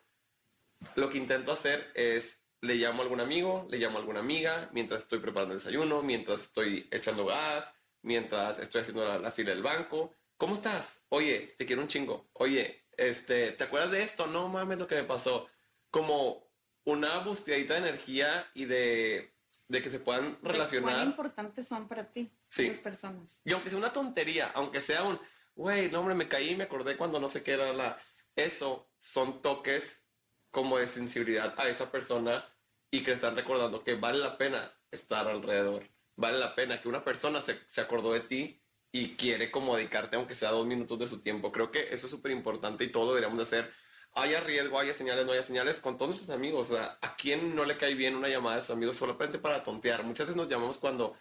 lo 0.95 1.09
que 1.09 1.19
intento 1.19 1.53
hacer 1.53 1.91
es, 1.95 2.43
le 2.61 2.75
llamo 2.75 3.01
a 3.01 3.05
algún 3.05 3.21
amigo, 3.21 3.67
le 3.71 3.79
llamo 3.79 3.97
a 3.97 4.01
alguna 4.01 4.21
amiga, 4.21 4.69
mientras 4.73 5.03
estoy 5.03 5.21
preparando 5.21 5.55
el 5.55 5.61
desayuno, 5.61 6.03
mientras 6.03 6.43
estoy 6.43 6.89
echando 6.91 7.25
gas, 7.25 7.75
mientras 8.03 8.59
estoy 8.59 8.83
haciendo 8.83 9.07
la, 9.07 9.19
la 9.19 9.33
fila 9.33 9.51
del 9.51 9.63
banco. 9.63 10.15
¿Cómo 10.37 10.55
estás? 10.55 11.03
Oye, 11.09 11.55
te 11.59 11.67
quiero 11.67 11.83
un 11.83 11.89
chingo. 11.89 12.31
Oye, 12.35 12.87
este, 12.97 13.53
¿te 13.53 13.65
acuerdas 13.65 13.91
de 13.91 14.03
esto? 14.03 14.27
No 14.27 14.49
mames 14.49 14.79
lo 14.79 14.87
que 14.87 14.97
me 14.97 15.05
pasó. 15.05 15.49
Como 15.91 16.51
una 16.85 17.19
busteadita 17.19 17.75
de 17.75 17.81
energía 17.81 18.51
y 18.55 18.65
de, 18.67 19.35
de 19.71 19.81
que 19.81 19.89
se 19.91 20.01
puedan 20.01 20.33
De 20.33 20.37
¿Cuán 20.39 20.53
relacionar. 20.53 21.07
importantes 21.07 21.69
son 21.69 21.87
para 21.87 22.11
ti 22.11 22.29
Sí. 22.49 22.65
esas 22.67 22.81
personas? 22.81 23.41
Y 23.45 23.53
aunque 23.53 23.71
sea 23.71 23.79
una 23.79 23.93
tontería, 23.93 24.51
aunque 24.55 24.81
sea 24.81 25.05
un, 25.05 25.19
güey, 25.55 25.89
no 25.91 26.01
hombre, 26.01 26.17
me 26.17 26.27
caí 26.27 26.51
y 26.51 26.57
me 26.57 26.65
acordé 26.65 26.97
cuando 26.97 27.21
no 27.21 27.29
sé 27.29 27.43
qué 27.45 27.53
era 27.53 27.73
la... 27.73 27.97
Eso 28.35 28.91
son 28.99 29.41
toques 29.43 30.05
como 30.51 30.79
de 30.79 30.89
sensibilidad 30.89 31.55
a 31.57 31.69
esa 31.69 31.91
persona 31.93 32.45
y 32.91 33.05
que 33.05 33.13
están 33.13 33.37
recordando 33.37 33.85
que 33.85 33.95
vale 33.95 34.19
la 34.19 34.37
pena 34.37 34.73
estar 34.91 35.29
alrededor. 35.29 35.89
Vale 36.17 36.39
la 36.39 36.55
pena 36.57 36.83
que 36.83 36.89
una 36.89 37.05
persona 37.05 37.41
se, 37.41 37.61
se 37.69 37.81
acordó 37.81 38.13
de 38.13 38.21
ti 38.21 38.61
y 38.91 39.15
quiere 39.15 39.53
como 39.53 39.77
dedicarte 39.77 40.17
aunque 40.17 40.35
sea 40.35 40.51
dos 40.51 40.67
minutos 40.67 40.99
de 40.99 41.07
su 41.07 41.21
tiempo. 41.21 41.53
Creo 41.53 41.71
que 41.71 41.95
eso 41.95 42.07
es 42.07 42.11
súper 42.11 42.33
importante 42.33 42.83
y 42.83 42.89
todo 42.89 43.05
lo 43.05 43.11
deberíamos 43.15 43.39
de 43.39 43.45
hacer. 43.45 43.73
Haya 44.15 44.41
riesgo, 44.41 44.79
haya 44.79 44.93
señales, 44.93 45.25
no 45.25 45.33
haya 45.33 45.43
señales, 45.43 45.79
con 45.79 45.97
todos 45.97 46.17
sus 46.17 46.31
amigos. 46.31 46.71
O 46.71 46.77
sea, 46.77 46.99
¿a 47.01 47.17
quién 47.17 47.55
no 47.55 47.65
le 47.65 47.77
cae 47.77 47.95
bien 47.95 48.17
una 48.17 48.29
llamada 48.29 48.57
de 48.57 48.63
sus 48.63 48.71
amigos 48.71 48.97
solamente 48.97 49.39
para 49.39 49.63
tontear? 49.63 50.03
Muchas 50.03 50.27
veces 50.27 50.37
nos 50.37 50.49
llamamos 50.49 50.79
cuando 50.79 51.15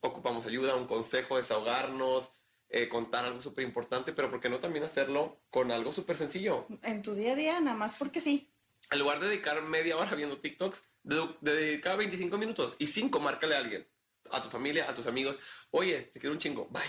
ocupamos 0.00 0.46
ayuda, 0.46 0.74
un 0.74 0.86
consejo, 0.86 1.36
desahogarnos, 1.36 2.30
eh, 2.68 2.88
contar 2.88 3.24
algo 3.24 3.42
súper 3.42 3.64
importante, 3.64 4.12
pero 4.12 4.30
¿por 4.30 4.40
qué 4.40 4.48
no 4.48 4.58
también 4.60 4.84
hacerlo 4.84 5.42
con 5.50 5.70
algo 5.70 5.92
súper 5.92 6.16
sencillo? 6.16 6.66
En 6.82 7.02
tu 7.02 7.14
día 7.14 7.32
a 7.32 7.36
día, 7.36 7.60
nada 7.60 7.76
más 7.76 7.98
porque 7.98 8.20
sí. 8.20 8.52
En 8.90 8.98
lugar 8.98 9.20
de 9.20 9.28
dedicar 9.28 9.60
media 9.62 9.96
hora 9.96 10.14
viendo 10.14 10.38
TikToks, 10.38 10.82
de, 11.02 11.34
de 11.40 11.52
dedicar 11.52 11.98
25 11.98 12.38
minutos 12.38 12.76
y 12.78 12.86
5, 12.86 13.20
márcale 13.20 13.56
a 13.56 13.58
alguien, 13.58 13.88
a 14.30 14.42
tu 14.42 14.48
familia, 14.48 14.88
a 14.88 14.94
tus 14.94 15.06
amigos. 15.06 15.36
Oye, 15.70 16.02
te 16.12 16.20
quiero 16.20 16.32
un 16.32 16.38
chingo, 16.38 16.68
bye. 16.70 16.82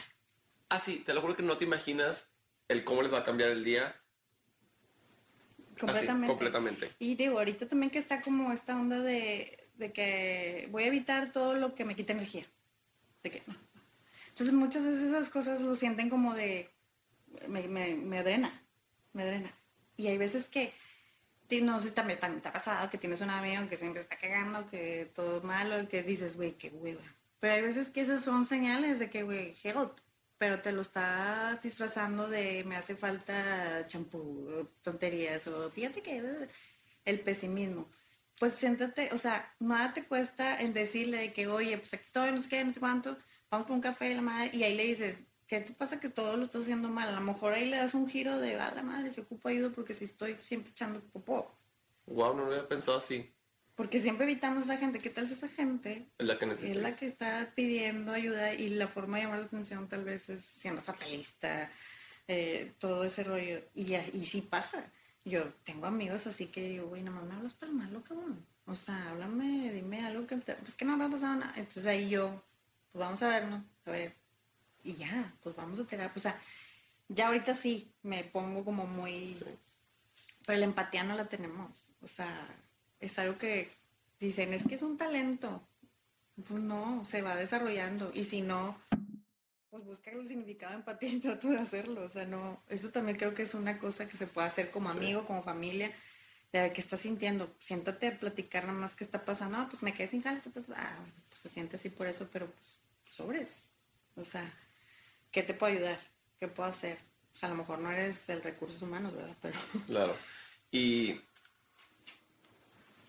Así, 0.70 1.00
te 1.00 1.14
lo 1.14 1.22
juro 1.22 1.36
que 1.36 1.44
no 1.44 1.58
te 1.58 1.66
imaginas 1.66 2.32
el 2.68 2.84
cómo 2.84 3.02
les 3.02 3.12
va 3.12 3.20
a 3.20 3.24
cambiar 3.26 3.50
el 3.50 3.64
día. 3.64 4.01
Completamente. 5.80 6.26
Así, 6.26 6.32
completamente. 6.32 6.90
Y 7.00 7.16
digo, 7.16 7.40
ahorita 7.40 7.68
también 7.68 7.90
que 7.90 8.00
está 8.00 8.22
como 8.22 8.52
esta 8.52 8.80
onda 8.80 9.00
de, 9.00 9.58
de 9.78 9.92
que 9.92 10.68
voy 10.72 10.84
a 10.84 10.88
evitar 10.88 11.32
todo 11.32 11.56
lo 11.56 11.76
que 11.76 11.86
me 11.86 11.96
quite 11.96 12.14
energía. 12.14 12.46
De 13.24 13.32
que 13.32 13.44
no. 13.48 13.56
Entonces 14.30 14.54
muchas 14.54 14.86
veces 14.86 15.04
esas 15.04 15.30
cosas 15.30 15.62
lo 15.62 15.76
sienten 15.76 16.10
como 16.10 16.34
de, 16.34 16.70
me, 17.48 17.68
me, 17.68 17.96
me 17.96 18.24
drena, 18.24 18.64
me 19.14 19.26
drena. 19.26 19.52
Y 19.98 20.08
hay 20.08 20.18
veces 20.18 20.48
que, 20.48 20.74
no 21.62 21.80
sé, 21.80 21.92
también 21.92 22.20
también 22.20 22.42
te 22.42 22.50
ha 22.50 22.54
pasado 22.54 22.90
que 22.90 22.98
tienes 22.98 23.22
un 23.22 23.30
amigo 23.30 23.68
que 23.70 23.76
siempre 23.76 24.02
está 24.02 24.18
cagando, 24.18 24.70
que 24.70 25.12
todo 25.14 25.42
malo, 25.42 25.88
que 25.90 26.04
dices, 26.04 26.38
güey, 26.38 26.54
qué 26.54 26.70
hueva. 26.70 27.04
Pero 27.40 27.54
hay 27.54 27.62
veces 27.62 27.90
que 27.90 28.02
esas 28.02 28.24
son 28.24 28.46
señales 28.46 29.00
de 29.00 29.10
que, 29.10 29.24
güey, 29.24 29.56
help. 29.64 29.98
Pero 30.42 30.60
te 30.60 30.72
lo 30.72 30.82
estás 30.82 31.62
disfrazando 31.62 32.28
de 32.28 32.64
me 32.64 32.76
hace 32.76 32.96
falta 32.96 33.86
champú, 33.86 34.68
tonterías, 34.82 35.46
o 35.46 35.70
fíjate 35.70 36.02
que 36.02 36.48
el 37.06 37.20
pesimismo. 37.20 37.88
Pues 38.40 38.54
siéntate, 38.54 39.12
o 39.14 39.20
sea, 39.20 39.54
nada 39.60 39.94
te 39.94 40.04
cuesta 40.04 40.60
en 40.60 40.74
decirle 40.74 41.18
de 41.20 41.34
que, 41.34 41.46
oye, 41.46 41.78
pues 41.78 41.94
aquí 41.94 42.06
estoy, 42.08 42.32
no 42.32 42.42
sé 42.42 42.50
qué, 42.50 42.66
no 42.66 42.74
sé 42.74 42.80
cuánto, 42.80 43.16
vamos 43.52 43.68
por 43.68 43.76
un 43.76 43.82
café, 43.82 44.16
la 44.16 44.24
madre, 44.24 44.50
y 44.52 44.64
ahí 44.64 44.76
le 44.76 44.86
dices, 44.86 45.22
¿qué 45.46 45.62
te 45.62 45.74
pasa 45.74 46.00
que 46.00 46.10
todo 46.10 46.36
lo 46.38 46.46
estás 46.46 46.64
haciendo 46.64 46.90
mal? 46.90 47.10
A 47.10 47.12
lo 47.12 47.22
mejor 47.22 47.54
ahí 47.54 47.70
le 47.70 47.78
das 47.78 47.94
un 47.94 48.10
giro 48.10 48.40
de, 48.40 48.60
a 48.60 48.74
la 48.74 48.82
madre, 48.82 49.12
se 49.12 49.22
ocupa 49.22 49.50
ayuda 49.50 49.70
porque 49.70 49.94
si 49.94 50.06
estoy 50.06 50.38
siempre 50.42 50.72
echando 50.72 51.02
popó. 51.02 51.56
Wow, 52.08 52.36
no 52.36 52.46
lo 52.46 52.54
había 52.54 52.68
pensado 52.68 52.98
así. 52.98 53.32
Porque 53.76 54.00
siempre 54.00 54.26
evitamos 54.26 54.64
a 54.70 54.74
esa 54.74 54.78
gente. 54.80 55.00
¿Qué 55.00 55.10
tal 55.10 55.28
si 55.28 55.34
esa 55.34 55.48
gente 55.48 56.08
Es 56.20 56.26
la 56.28 56.38
que 56.38 56.46
es 56.46 56.52
necesito. 56.52 56.80
la 56.82 56.96
que 56.96 57.06
está 57.06 57.52
pidiendo 57.56 58.12
ayuda 58.12 58.54
y 58.54 58.70
la 58.70 58.88
forma 58.88 59.18
de 59.18 59.24
llamar 59.24 59.40
la 59.40 59.46
atención 59.46 59.88
tal 59.88 60.04
vez 60.04 60.30
es 60.30 60.44
siendo 60.44 60.82
fatalista, 60.82 61.72
eh, 62.28 62.74
todo 62.78 63.04
ese 63.06 63.24
rollo. 63.24 63.62
Y, 63.74 63.96
y 63.96 64.26
sí 64.26 64.42
pasa. 64.42 64.84
Yo 65.24 65.54
tengo 65.64 65.86
amigos 65.88 66.28
así 66.28 66.48
que 66.48 66.68
digo, 66.70 66.88
güey, 66.88 67.02
nomás 67.04 67.24
me 67.26 67.36
hablas 67.36 67.54
para 67.54 67.72
malo, 67.72 68.04
cabrón. 68.04 68.46
O 68.66 68.76
sea, 68.76 69.10
háblame, 69.10 69.72
dime 69.74 70.02
algo 70.06 70.28
que... 70.28 70.36
te- 70.38 70.56
Pues 70.56 70.76
que 70.76 70.86
no 70.86 70.98
me 70.98 71.06
ha 71.06 71.10
pasado 71.10 71.36
nada. 71.36 71.54
Entonces 71.56 71.86
ahí 71.88 72.10
yo, 72.10 72.44
pues 72.92 73.00
vamos 73.06 73.22
a 73.24 73.30
vernos, 73.30 73.64
a 73.86 73.92
ver. 73.92 74.14
Y 74.84 74.94
ya, 74.94 75.34
pues 75.44 75.56
vamos 75.56 75.80
a 75.80 75.86
terapia. 75.86 76.14
O 76.16 76.20
sea, 76.20 76.40
ya 77.08 77.28
ahorita 77.28 77.54
sí 77.54 77.92
me 78.04 78.24
pongo 78.24 78.64
como 78.66 78.86
muy... 78.86 79.34
Sí. 79.34 79.46
Pero 80.46 80.60
la 80.60 80.66
empatía 80.66 81.04
no 81.04 81.16
la 81.16 81.26
tenemos. 81.30 81.94
O 82.02 82.08
sea, 82.08 82.48
es 83.02 83.20
algo 83.20 83.38
que 83.38 83.70
dicen, 84.20 84.54
es 84.54 84.66
que 84.66 84.76
es 84.76 84.82
un 84.82 84.98
talento. 84.98 85.68
Pues 86.48 86.62
no, 86.62 87.04
se 87.04 87.22
va 87.22 87.36
desarrollando. 87.36 88.12
Y 88.14 88.24
si 88.24 88.42
no, 88.42 88.78
pues 89.70 89.84
busca 89.84 90.12
el 90.12 90.28
significado 90.28 90.72
de 90.72 90.78
empatía 90.80 91.10
y 91.10 91.20
trato 91.20 91.50
de 91.50 91.60
hacerlo. 91.60 92.04
O 92.04 92.10
sea, 92.10 92.26
no, 92.26 92.62
eso 92.70 92.90
también 92.90 93.18
creo 93.18 93.34
que 93.34 93.44
es 93.44 93.54
una 93.54 93.78
cosa 93.78 94.08
que 94.08 94.18
se 94.18 94.28
puede 94.28 94.48
hacer 94.48 94.72
como 94.72 94.90
Sí. 94.92 94.98
amigo, 94.98 95.26
como 95.26 95.44
familia. 95.44 95.92
De 96.54 96.60
ver 96.60 96.74
qué 96.74 96.82
estás 96.82 97.00
sintiendo. 97.02 97.54
Siéntate 97.60 98.08
a 98.08 98.20
platicar 98.20 98.66
nada 98.66 98.78
más 98.78 98.96
qué 98.96 99.04
está 99.04 99.24
pasando. 99.24 99.58
No, 99.58 99.70
pues 99.70 99.84
me 99.84 99.94
quedé 99.94 100.08
sin 100.08 100.22
jale. 100.22 100.42
Ah, 100.76 100.98
pues 101.30 101.40
se 101.42 101.50
siente 101.50 101.78
así 101.78 101.90
por 101.90 102.08
eso, 102.08 102.28
pero 102.32 102.48
pues 102.52 102.80
sobres. 103.10 103.70
O 104.18 104.24
sea, 104.26 104.44
¿qué 105.32 105.44
te 105.44 105.54
puedo 105.54 105.74
ayudar? 105.74 106.00
¿Qué 106.40 106.48
puedo 106.50 106.68
hacer? 106.68 106.98
O 107.34 107.38
sea, 107.38 107.48
a 107.48 107.52
lo 107.54 107.58
mejor 107.58 107.80
no 107.80 107.90
eres 107.92 108.28
el 108.30 108.44
recursos 108.44 108.82
humanos, 108.82 109.16
¿verdad? 109.16 109.36
Pero 109.42 109.58
Claro. 109.88 110.16
Y 110.72 111.22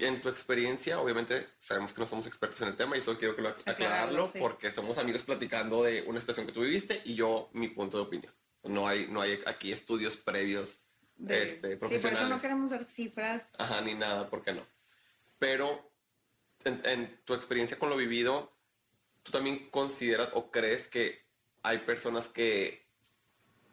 en 0.07 0.21
tu 0.23 0.29
experiencia, 0.29 1.01
obviamente 1.01 1.49
sabemos 1.59 1.93
que 1.93 2.01
no 2.01 2.07
somos 2.07 2.27
expertos 2.27 2.61
en 2.63 2.69
el 2.69 2.77
tema 2.77 2.97
y 2.97 3.01
solo 3.01 3.19
quiero 3.19 3.35
que 3.37 3.43
lo 3.43 3.49
aclararlo 3.49 3.73
Aclararlo, 3.85 4.31
sí. 4.33 4.39
porque 4.41 4.73
somos 4.73 4.99
amigos 4.99 5.23
platicando 5.23 5.83
de 5.85 6.03
una 6.03 6.21
situación 6.21 6.47
que 6.47 6.53
tú 6.53 6.61
viviste 6.63 7.01
y 7.05 7.15
yo 7.15 7.51
mi 7.53 7.69
punto 7.69 7.99
de 7.99 8.05
opinión. 8.05 8.33
No 8.65 8.87
hay, 8.87 9.07
no 9.09 9.21
hay 9.21 9.41
aquí 9.47 9.73
estudios 9.73 10.17
previos 10.17 10.81
de- 11.17 11.43
este, 11.43 11.55
sí, 11.71 11.77
por 11.77 11.89
profesionales. 11.89 12.21
eso 12.21 12.29
no 12.29 12.41
queremos 12.41 12.71
dar 12.71 12.85
cifras. 12.85 13.45
Ajá, 13.59 13.81
ni 13.81 13.95
nada, 13.95 14.29
¿por 14.31 14.43
qué 14.43 14.53
no? 14.53 14.67
Pero 15.39 15.93
en, 16.65 16.81
en 16.85 17.21
tu 17.25 17.35
experiencia 17.35 17.79
con 17.79 17.91
lo 17.91 17.97
vivido, 17.97 18.57
¿tú 19.23 19.33
también 19.33 19.69
consideras 19.71 20.29
o 20.35 20.51
crees 20.51 20.89
que 20.89 21.27
hay 21.63 21.79
personas 21.79 22.29
que 22.29 22.87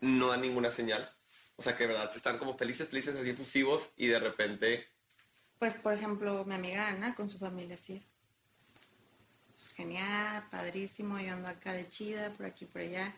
no 0.01 0.27
dan 0.29 0.41
ninguna 0.41 0.71
señal. 0.71 1.11
O 1.55 1.61
sea, 1.61 1.75
que 1.75 1.85
de 1.87 1.93
verdad 1.93 2.11
están 2.15 2.37
como 2.37 2.57
felices, 2.57 2.87
felices, 2.87 3.15
así 3.15 3.29
efusivos 3.31 3.89
y 3.97 4.07
de 4.07 4.19
repente... 4.19 4.87
Pues, 5.59 5.75
por 5.75 5.93
ejemplo, 5.93 6.45
mi 6.45 6.55
amiga 6.55 6.87
Ana 6.87 7.13
con 7.13 7.29
su 7.29 7.37
familia, 7.37 7.75
sí. 7.75 8.01
Pues, 9.55 9.69
genial, 9.73 10.47
padrísimo, 10.49 11.19
yo 11.19 11.33
ando 11.33 11.49
acá 11.49 11.73
de 11.73 11.89
chida, 11.89 12.31
por 12.31 12.45
aquí, 12.45 12.65
por 12.65 12.81
allá. 12.81 13.13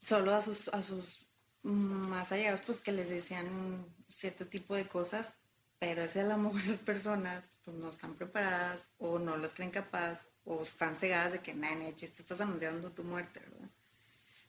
Solo 0.00 0.32
a 0.32 0.40
sus, 0.40 0.68
a 0.68 0.80
sus 0.80 1.26
más 1.62 2.30
allegados, 2.30 2.60
pues 2.64 2.80
que 2.80 2.92
les 2.92 3.10
decían 3.10 3.84
cierto 4.08 4.46
tipo 4.46 4.76
de 4.76 4.86
cosas, 4.86 5.38
pero 5.80 6.02
ese 6.02 6.20
a 6.20 6.24
lo 6.24 6.38
mejor 6.38 6.60
esas 6.60 6.80
personas 6.80 7.44
pues 7.64 7.76
no 7.76 7.90
están 7.90 8.14
preparadas 8.14 8.90
o 8.98 9.18
no 9.18 9.36
las 9.36 9.54
creen 9.54 9.72
capaz 9.72 10.26
o 10.44 10.62
están 10.62 10.96
cegadas 10.96 11.32
de 11.32 11.40
que, 11.40 11.52
nada, 11.52 11.94
chiste, 11.96 12.22
estás 12.22 12.40
anunciando 12.40 12.92
tu 12.92 13.02
muerte, 13.02 13.40
¿verdad? 13.40 13.68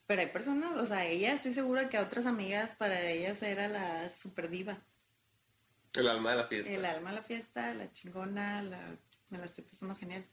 Pero 0.06 0.22
hay 0.22 0.28
personas, 0.28 0.76
o 0.76 0.86
sea, 0.86 1.04
ella 1.04 1.32
estoy 1.32 1.52
segura 1.52 1.88
que 1.88 1.96
a 1.96 2.02
otras 2.02 2.26
amigas 2.26 2.72
para 2.72 3.02
ellas 3.10 3.42
era 3.42 3.66
la 3.68 4.10
super 4.10 4.48
diva. 4.48 4.78
El 5.94 6.08
alma 6.08 6.30
de 6.32 6.36
la 6.36 6.46
fiesta. 6.46 6.72
El 6.72 6.84
alma 6.84 7.10
de 7.10 7.16
la 7.16 7.22
fiesta, 7.22 7.74
la 7.74 7.92
chingona, 7.92 8.62
la, 8.62 8.96
me 9.30 9.38
la 9.38 9.44
estoy 9.44 9.64
pasando 9.64 9.96
genial. 9.96 10.24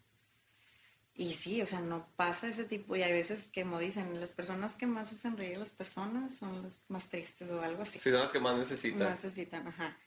Y 1.20 1.34
sí, 1.34 1.64
o 1.64 1.66
sea, 1.66 1.82
no 1.82 2.08
pasa 2.16 2.48
ese 2.48 2.64
tipo. 2.64 2.96
Y 2.96 3.02
hay 3.02 3.12
veces 3.12 3.48
que, 3.48 3.64
como 3.64 3.80
dicen, 3.80 4.20
las 4.22 4.32
personas 4.34 4.76
que 4.76 4.86
más 4.86 5.12
hacen 5.12 5.36
reír 5.36 5.56
a 5.56 5.60
las 5.60 5.72
personas 5.72 6.38
son 6.38 6.62
las 6.62 6.86
más 6.90 7.10
tristes 7.10 7.50
o 7.50 7.62
algo 7.62 7.82
así. 7.82 8.00
Sí, 8.00 8.12
son 8.12 8.20
las 8.20 8.30
que 8.30 8.40
más 8.40 8.56
necesitan. 8.56 9.10
necesitan, 9.10 9.68
ajá. 9.68 9.98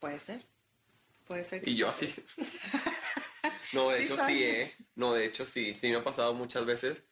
Puede 0.00 0.18
ser. 0.18 0.44
Puede 1.26 1.44
ser. 1.44 1.66
y 1.68 1.76
yo 1.76 1.88
así. 1.88 2.12
no, 3.72 3.90
de 3.90 4.02
hecho 4.02 4.16
sí, 4.26 4.42
¿eh? 4.42 4.74
No, 4.96 5.14
de 5.14 5.26
hecho 5.26 5.46
sí. 5.46 5.76
Sí 5.80 5.90
me 5.90 5.96
ha 5.96 6.04
pasado 6.04 6.34
muchas 6.34 6.66
veces. 6.66 7.04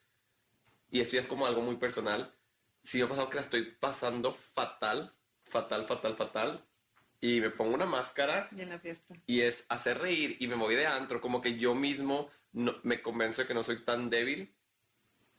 Y 0.91 1.01
eso 1.01 1.13
ya 1.13 1.21
es 1.21 1.29
como 1.29 1.47
algo 1.47 1.63
muy 1.63 1.77
personal. 1.77 2.35
Sí 2.83 2.99
me 2.99 3.05
ha 3.05 3.09
pasado 3.09 3.31
que 3.31 3.37
la 3.37 3.43
estoy 3.43 3.63
pasando 3.63 4.33
fatal, 4.33 5.13
fatal, 5.45 5.87
fatal, 5.87 6.17
fatal. 6.17 6.67
Y 7.21 7.41
me 7.41 7.51
pongo 7.51 7.75
una 7.75 7.87
máscara. 7.87 8.49
Y 8.57 8.61
en 8.61 8.71
la 8.71 8.79
fiesta. 8.79 9.15
Y 9.27 9.41
es 9.41 9.65
hacer 9.69 9.99
reír 9.99 10.37
y 10.41 10.47
me 10.47 10.55
voy 10.55 10.75
de 10.75 10.87
antro. 10.87 11.21
Como 11.21 11.41
que 11.41 11.57
yo 11.59 11.75
mismo 11.75 12.31
no, 12.53 12.75
me 12.83 13.01
convenzo 13.03 13.43
de 13.43 13.49
que 13.49 13.55
no 13.55 13.63
soy 13.63 13.85
tan 13.85 14.11
débil. 14.11 14.55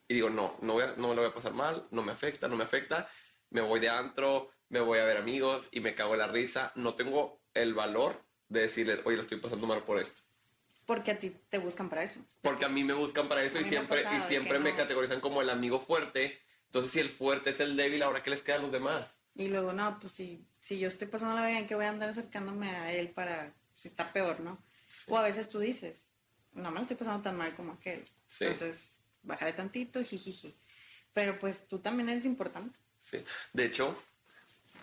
Y 0.08 0.14
digo, 0.14 0.30
no, 0.30 0.58
no, 0.62 0.74
voy 0.74 0.86
no 0.98 1.10
me 1.10 1.16
lo 1.16 1.22
voy 1.22 1.32
a 1.32 1.34
pasar 1.34 1.54
mal, 1.54 1.86
no 1.92 2.02
me 2.02 2.12
afecta, 2.12 2.48
no 2.48 2.56
me 2.56 2.64
afecta. 2.64 3.08
Me 3.50 3.62
voy 3.62 3.80
de 3.80 3.90
antro, 3.90 4.52
me 4.70 4.80
voy 4.80 5.00
a 5.00 5.06
ver 5.06 5.18
amigos 5.18 5.68
y 5.72 5.80
me 5.80 5.96
cago 5.96 6.14
en 6.14 6.20
la 6.20 6.28
risa. 6.28 6.72
No 6.76 6.96
tengo 6.96 7.42
el 7.54 7.74
valor 7.74 8.22
de 8.50 8.62
decirles, 8.62 9.02
oye, 9.06 9.18
lo 9.18 9.24
estoy 9.24 9.40
pasando 9.40 9.68
mal 9.68 9.84
por 9.84 10.00
esto. 10.00 10.22
Porque 10.86 11.12
a 11.12 11.20
ti 11.20 11.36
te 11.50 11.58
buscan 11.58 11.90
para 11.90 12.04
eso. 12.04 12.22
Porque 12.42 12.64
a 12.64 12.70
mí 12.70 12.84
me 12.84 12.94
buscan 12.94 13.28
para 13.28 13.44
eso 13.44 13.60
y 13.60 13.66
siempre, 13.66 14.06
y 14.18 14.22
siempre 14.22 14.58
me 14.58 14.74
categorizan 14.74 15.20
como 15.20 15.42
el 15.42 15.50
amigo 15.50 15.82
fuerte. 15.82 16.40
Entonces, 16.66 16.92
si 16.92 17.00
el 17.00 17.10
fuerte 17.10 17.50
es 17.50 17.60
el 17.60 17.76
débil, 17.76 18.04
¿ahora 18.04 18.24
qué 18.24 18.30
les 18.30 18.42
queda 18.42 18.56
a 18.56 18.60
los 18.60 18.72
demás? 18.72 19.17
Y 19.38 19.50
luego, 19.50 19.72
no, 19.72 20.00
pues 20.00 20.14
si, 20.14 20.44
si 20.60 20.80
yo 20.80 20.88
estoy 20.88 21.08
pasando 21.08 21.36
la 21.36 21.48
vida, 21.48 21.68
que 21.68 21.76
voy 21.76 21.86
a 21.86 21.90
andar 21.90 22.10
acercándome 22.10 22.72
a 22.72 22.92
él 22.92 23.12
para, 23.12 23.54
si 23.76 23.90
está 23.90 24.12
peor, 24.12 24.40
¿no? 24.40 24.58
O 25.08 25.18
a 25.18 25.22
veces 25.22 25.48
tú 25.50 25.60
dices, 25.60 26.10
no 26.54 26.72
me 26.72 26.78
lo 26.78 26.82
estoy 26.82 26.98
pasando 26.98 27.22
tan 27.22 27.38
mal 27.38 27.54
como 27.54 27.74
aquel. 27.74 28.04
Entonces, 28.40 29.02
bájale 29.22 29.54
tantito, 29.54 30.04
jijiji. 30.04 30.58
Pero 31.14 31.38
pues 31.38 31.68
tú 31.68 31.80
también 31.80 32.10
eres 32.10 32.26
importante. 32.26 32.80
Sí. 33.00 33.24
De 33.54 33.66
hecho, 33.66 33.96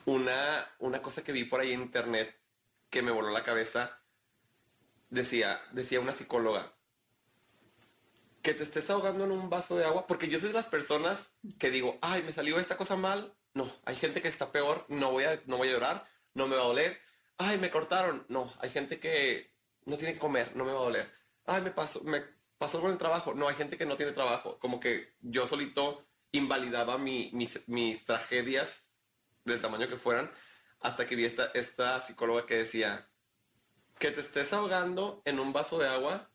una, 0.04 0.68
una 0.78 1.02
cosa 1.02 1.24
que 1.24 1.32
vi 1.32 1.44
por 1.44 1.60
ahí 1.60 1.72
en 1.72 1.82
internet 1.82 2.34
que 2.90 3.02
me 3.02 3.10
voló 3.10 3.30
la 3.30 3.42
cabeza, 3.42 3.98
decía, 5.10 5.60
decía 5.72 5.98
una 5.98 6.12
psicóloga, 6.12 6.72
que 8.40 8.54
te 8.54 8.62
estés 8.62 8.88
ahogando 8.90 9.24
en 9.24 9.32
un 9.32 9.50
vaso 9.50 9.76
de 9.76 9.84
agua, 9.84 10.06
porque 10.06 10.28
yo 10.28 10.38
soy 10.38 10.50
de 10.50 10.54
las 10.54 10.66
personas 10.66 11.30
que 11.58 11.70
digo, 11.70 11.98
ay, 12.02 12.22
me 12.22 12.32
salió 12.32 12.60
esta 12.60 12.76
cosa 12.76 12.94
mal, 12.94 13.34
no, 13.54 13.70
hay 13.84 13.96
gente 13.96 14.20
que 14.20 14.28
está 14.28 14.52
peor, 14.52 14.84
no 14.88 15.12
voy 15.12 15.24
a, 15.24 15.40
no 15.46 15.56
voy 15.56 15.68
a 15.68 15.72
llorar, 15.72 16.06
no 16.34 16.46
me 16.46 16.56
va 16.56 16.62
a 16.62 16.66
doler, 16.66 17.00
ay, 17.38 17.58
me 17.58 17.70
cortaron, 17.70 18.26
no, 18.28 18.52
hay 18.58 18.70
gente 18.70 18.98
que 19.00 19.54
no 19.86 19.96
tiene 19.96 20.14
que 20.14 20.18
comer, 20.18 20.54
no 20.56 20.64
me 20.64 20.72
va 20.72 20.80
a 20.80 20.84
doler, 20.84 21.10
ay, 21.46 21.62
me 21.62 21.70
pasó, 21.70 22.02
me 22.02 22.22
pasó 22.58 22.80
con 22.80 22.90
el 22.90 22.98
trabajo, 22.98 23.34
no, 23.34 23.48
hay 23.48 23.54
gente 23.54 23.78
que 23.78 23.86
no 23.86 23.96
tiene 23.96 24.12
trabajo, 24.12 24.58
como 24.58 24.80
que 24.80 25.14
yo 25.20 25.46
solito 25.46 26.06
invalidaba 26.32 26.98
mis, 26.98 27.32
mis 27.68 28.04
tragedias 28.04 28.88
del 29.44 29.60
tamaño 29.60 29.88
que 29.88 29.96
fueran, 29.96 30.30
hasta 30.80 31.06
que 31.06 31.16
vi 31.16 31.24
esta, 31.24 31.46
esta 31.54 32.00
psicóloga 32.00 32.46
que 32.46 32.56
decía, 32.56 33.08
que 33.98 34.10
te 34.10 34.20
estés 34.20 34.52
ahogando 34.52 35.22
en 35.24 35.38
un 35.38 35.52
vaso 35.52 35.78
de 35.78 35.88
agua 35.88 36.30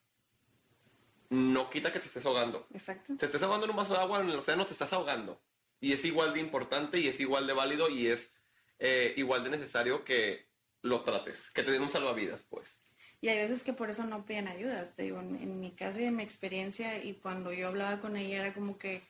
no 1.30 1.70
quita 1.70 1.92
que 1.92 2.00
te 2.00 2.08
estés 2.08 2.26
ahogando. 2.26 2.68
Exacto. 2.74 3.16
Te 3.16 3.26
estés 3.26 3.42
ahogando 3.44 3.66
en 3.66 3.72
un 3.72 3.78
vaso 3.78 3.94
de 3.94 4.00
agua 4.00 4.22
en 4.22 4.30
el 4.30 4.38
océano, 4.38 4.66
te 4.66 4.74
estás 4.74 4.92
ahogando. 4.94 5.42
Y 5.82 5.94
es 5.94 6.04
igual 6.06 6.34
de 6.34 6.40
importante 6.40 7.00
y 7.00 7.08
es 7.08 7.20
igual 7.20 7.48
de 7.48 7.54
válido 7.54 7.90
y 7.90 8.08
es 8.08 8.34
eh, 8.80 9.14
igual 9.18 9.44
de 9.44 9.50
necesario 9.52 10.04
que 10.04 10.48
lo 10.82 11.02
trates, 11.02 11.50
que 11.52 11.64
te 11.64 11.72
den 11.72 11.82
un 11.82 11.90
salvavidas, 11.90 12.46
pues. 12.50 12.80
Y 13.22 13.28
hay 13.28 13.38
veces 13.38 13.64
que 13.64 13.74
por 13.74 13.90
eso 13.90 14.06
no 14.06 14.26
piden 14.26 14.48
ayuda. 14.48 14.86
Te 14.96 15.04
digo, 15.04 15.20
en, 15.20 15.60
mi 15.60 15.72
caso 15.72 16.00
y 16.00 16.06
en 16.06 16.16
mi 16.16 16.24
experiencia, 16.24 17.04
y 17.04 17.16
cuando 17.16 17.52
yo 17.52 17.68
hablaba 17.68 18.00
con 18.00 18.16
ella, 18.16 18.38
era 18.38 18.54
como 18.54 18.78
que, 18.78 19.04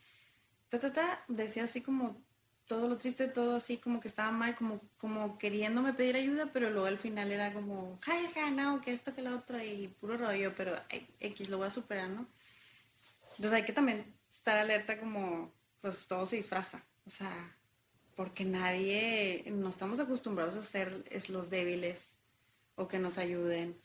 ta, 0.70 0.80
ta, 0.80 0.92
ta, 0.92 1.24
decía 1.28 1.66
así 1.66 1.82
como 1.82 2.20
todo 2.66 2.88
lo 2.88 2.98
triste, 2.98 3.28
todo 3.28 3.56
así 3.56 3.78
como 3.78 4.00
que 4.00 4.08
estaba 4.08 4.32
mal, 4.32 4.56
como, 4.56 4.82
como 4.98 5.38
queriéndome 5.38 5.94
pedir 5.94 6.16
ayuda, 6.16 6.52
pero 6.54 6.70
luego 6.70 6.88
al 6.88 7.00
final 7.00 7.32
era 7.32 7.54
como, 7.54 7.98
ja, 8.02 8.14
ja, 8.34 8.52
no, 8.52 8.82
que 8.82 8.94
esto, 8.94 9.14
que 9.14 9.22
la 9.22 9.36
otra, 9.36 9.64
y 9.64 9.88
puro 9.88 10.18
rollo, 10.18 10.54
pero 10.56 10.76
X 11.20 11.50
lo 11.50 11.58
voy 11.58 11.68
a 11.68 11.72
superar, 11.72 12.10
¿no? 12.10 12.28
Entonces 13.38 13.54
hay 13.54 13.66
que 13.66 13.74
también 13.74 14.06
estar 14.30 14.58
alerta 14.58 15.00
como, 15.00 15.52
pues 15.82 16.08
todo 16.08 16.26
se 16.26 16.36
disfraza, 16.38 16.84
o 17.06 17.10
sea, 17.10 17.56
porque 18.16 18.44
nadie, 18.46 19.46
no 19.52 19.70
estamos 19.70 20.00
acostumbrados 20.00 20.56
a 20.56 20.64
ser 20.64 21.06
es 21.10 21.30
los 21.30 21.50
débiles, 21.50 22.12
o 22.76 22.88
que 22.88 23.00
nos 23.00 23.18
ayuden, 23.18 23.80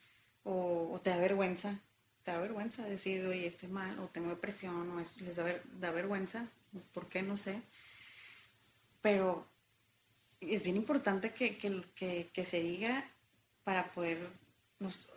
o, 0.45 1.01
te 1.03 1.11
da 1.11 1.17
vergüenza, 1.17 1.81
te 2.23 2.31
da 2.31 2.39
vergüenza 2.39 2.85
decir, 2.85 3.25
oye, 3.27 3.47
estoy 3.47 3.69
mal, 3.69 3.99
o 3.99 4.09
tengo 4.09 4.31
depresión, 4.31 4.91
o 4.91 5.01
eso 5.01 5.21
les 5.21 5.37
da, 5.37 5.45
da 5.81 5.91
vergüenza, 5.91 6.49
¿por 6.93 7.09
qué? 7.09 7.23
No 7.23 7.37
sé. 7.37 7.63
Pero 9.01 9.47
es 10.41 10.63
bien 10.63 10.77
importante 10.77 11.33
que, 11.33 11.57
que, 11.57 12.45
se 12.45 12.61
diga 12.61 13.05
para 13.65 13.93
poder 13.93 14.19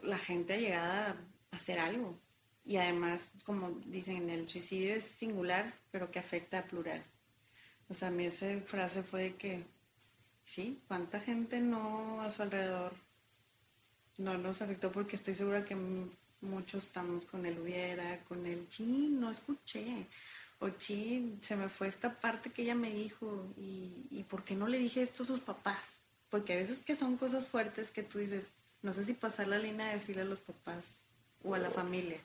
la 0.03 0.17
gente 0.17 0.59
llegada 0.59 1.17
a 1.51 1.55
hacer 1.55 1.79
algo. 1.79 2.17
Y 2.67 2.77
además, 2.77 3.29
como 3.45 3.71
dicen, 3.85 4.29
el 4.29 4.47
suicidio 4.47 4.95
es 4.95 5.05
singular, 5.05 5.73
pero 5.89 6.11
que 6.11 6.19
afecta 6.19 6.59
a 6.59 6.65
plural. 6.65 7.01
O 7.89 7.93
sea, 7.93 8.09
a 8.09 8.11
mí 8.11 8.25
esa 8.25 8.45
frase 8.65 9.03
fue 9.03 9.23
de 9.23 9.35
que, 9.35 9.63
sí, 10.43 10.81
¿cuánta 10.87 11.21
gente 11.21 11.61
no 11.61 12.21
a 12.21 12.29
su 12.29 12.41
alrededor 12.41 12.93
no 14.17 14.37
nos 14.37 14.61
afectó 14.61 14.91
porque 14.91 15.15
estoy 15.15 15.35
segura 15.35 15.63
que 15.63 15.77
muchos 16.41 16.87
estamos 16.87 17.25
con 17.25 17.45
el 17.45 17.59
hubiera, 17.59 18.19
con 18.25 18.45
el 18.45 18.67
sí, 18.69 19.09
no 19.11 19.31
escuché. 19.31 20.07
O 20.59 20.69
sí, 20.77 21.37
se 21.41 21.55
me 21.55 21.69
fue 21.69 21.87
esta 21.87 22.19
parte 22.19 22.51
que 22.51 22.63
ella 22.63 22.75
me 22.75 22.91
dijo 22.91 23.45
y, 23.57 23.91
y 24.09 24.23
¿por 24.23 24.43
qué 24.43 24.55
no 24.55 24.67
le 24.67 24.79
dije 24.79 25.01
esto 25.01 25.23
a 25.23 25.27
sus 25.27 25.39
papás? 25.39 25.99
Porque 26.29 26.53
a 26.53 26.57
veces 26.57 26.79
que 26.79 26.95
son 26.95 27.15
cosas 27.15 27.47
fuertes 27.47 27.91
que 27.91 28.03
tú 28.03 28.17
dices, 28.17 28.53
no 28.81 28.91
sé 28.91 29.05
si 29.05 29.13
pasar 29.13 29.47
la 29.47 29.59
línea 29.59 29.87
de 29.87 29.93
decirle 29.93 30.23
a 30.23 30.25
los 30.25 30.39
papás 30.39 30.99
o 31.43 31.53
a 31.53 31.59
la 31.59 31.69
familia. 31.69 32.17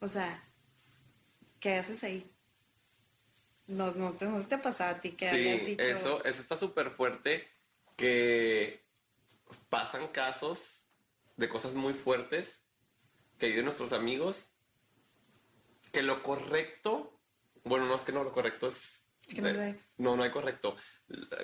O 0.00 0.08
sea, 0.08 0.42
¿qué 1.60 1.74
haces 1.74 2.02
ahí? 2.04 2.30
No, 3.66 3.92
no, 3.92 4.12
te, 4.14 4.24
no 4.24 4.44
te 4.44 4.56
ha 4.56 4.62
pasado 4.62 4.96
a 4.96 5.00
ti 5.00 5.12
que 5.12 5.30
sí, 5.30 5.76
Eso, 5.78 6.24
eso 6.24 6.40
está 6.40 6.56
súper 6.56 6.90
fuerte 6.90 7.48
que 7.96 8.84
pasan 9.68 10.08
casos 10.08 10.86
de 11.36 11.48
cosas 11.48 11.74
muy 11.74 11.94
fuertes 11.94 12.62
que 13.38 13.48
viven 13.48 13.64
nuestros 13.64 13.92
amigos, 13.92 14.46
que 15.92 16.02
lo 16.02 16.22
correcto, 16.22 17.20
bueno, 17.64 17.86
no 17.86 17.94
es 17.94 18.02
que 18.02 18.12
no 18.12 18.24
lo 18.24 18.32
correcto 18.32 18.68
es... 18.68 19.06
no, 19.96 20.16
no 20.16 20.22
hay 20.22 20.30
correcto. 20.30 20.76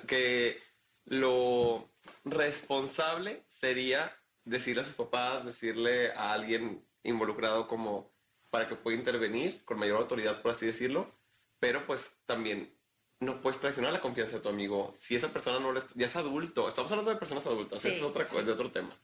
Que 0.05 0.61
lo 1.05 1.91
responsable 2.25 3.45
sería 3.47 4.15
decirle 4.45 4.81
a 4.81 4.85
sus 4.85 4.95
papás, 4.95 5.45
decirle 5.45 6.11
a 6.11 6.33
alguien 6.33 6.85
involucrado 7.03 7.67
como 7.67 8.16
para 8.49 8.67
que 8.67 8.75
pueda 8.75 8.97
intervenir 8.97 9.63
con 9.65 9.79
mayor 9.79 9.97
autoridad, 9.97 10.41
por 10.41 10.51
así 10.51 10.65
decirlo, 10.65 11.13
pero 11.59 11.85
pues 11.85 12.17
también 12.25 12.77
no 13.19 13.41
puedes 13.41 13.59
traicionar 13.59 13.91
la 13.91 14.01
confianza 14.01 14.37
de 14.37 14.43
tu 14.43 14.49
amigo 14.49 14.93
si 14.95 15.15
esa 15.15 15.31
persona 15.31 15.59
no 15.59 15.73
ya 15.95 16.05
es 16.05 16.15
adulto. 16.15 16.67
Estamos 16.67 16.91
hablando 16.91 17.11
de 17.11 17.17
personas 17.17 17.45
adultas, 17.45 17.83
es 17.85 18.01
otra 18.01 18.25
cosa, 18.25 18.43
de 18.43 18.51
otro 18.51 18.71
tema. 18.71 18.95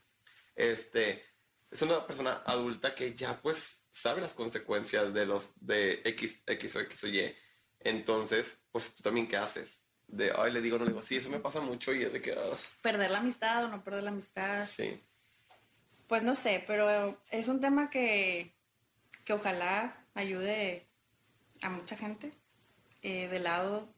Este, 0.54 1.24
es 1.70 1.82
una 1.82 2.06
persona 2.06 2.42
adulta 2.46 2.94
que 2.94 3.14
ya 3.14 3.40
pues 3.40 3.82
sabe 3.90 4.20
las 4.20 4.34
consecuencias 4.34 5.12
de 5.12 5.26
los 5.26 5.52
de 5.60 6.00
X, 6.04 6.42
X 6.46 6.76
o 6.76 6.80
X 6.80 7.04
o 7.04 7.08
Y. 7.08 7.34
Entonces, 7.80 8.62
pues 8.70 8.94
tú 8.94 9.02
también 9.02 9.28
qué 9.28 9.36
haces? 9.36 9.82
De, 10.06 10.32
ay, 10.36 10.52
le 10.52 10.60
digo, 10.60 10.78
no 10.78 10.84
le 10.84 10.90
digo, 10.90 11.02
sí, 11.02 11.16
eso 11.16 11.30
me 11.30 11.40
pasa 11.40 11.60
mucho 11.60 11.92
y 11.92 12.02
es 12.02 12.12
de 12.12 12.20
que... 12.20 12.32
Ah". 12.32 12.56
Perder 12.82 13.10
la 13.10 13.18
amistad 13.18 13.64
o 13.64 13.68
no 13.68 13.82
perder 13.82 14.04
la 14.04 14.10
amistad. 14.10 14.66
Sí. 14.66 15.00
Pues 16.06 16.22
no 16.22 16.34
sé, 16.34 16.62
pero 16.66 17.20
es 17.30 17.48
un 17.48 17.60
tema 17.60 17.90
que, 17.90 18.54
que 19.24 19.32
ojalá 19.32 20.06
ayude 20.14 20.86
a 21.62 21.70
mucha 21.70 21.96
gente. 21.96 22.32
Eh, 23.02 23.28
del 23.28 23.44
lado 23.44 23.92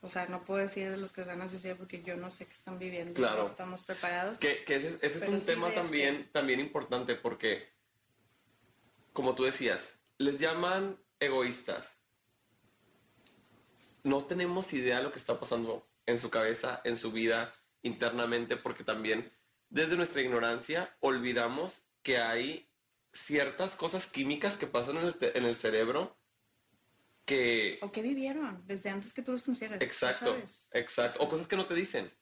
O 0.00 0.08
sea, 0.08 0.26
no 0.26 0.44
puedo 0.44 0.60
decir 0.60 0.90
de 0.90 0.96
los 0.98 1.12
que 1.12 1.22
se 1.24 1.28
van 1.30 1.40
a 1.42 1.48
suicidar 1.48 1.76
porque 1.78 2.02
yo 2.02 2.14
no 2.16 2.30
sé 2.30 2.44
qué 2.46 2.52
están 2.52 2.78
viviendo. 2.78 3.14
Claro. 3.14 3.42
No 3.42 3.48
estamos 3.48 3.82
preparados. 3.82 4.38
Que, 4.38 4.62
que 4.64 4.76
ese, 4.76 4.98
ese 5.00 5.18
es 5.24 5.28
un 5.30 5.40
sí 5.40 5.46
tema 5.46 5.72
también, 5.72 6.14
este- 6.16 6.30
también 6.30 6.60
importante 6.60 7.14
porque, 7.14 7.66
como 9.14 9.34
tú 9.34 9.44
decías, 9.44 9.88
les 10.18 10.38
llaman 10.38 10.98
egoístas. 11.20 11.96
No 14.02 14.22
tenemos 14.22 14.72
idea 14.74 14.98
de 14.98 15.04
lo 15.04 15.12
que 15.12 15.18
está 15.18 15.40
pasando 15.40 15.88
en 16.04 16.20
su 16.20 16.28
cabeza, 16.28 16.82
en 16.84 16.98
su 16.98 17.10
vida, 17.10 17.54
internamente, 17.82 18.56
porque 18.58 18.84
también 18.84 19.32
desde 19.70 19.96
nuestra 19.96 20.20
ignorancia 20.20 20.94
olvidamos 21.00 21.86
que 22.02 22.18
hay 22.18 22.70
ciertas 23.14 23.76
cosas 23.76 24.06
químicas 24.06 24.58
que 24.58 24.66
pasan 24.66 24.98
en 24.98 25.04
el, 25.06 25.14
te- 25.14 25.38
en 25.38 25.46
el 25.46 25.54
cerebro 25.54 26.18
que... 27.24 27.78
¿O 27.80 27.90
qué 27.90 28.02
vivieron 28.02 28.62
desde 28.66 28.90
antes 28.90 29.14
que 29.14 29.22
tú 29.22 29.32
los 29.32 29.42
conocieras? 29.42 29.80
Exacto, 29.80 30.36
exacto. 30.72 31.22
O 31.22 31.28
cosas 31.28 31.46
que 31.46 31.56
no 31.56 31.64
te 31.64 31.74
dicen. 31.74 32.12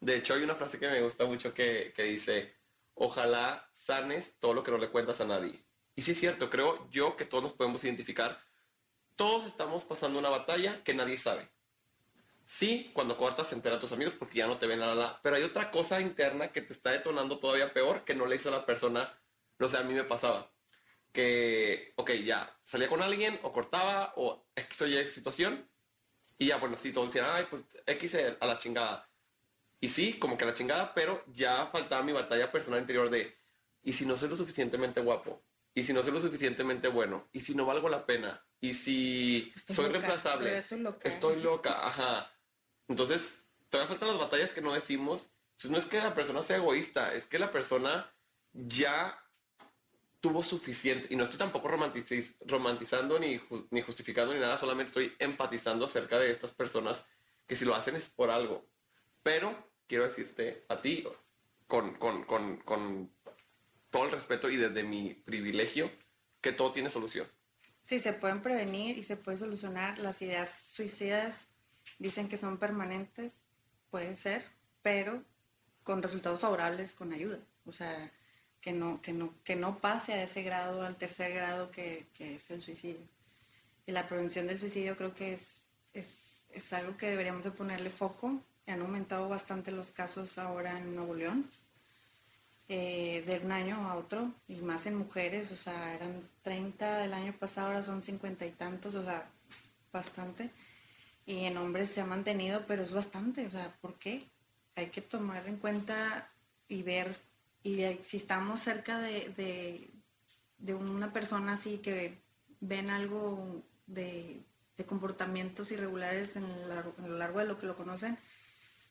De 0.00 0.16
hecho, 0.16 0.34
hay 0.34 0.42
una 0.42 0.54
frase 0.56 0.78
que 0.78 0.88
me 0.88 1.00
gusta 1.00 1.24
mucho 1.24 1.54
que, 1.54 1.92
que 1.96 2.02
dice, 2.02 2.54
ojalá 2.94 3.70
sanes 3.72 4.38
todo 4.38 4.52
lo 4.52 4.62
que 4.62 4.70
no 4.70 4.76
le 4.78 4.90
cuentas 4.90 5.20
a 5.22 5.24
nadie. 5.24 5.64
Y 5.96 6.02
sí 6.02 6.10
es 6.10 6.18
cierto, 6.20 6.50
creo 6.50 6.90
yo 6.90 7.16
que 7.16 7.24
todos 7.24 7.42
nos 7.42 7.52
podemos 7.54 7.82
identificar. 7.84 8.38
Todos 9.16 9.46
estamos 9.46 9.84
pasando 9.84 10.18
una 10.18 10.28
batalla 10.28 10.82
que 10.82 10.92
nadie 10.92 11.16
sabe. 11.16 11.48
Sí, 12.46 12.90
cuando 12.92 13.16
cortas 13.16 13.48
se 13.48 13.54
enteran 13.54 13.80
tus 13.80 13.92
amigos 13.92 14.14
porque 14.18 14.38
ya 14.40 14.46
no 14.46 14.58
te 14.58 14.66
ven 14.66 14.82
a 14.82 14.86
la, 14.88 14.94
la. 14.94 15.20
Pero 15.22 15.36
hay 15.36 15.44
otra 15.44 15.70
cosa 15.70 16.00
interna 16.00 16.52
que 16.52 16.60
te 16.60 16.74
está 16.74 16.90
detonando 16.90 17.38
todavía 17.38 17.72
peor 17.72 18.04
que 18.04 18.14
no 18.14 18.26
le 18.26 18.36
hizo 18.36 18.50
a 18.50 18.52
la 18.52 18.66
persona. 18.66 19.18
No 19.58 19.68
sé, 19.68 19.76
a 19.76 19.82
mí 19.82 19.94
me 19.94 20.04
pasaba. 20.04 20.50
Que, 21.12 21.92
ok, 21.96 22.10
ya, 22.24 22.58
salía 22.62 22.88
con 22.88 23.02
alguien 23.02 23.38
o 23.42 23.52
cortaba 23.52 24.12
o 24.16 24.46
X 24.56 24.82
o 24.82 24.86
Y 24.86 25.10
situación. 25.10 25.68
Y 26.38 26.46
ya, 26.46 26.56
bueno, 26.56 26.76
sí, 26.76 26.92
todos 26.92 27.12
decían, 27.12 27.30
ay, 27.32 27.46
pues 27.48 27.62
X 27.86 28.16
a 28.40 28.46
la 28.46 28.58
chingada. 28.58 29.08
Y 29.80 29.88
sí, 29.90 30.14
como 30.18 30.36
que 30.36 30.44
a 30.44 30.48
la 30.48 30.54
chingada, 30.54 30.94
pero 30.94 31.22
ya 31.28 31.66
faltaba 31.66 32.02
mi 32.02 32.12
batalla 32.12 32.50
personal 32.50 32.80
interior 32.80 33.10
de, 33.10 33.38
¿y 33.82 33.92
si 33.92 34.06
no 34.06 34.16
soy 34.16 34.28
lo 34.28 34.36
suficientemente 34.36 35.00
guapo? 35.00 35.44
¿Y 35.74 35.84
si 35.84 35.92
no 35.92 36.02
soy 36.02 36.12
lo 36.12 36.20
suficientemente 36.20 36.88
bueno? 36.88 37.28
¿Y 37.32 37.40
si 37.40 37.54
no 37.54 37.66
valgo 37.66 37.88
la 37.88 38.06
pena? 38.06 38.44
¿Y 38.60 38.74
si 38.74 39.52
Estoy 39.54 39.76
soy 39.76 39.86
loca, 39.86 39.98
reemplazable? 39.98 40.58
estoy 40.58 40.80
loca. 40.80 41.08
Estoy 41.08 41.42
loca, 41.42 41.86
ajá. 41.86 42.32
Entonces, 42.88 43.38
todavía 43.68 43.88
faltan 43.90 44.08
las 44.08 44.18
batallas 44.18 44.52
que 44.52 44.62
no 44.62 44.72
decimos. 44.72 45.28
Entonces, 45.50 45.70
no 45.70 45.78
es 45.78 45.84
que 45.84 45.98
la 45.98 46.14
persona 46.14 46.42
sea 46.42 46.56
egoísta, 46.56 47.14
es 47.14 47.26
que 47.26 47.38
la 47.38 47.50
persona 47.50 48.12
ya 48.52 49.20
tuvo 50.24 50.42
suficiente. 50.42 51.06
Y 51.10 51.16
no 51.16 51.24
estoy 51.24 51.36
tampoco 51.38 51.68
romantici- 51.68 52.34
romantizando 52.46 53.18
ni, 53.18 53.38
ni 53.70 53.82
justificando 53.82 54.32
ni 54.32 54.40
nada, 54.40 54.56
solamente 54.56 54.88
estoy 54.88 55.14
empatizando 55.18 55.84
acerca 55.84 56.18
de 56.18 56.30
estas 56.30 56.52
personas 56.52 57.04
que 57.46 57.54
si 57.56 57.66
lo 57.66 57.74
hacen 57.74 57.94
es 57.94 58.08
por 58.08 58.30
algo. 58.30 58.66
Pero 59.22 59.70
quiero 59.86 60.04
decirte 60.04 60.64
a 60.70 60.80
ti, 60.80 61.06
con, 61.66 61.96
con, 61.96 62.24
con, 62.24 62.56
con 62.62 63.12
todo 63.90 64.06
el 64.06 64.12
respeto 64.12 64.48
y 64.48 64.56
desde 64.56 64.82
mi 64.82 65.12
privilegio, 65.12 65.90
que 66.40 66.52
todo 66.52 66.72
tiene 66.72 66.88
solución. 66.88 67.30
Sí, 67.82 67.98
se 67.98 68.14
pueden 68.14 68.40
prevenir 68.40 68.96
y 68.96 69.02
se 69.02 69.18
puede 69.18 69.36
solucionar. 69.36 69.98
Las 69.98 70.22
ideas 70.22 70.48
suicidas 70.72 71.48
dicen 71.98 72.30
que 72.30 72.38
son 72.38 72.56
permanentes, 72.56 73.44
puede 73.90 74.16
ser, 74.16 74.42
pero 74.80 75.22
con 75.82 76.02
resultados 76.02 76.40
favorables, 76.40 76.94
con 76.94 77.12
ayuda. 77.12 77.40
O 77.66 77.72
sea, 77.72 78.10
que 78.64 78.72
no, 78.72 79.02
que 79.02 79.12
no, 79.12 79.34
que 79.44 79.56
no 79.56 79.78
pase 79.78 80.14
a 80.14 80.22
ese 80.22 80.42
grado, 80.42 80.82
al 80.84 80.96
tercer 80.96 81.34
grado 81.34 81.70
que, 81.70 82.06
que 82.14 82.36
es 82.36 82.50
el 82.50 82.62
suicidio. 82.62 83.06
Y 83.84 83.92
la 83.92 84.08
prevención 84.08 84.46
del 84.46 84.58
suicidio 84.58 84.96
creo 84.96 85.14
que 85.14 85.34
es, 85.34 85.64
es, 85.92 86.44
es 86.50 86.72
algo 86.72 86.96
que 86.96 87.10
deberíamos 87.10 87.44
de 87.44 87.50
ponerle 87.50 87.90
foco. 87.90 88.40
Han 88.66 88.80
aumentado 88.80 89.28
bastante 89.28 89.70
los 89.70 89.92
casos 89.92 90.38
ahora 90.38 90.78
en 90.78 90.96
Nuevo 90.96 91.14
León 91.14 91.46
eh, 92.70 93.22
de 93.26 93.38
un 93.44 93.52
año 93.52 93.76
a 93.86 93.96
otro, 93.96 94.32
y 94.48 94.56
más 94.62 94.86
en 94.86 94.96
mujeres, 94.96 95.52
o 95.52 95.56
sea, 95.56 95.94
eran 95.94 96.26
30 96.40 97.04
el 97.04 97.12
año 97.12 97.34
pasado, 97.34 97.66
ahora 97.66 97.82
son 97.82 98.02
50 98.02 98.46
y 98.46 98.52
tantos, 98.52 98.94
o 98.94 99.02
sea, 99.04 99.30
bastante. 99.92 100.48
Y 101.26 101.44
en 101.44 101.58
hombres 101.58 101.90
se 101.90 102.00
ha 102.00 102.06
mantenido, 102.06 102.64
pero 102.66 102.82
es 102.82 102.92
bastante, 102.92 103.46
o 103.46 103.50
sea, 103.50 103.76
¿por 103.82 103.98
qué? 103.98 104.26
Hay 104.74 104.86
que 104.86 105.02
tomar 105.02 105.46
en 105.46 105.58
cuenta 105.58 106.30
y 106.66 106.82
ver, 106.82 107.14
y 107.64 107.74
de- 107.76 108.00
si 108.04 108.16
estamos 108.18 108.60
cerca 108.60 109.00
de, 109.00 109.28
de, 109.30 109.90
de 110.58 110.74
una 110.74 111.12
persona 111.12 111.54
así 111.54 111.78
que 111.78 112.22
ven 112.60 112.90
algo 112.90 113.62
de, 113.86 114.40
de 114.76 114.84
comportamientos 114.86 115.72
irregulares 115.72 116.36
en 116.36 116.44
el 116.44 116.68
largo- 116.68 116.94
a 117.02 117.06
lo 117.08 117.18
largo 117.18 117.40
de 117.40 117.46
lo 117.46 117.58
que 117.58 117.66
lo 117.66 117.74
conocen, 117.74 118.16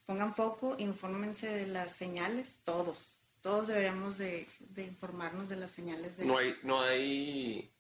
pongan 0.06 0.36
foco, 0.36 0.76
infórmense 0.80 1.48
de 1.48 1.68
las 1.68 1.94
señales, 1.94 2.60
todos. 2.66 3.20
Todos 3.42 3.68
deberíamos 3.68 4.18
de, 4.18 4.48
de 4.60 4.84
informarnos 4.86 5.50
de 5.50 5.56
las 5.58 5.72
señales 5.72 6.18
de 6.18 6.26
No 6.26 6.38
hay, 6.38 6.56
no 6.64 6.82
hay 6.82 7.72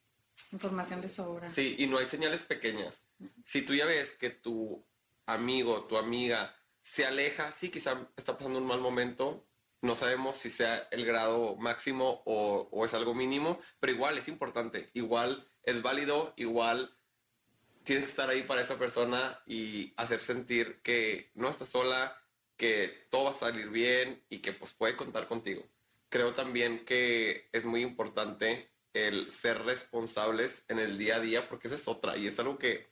información 0.51 1.01
de 1.01 1.07
sobra. 1.07 1.49
Sí, 1.49 1.75
y 1.79 1.87
no 1.87 1.97
hay 1.97 2.05
señales 2.05 2.43
pequeñas. 2.43 2.99
Si 3.45 3.61
tú 3.61 3.73
ya 3.73 3.85
ves 3.85 4.11
que 4.11 4.29
tu 4.29 4.83
amigo, 5.25 5.85
tu 5.85 5.97
amiga 5.97 6.53
se 6.81 7.05
aleja, 7.05 7.51
sí, 7.53 7.69
quizá 7.69 8.07
está 8.17 8.37
pasando 8.37 8.59
un 8.59 8.67
mal 8.67 8.81
momento, 8.81 9.45
no 9.83 9.97
sabemos 9.97 10.37
si 10.37 10.49
sea 10.49 10.87
el 10.91 11.05
grado 11.05 11.57
máximo 11.57 12.23
o, 12.25 12.85
es 12.85 12.93
algo 12.93 13.13
mínimo, 13.13 13.59
pero 13.81 13.91
igual 13.91 14.17
es 14.17 14.29
importante, 14.29 14.89
igual 14.93 15.45
es 15.63 15.81
válido, 15.81 16.33
igual 16.37 16.97
tienes 17.83 18.05
que 18.05 18.09
estar 18.09 18.29
ahí 18.29 18.43
para 18.43 18.61
esa 18.61 18.79
persona 18.79 19.43
y 19.45 19.93
hacer 19.97 20.21
sentir 20.21 20.81
que 20.81 21.31
no 21.35 21.49
estás 21.49 21.67
sola, 21.67 22.17
que 22.55 23.07
todo 23.11 23.25
va 23.25 23.29
a 23.31 23.33
salir 23.33 23.67
bien 23.69 24.23
y 24.29 24.39
que 24.39 24.53
pues 24.53 24.71
puede 24.71 24.95
contar 24.95 25.27
contigo. 25.27 25.67
Creo 26.07 26.33
también 26.33 26.85
que 26.85 27.49
es 27.51 27.65
muy 27.65 27.81
importante 27.81 28.71
el 28.93 29.29
ser 29.29 29.63
responsables 29.63 30.63
en 30.69 30.79
el 30.79 30.97
día 30.97 31.17
a 31.17 31.19
día 31.19 31.49
porque 31.49 31.67
esa 31.67 31.75
es 31.75 31.89
otra 31.89 32.15
y 32.15 32.27
es 32.27 32.39
algo 32.39 32.57
que, 32.57 32.87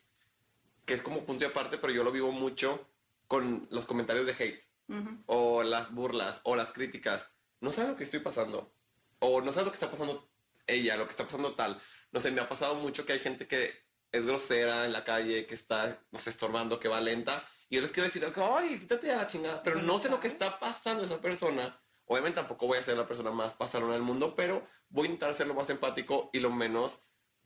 que 0.86 0.96
es 0.96 1.02
como 1.02 1.26
punto 1.26 1.46
y 1.46 1.48
aparte, 1.48 1.78
pero 1.78 1.94
yo 1.94 2.04
lo 2.04 2.12
vivo 2.12 2.34
mucho 2.34 2.86
con 3.28 3.66
los 3.72 3.86
comentarios 3.86 4.26
de 4.26 4.34
hate 4.34 4.71
Ujú. 4.92 5.24
o 5.26 5.64
las 5.64 5.92
burlas 5.92 6.42
o 6.44 6.56
las 6.56 6.72
críticas. 6.72 7.28
No 7.62 7.72
sabe 7.72 7.90
lo 7.90 7.96
que 7.96 8.04
estoy 8.04 8.20
pasando 8.20 8.74
o 9.20 9.42
no 9.42 9.54
sabe 9.54 9.66
lo 9.66 9.72
que 9.72 9.76
está 9.76 9.90
pasando 9.90 10.30
ella, 10.68 10.98
lo 10.98 11.06
que 11.06 11.12
está 11.12 11.26
pasando 11.26 11.56
tal. 11.56 11.80
No 12.12 12.20
sé, 12.20 12.32
me 12.32 12.42
ha 12.42 12.50
pasado 12.50 12.76
mucho 12.76 13.06
que 13.06 13.14
hay 13.14 13.20
gente 13.20 13.48
que 13.48 13.74
es 14.12 14.26
grosera 14.26 14.86
en 14.86 14.94
la 14.94 15.04
calle, 15.04 15.46
que 15.46 15.56
está, 15.56 16.04
no 16.12 16.20
sé, 16.20 16.32
estorbando, 16.32 16.80
que 16.80 16.90
va 16.90 17.00
lenta. 17.00 17.48
Y 17.70 17.76
yo 17.76 17.82
les 17.82 17.92
quiero 17.92 18.08
decir, 18.08 18.26
ay, 18.36 18.80
quítate 18.80 19.12
a 19.12 19.18
la 19.18 19.28
chingada. 19.28 19.64
Pero 19.64 19.82
no 19.82 19.98
sé 19.98 20.10
lo 20.10 20.20
que 20.20 20.28
está 20.28 20.60
pasando 20.60 21.04
esa 21.04 21.22
persona. 21.22 21.80
Obviamente 22.06 22.36
tampoco 22.36 22.68
voy 22.68 22.80
a 22.80 22.84
ser 22.84 22.98
la 22.98 23.08
persona 23.08 23.32
más 23.32 23.54
pasarona 23.54 23.94
del 23.94 24.02
mundo, 24.02 24.36
pero 24.36 24.68
voy 24.90 25.08
a 25.08 25.12
intentar 25.12 25.34
ser 25.36 25.48
lo 25.48 25.54
más 25.54 25.70
empático 25.70 26.30
y 26.34 26.40
lo 26.40 26.50
menos 26.50 27.00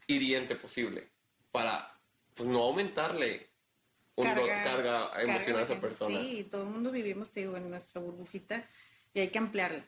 hiriente 0.08 0.56
posible 0.56 1.12
para 1.52 2.02
pues, 2.34 2.50
no 2.50 2.64
aumentarle 2.64 3.55
un 4.16 4.36
do- 4.36 4.46
carga, 4.48 5.12
emocional 5.22 5.62
a 5.62 5.66
esa 5.66 5.82
persona. 5.82 6.20
Sí, 6.20 6.48
todo 6.50 6.64
el 6.64 6.70
mundo 6.70 6.92
vivimos, 6.92 7.32
te 7.32 7.42
digo, 7.42 7.58
en 7.58 7.70
nuestra 7.70 8.02
burbujita 8.02 8.64
y 9.14 9.20
hay 9.20 9.30
que 9.30 9.38
ampliarla. 9.38 9.86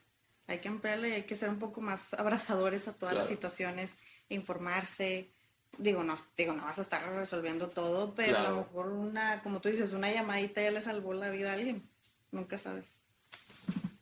Hay 0.47 0.59
que 0.59 0.67
ampliarla 0.69 1.07
y 1.09 1.11
hay 1.13 1.23
que 1.23 1.36
ser 1.36 1.49
un 1.49 1.59
poco 1.59 1.82
más 1.82 2.13
abrazadores 2.13 2.88
a 2.88 2.93
todas 2.93 3.15
las 3.15 3.28
Claro. 3.28 3.36
situaciones, 3.36 3.95
informarse. 4.30 5.30
Digo, 5.78 6.03
no, 6.03 6.15
digo, 6.36 6.53
no 6.53 6.63
vas 6.63 6.80
a 6.80 6.82
estar 6.82 7.07
resolviendo 7.13 7.69
todo, 7.69 8.15
pero 8.15 8.38
a 8.38 8.41
Claro. 8.41 8.55
lo 8.55 8.61
mejor 8.63 8.88
una, 8.88 9.41
como 9.43 9.59
tú 9.61 9.69
dices, 9.69 9.91
una 9.91 10.11
llamadita 10.11 10.61
ya 10.61 10.71
le 10.71 10.82
salvó 10.82 11.13
la 11.13 11.30
vida 11.30 11.51
a 11.51 11.53
alguien. 11.55 11.88
Nunca 12.32 12.57
sabes. 12.57 12.93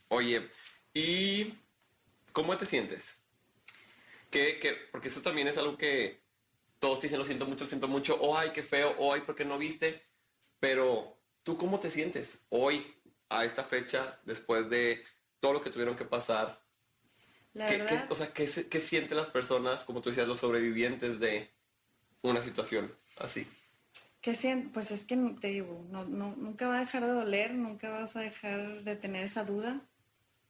Oye, 0.07 0.47
¿y 0.93 1.53
cómo 2.31 2.55
te 2.57 2.65
sientes? 2.65 3.17
¿Qué, 4.29 4.59
qué? 4.59 4.73
Porque 4.91 5.09
eso 5.09 5.21
también 5.21 5.47
es 5.47 5.57
algo 5.57 5.77
que 5.77 6.21
todos 6.79 6.99
te 6.99 7.07
dicen, 7.07 7.19
lo 7.19 7.25
siento 7.25 7.45
mucho, 7.45 7.63
lo 7.63 7.69
siento 7.69 7.87
mucho, 7.87 8.15
o 8.21 8.37
ay, 8.37 8.51
qué 8.53 8.61
feo, 8.63 8.95
o 8.99 9.13
ay, 9.13 9.21
¿por 9.21 9.35
qué 9.35 9.45
no 9.45 9.57
viste? 9.57 9.99
Pero, 10.59 11.17
¿tú 11.43 11.57
cómo 11.57 11.79
te 11.79 11.91
sientes 11.91 12.37
hoy, 12.49 12.85
a 13.29 13.43
esta 13.45 13.63
fecha, 13.63 14.19
después 14.25 14.69
de 14.69 15.01
todo 15.39 15.53
lo 15.53 15.61
que 15.61 15.69
tuvieron 15.69 15.95
que 15.95 16.05
pasar? 16.05 16.61
La 17.53 17.67
¿Qué, 17.67 17.77
verdad, 17.77 18.07
qué- 18.07 18.13
o 18.13 18.15
sea, 18.15 18.33
¿qué, 18.33 18.47
qué 18.69 18.79
sienten 18.79 19.17
las 19.17 19.29
personas, 19.29 19.83
como 19.83 20.01
tú 20.01 20.09
decías, 20.09 20.27
los 20.27 20.39
sobrevivientes 20.39 21.19
de 21.19 21.49
una 22.21 22.41
situación 22.41 22.91
así? 23.17 23.47
¿Qué 24.21 24.33
sien- 24.35 24.71
Pues 24.73 24.91
es 24.91 25.05
que 25.05 25.15
te 25.39 25.47
digo, 25.49 25.85
no, 25.89 26.03
no, 26.05 26.35
nunca 26.35 26.67
va 26.67 26.77
a 26.77 26.79
dejar 26.79 27.03
de 27.05 27.11
doler, 27.13 27.53
nunca 27.53 27.89
vas 27.89 28.15
a 28.15 28.21
dejar 28.21 28.83
de 28.83 28.95
tener 28.95 29.23
esa 29.23 29.43
duda. 29.43 29.81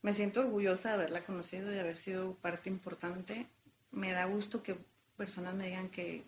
Me 0.01 0.14
siento 0.14 0.41
orgullosa 0.41 0.89
de 0.89 0.95
haberla 0.95 1.24
conocido 1.24 1.70
y 1.72 1.74
de 1.76 1.82
haber 1.82 1.97
sido 1.97 2.36
parte 2.36 2.70
importante. 2.70 3.47
Me 3.91 4.12
da 4.12 4.26
gusto 4.26 4.64
que 4.64 4.78
personas 5.18 5.56
me 5.56 5.68
digan 5.68 5.89
que, 5.89 6.24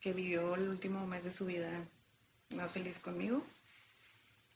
que 0.00 0.12
vivió 0.12 0.54
el 0.54 0.68
último 0.68 1.06
mes 1.06 1.24
de 1.24 1.30
su 1.30 1.44
vida 1.46 1.88
más 2.54 2.72
feliz 2.72 2.98
conmigo, 2.98 3.44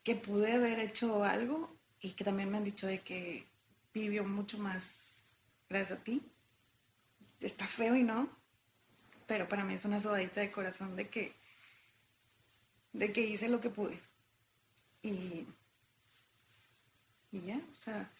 que 0.05 0.15
pude 0.15 0.53
haber 0.53 0.79
hecho 0.79 1.25
algo 1.25 1.75
y 2.01 2.13
que 2.13 2.25
también 2.25 2.51
me 2.51 2.59
han 2.59 2.65
dicho 2.65 2.87
de 2.87 3.01
que 3.01 3.47
vivió 3.93 4.25
mucho 4.25 4.59
más 4.59 5.21
gracias 5.69 5.99
a 5.99 6.05
ti. 6.05 6.23
Está 7.41 7.67
feo 7.67 7.97
y 7.97 8.03
no, 8.03 8.29
pero 9.27 9.49
para 9.49 9.65
mí 9.65 9.75
es 9.75 9.85
una 9.85 10.01
sobadita 10.01 10.41
de 10.41 10.53
corazón 10.53 10.97
de 10.97 11.09
que 11.09 11.35
de 12.93 13.13
que 13.13 13.21
hice 13.21 13.49
lo 13.49 13.61
que 13.61 13.71
pude. 13.71 13.99
Y, 15.03 15.47
y 17.31 17.41
ya, 17.43 17.57
o 17.57 17.81
sea, 17.81 18.11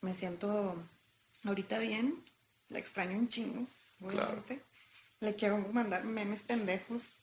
me 0.00 0.12
siento 0.12 0.82
ahorita 1.44 1.78
bien, 1.78 2.22
la 2.68 2.78
extraño 2.78 3.16
un 3.16 3.28
chingo, 3.28 3.66
obviamente. 4.02 4.62
Le 5.20 5.36
quiero 5.36 5.58
mandar 5.58 6.04
memes 6.04 6.42
pendejos, 6.42 7.14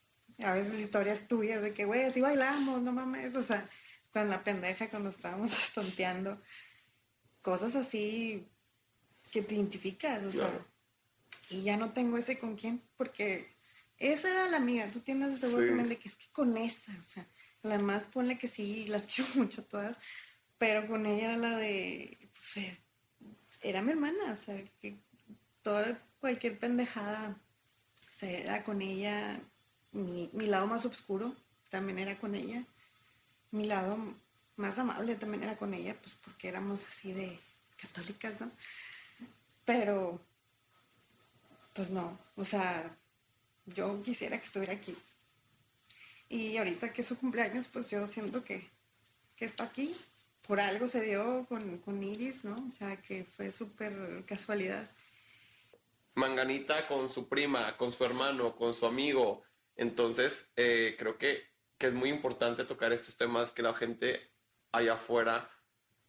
a 0.41 0.53
veces 0.53 0.79
historias 0.79 1.27
tuyas 1.27 1.61
de 1.61 1.73
que, 1.73 1.85
güey, 1.85 2.03
así 2.03 2.21
bailamos, 2.21 2.81
no 2.81 2.91
mames, 2.91 3.35
o 3.35 3.41
sea, 3.41 3.67
con 4.11 4.29
la 4.29 4.43
pendeja 4.43 4.89
cuando 4.89 5.09
estábamos 5.09 5.51
tonteando, 5.73 6.41
cosas 7.41 7.75
así 7.75 8.47
que 9.31 9.41
te 9.41 9.55
identificas, 9.55 10.23
o 10.25 10.31
sea, 10.31 10.65
y 11.49 11.61
ya 11.61 11.77
no 11.77 11.91
tengo 11.91 12.17
ese 12.17 12.39
con 12.39 12.55
quién, 12.55 12.81
porque 12.97 13.47
esa 13.97 14.29
era 14.29 14.49
la 14.49 14.57
amiga, 14.57 14.89
tú 14.91 14.99
tienes 15.01 15.33
ese 15.33 15.47
sí. 15.49 15.55
de 15.87 15.97
que 15.97 16.09
es 16.09 16.15
que 16.15 16.27
con 16.31 16.57
esa, 16.57 16.91
o 16.99 17.03
sea, 17.03 17.27
la 17.61 17.77
más 17.79 18.03
ponle 18.05 18.37
que 18.37 18.47
sí, 18.47 18.87
las 18.87 19.05
quiero 19.13 19.29
mucho 19.35 19.63
todas, 19.63 19.97
pero 20.57 20.87
con 20.87 21.05
ella 21.05 21.25
era 21.25 21.37
la 21.37 21.57
de, 21.57 22.29
pues, 22.33 22.57
eh, 22.57 22.77
era 23.61 23.81
mi 23.81 23.91
hermana, 23.91 24.31
o 24.31 24.35
sea, 24.35 24.63
que 24.79 24.97
toda, 25.61 26.01
cualquier 26.19 26.57
pendejada, 26.57 27.41
o 28.09 28.13
sea, 28.13 28.29
era 28.29 28.63
con 28.63 28.81
ella, 28.81 29.39
mi, 29.91 30.29
lado 30.33 30.67
más 30.67 30.85
oscuro 30.85 31.35
también 31.69 31.99
era 31.99 32.17
con 32.19 32.35
ella, 32.35 32.63
mi 33.51 33.65
lado 33.65 33.97
más 34.55 34.77
amable 34.79 35.15
también 35.15 35.43
era 35.43 35.57
con 35.57 35.73
ella, 35.73 35.95
pues 36.01 36.15
porque 36.15 36.47
éramos 36.47 36.85
así 36.87 37.13
de 37.13 37.39
católicas, 37.81 38.39
¿no? 38.39 38.51
Pero, 39.65 40.19
pues 41.73 41.89
no, 41.89 42.17
o 42.35 42.45
sea, 42.45 42.95
yo 43.65 44.01
quisiera 44.03 44.37
que 44.37 44.45
estuviera 44.45 44.73
aquí. 44.73 44.95
Y 46.27 46.57
ahorita 46.57 46.93
que 46.93 47.01
es 47.01 47.07
su 47.07 47.17
cumpleaños, 47.17 47.67
pues 47.67 47.89
yo 47.89 48.05
siento 48.05 48.43
que, 48.43 48.67
que 49.35 49.45
está 49.45 49.63
aquí. 49.63 49.95
Por 50.47 50.59
algo 50.59 50.87
se 50.87 51.01
dio 51.01 51.45
con, 51.47 51.77
con 51.79 52.01
Iris, 52.03 52.43
¿no? 52.43 52.55
O 52.55 52.71
sea, 52.71 52.97
que 53.01 53.23
fue 53.23 53.51
súper 53.51 54.23
casualidad. 54.25 54.89
Manganita 56.15 56.87
con 56.87 57.09
su 57.09 57.27
prima, 57.27 57.77
con 57.77 57.93
su 57.93 58.03
hermano, 58.03 58.55
con 58.55 58.73
su 58.73 58.85
amigo. 58.85 59.43
Entonces, 59.79 60.51
eh, 60.57 60.97
creo 60.99 61.17
que, 61.17 61.41
que 61.77 61.87
es 61.87 61.93
muy 61.93 62.09
importante 62.09 62.65
tocar 62.65 62.91
estos 62.91 63.15
temas, 63.15 63.53
que 63.53 63.61
la 63.61 63.73
gente 63.73 64.33
allá 64.73 64.95
afuera 64.95 65.49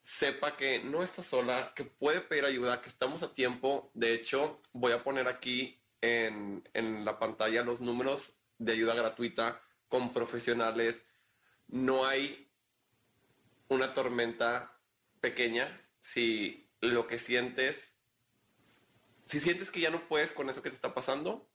sepa 0.03 0.57
que 0.57 0.83
no 0.83 1.05
está 1.05 1.23
sola, 1.23 1.73
que 1.77 1.85
puede 1.85 2.21
pedir 2.21 2.45
ayuda, 2.45 2.83
que 2.83 2.89
estamos 2.89 3.23
a 3.23 3.33
tiempo. 3.33 3.93
De 3.95 4.13
hecho, 4.13 4.61
voy 4.73 4.91
a 4.91 5.05
poner 5.05 5.29
aquí 5.29 5.81
en, 6.01 6.69
en 6.75 7.05
la 7.05 7.21
pantalla 7.21 7.63
los 7.63 7.81
números 7.81 8.33
de 8.59 8.73
ayuda 8.73 8.95
gratuita 8.95 9.63
con 9.87 10.13
profesionales. 10.13 11.05
No 11.69 12.05
hay 12.05 12.51
una 13.69 13.93
tormenta 13.93 14.81
pequeña 15.21 15.81
si 16.01 16.69
lo 16.81 17.07
que 17.07 17.21
sientes, 17.21 17.95
si 19.27 19.39
sientes 19.39 19.71
que 19.71 19.79
ya 19.79 19.91
no 19.91 20.09
puedes 20.09 20.33
con 20.33 20.51
eso 20.51 20.61
que 20.61 20.71
te 20.71 20.75
está 20.75 20.93
pasando, 20.93 21.49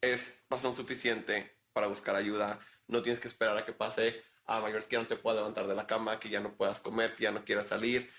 es 0.00 0.42
razón 0.48 0.74
suficiente 0.74 1.57
para 1.78 1.86
buscar 1.86 2.16
ayuda. 2.16 2.58
No 2.88 3.02
tienes 3.02 3.20
que 3.20 3.28
esperar 3.28 3.56
a 3.56 3.64
que 3.64 3.72
pase 3.72 4.20
a 4.46 4.58
mayores 4.58 4.88
que 4.88 4.96
ya 4.96 5.02
no 5.02 5.06
te 5.06 5.14
puedas 5.14 5.36
levantar 5.36 5.68
de 5.68 5.76
la 5.76 5.86
cama, 5.86 6.18
que 6.18 6.28
ya 6.28 6.40
no 6.40 6.56
puedas 6.56 6.80
comer, 6.80 7.14
que 7.14 7.22
ya 7.22 7.30
no 7.30 7.44
quieras 7.44 7.66
salir. 7.66 8.10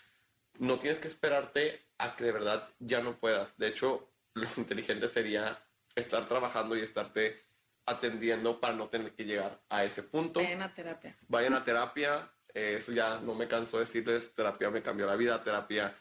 No 0.60 0.80
tienes 0.80 0.99
que 0.99 1.10
esperarte 1.10 1.88
a 1.97 2.16
que 2.16 2.24
de 2.24 2.32
verdad 2.32 2.66
ya 2.80 3.01
no 3.01 3.20
puedas. 3.20 3.57
De 3.57 3.68
hecho, 3.68 4.14
lo 4.34 4.47
inteligente 4.55 5.10
sería 5.10 5.62
estar 5.93 6.26
trabajando 6.26 6.78
y 6.78 6.80
estarte 6.80 7.43
atendiendo 7.86 8.62
para 8.62 8.76
no 8.76 8.88
tener 8.88 9.12
que 9.14 9.26
llegar 9.26 9.62
a 9.68 9.84
ese 9.84 10.03
punto. 10.03 10.39
Vayan 10.39 10.62
a 10.62 10.74
terapia. 10.74 11.18
Vayan 11.28 11.53
a 11.55 11.66
terapia. 11.66 12.32
Eh, 12.53 12.76
eso 12.78 12.93
ya 12.93 13.20
no 13.20 13.36
me 13.36 13.49
canso 13.49 13.78
de 13.78 13.84
decirles, 13.84 14.34
terapia 14.34 14.70
me 14.70 14.82
cambió 14.82 15.05
la 15.05 15.18
vida, 15.18 15.43
terapia 15.43 15.93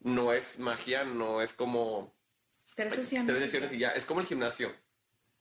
no 0.00 0.32
es 0.32 0.58
magia, 0.58 1.04
no 1.04 1.40
es 1.40 1.52
como... 1.52 2.12
Tres 2.74 2.94
sesiones. 2.94 3.28
Tres 3.28 3.44
sesiones 3.44 3.72
y 3.72 3.78
ya, 3.78 3.90
es 3.90 4.04
como 4.06 4.18
el 4.18 4.26
gimnasio. 4.26 4.74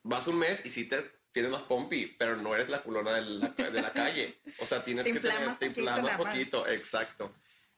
Vas 0.04 0.28
un 0.28 0.38
mes 0.38 0.64
y 0.64 0.70
si 0.70 0.86
te 0.86 1.25
tienes 1.36 1.52
más 1.52 1.64
pompi, 1.64 2.16
pero 2.18 2.38
no 2.38 2.56
eres 2.56 2.70
la 2.70 2.82
culona 2.82 3.16
de 3.16 3.22
la, 3.24 3.50
de 3.50 3.82
la 3.82 3.92
calle. 3.92 4.40
O 4.58 4.66
sea, 4.66 4.82
tienes 4.82 5.06
que 5.06 5.20
tener, 5.20 5.54
te 5.58 5.66
inflamas 5.66 6.16
poquito, 6.16 6.66
exacto. 6.66 7.36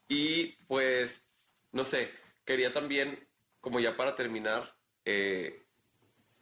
Y 0.08 0.50
pues, 0.68 1.26
no 1.72 1.84
sé, 1.84 2.12
quería 2.46 2.72
también, 2.72 3.28
como 3.60 3.80
ya 3.80 3.98
para 3.98 4.16
terminar, 4.16 4.78
eh, 5.06 5.66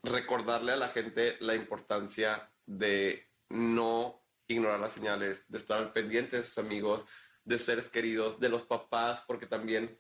recordarle 0.04 0.74
a 0.74 0.76
la 0.76 0.90
gente 0.90 1.38
la 1.40 1.56
importancia 1.56 2.52
de 2.66 3.30
no 3.48 4.22
ignorar 4.48 4.82
las 4.82 4.92
señales, 4.92 5.46
de 5.48 5.58
estar 5.58 5.78
al 5.78 5.94
pendiente 5.94 6.36
de 6.36 6.44
sus 6.44 6.58
amigos, 6.58 7.06
de 7.46 7.58
sus 7.58 7.68
seres 7.68 7.88
queridos, 7.88 8.42
de 8.42 8.50
los 8.50 8.66
papás, 8.66 9.24
porque 9.26 9.48
también, 9.48 9.98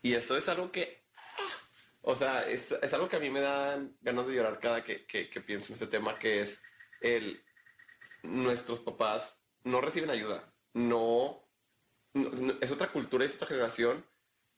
y 0.00 0.14
eso 0.14 0.34
es 0.34 0.48
algo 0.48 0.72
que, 0.72 1.04
o 2.08 2.14
sea, 2.14 2.46
es, 2.46 2.70
es 2.70 2.92
algo 2.94 3.08
que 3.08 3.16
a 3.16 3.20
mí 3.20 3.30
me 3.30 3.40
da 3.40 3.84
ganas 4.00 4.26
de 4.28 4.34
llorar 4.34 4.60
cada 4.60 4.84
que, 4.84 5.04
que, 5.06 5.28
que 5.28 5.40
pienso 5.40 5.68
en 5.68 5.74
este 5.74 5.88
tema, 5.88 6.16
que 6.16 6.40
es 6.40 6.62
el, 7.00 7.44
nuestros 8.22 8.80
papás 8.80 9.40
no 9.64 9.80
reciben 9.80 10.10
ayuda, 10.10 10.54
no, 10.72 11.50
no, 12.14 12.54
es 12.60 12.70
otra 12.70 12.92
cultura, 12.92 13.24
es 13.24 13.34
otra 13.34 13.48
generación, 13.48 14.06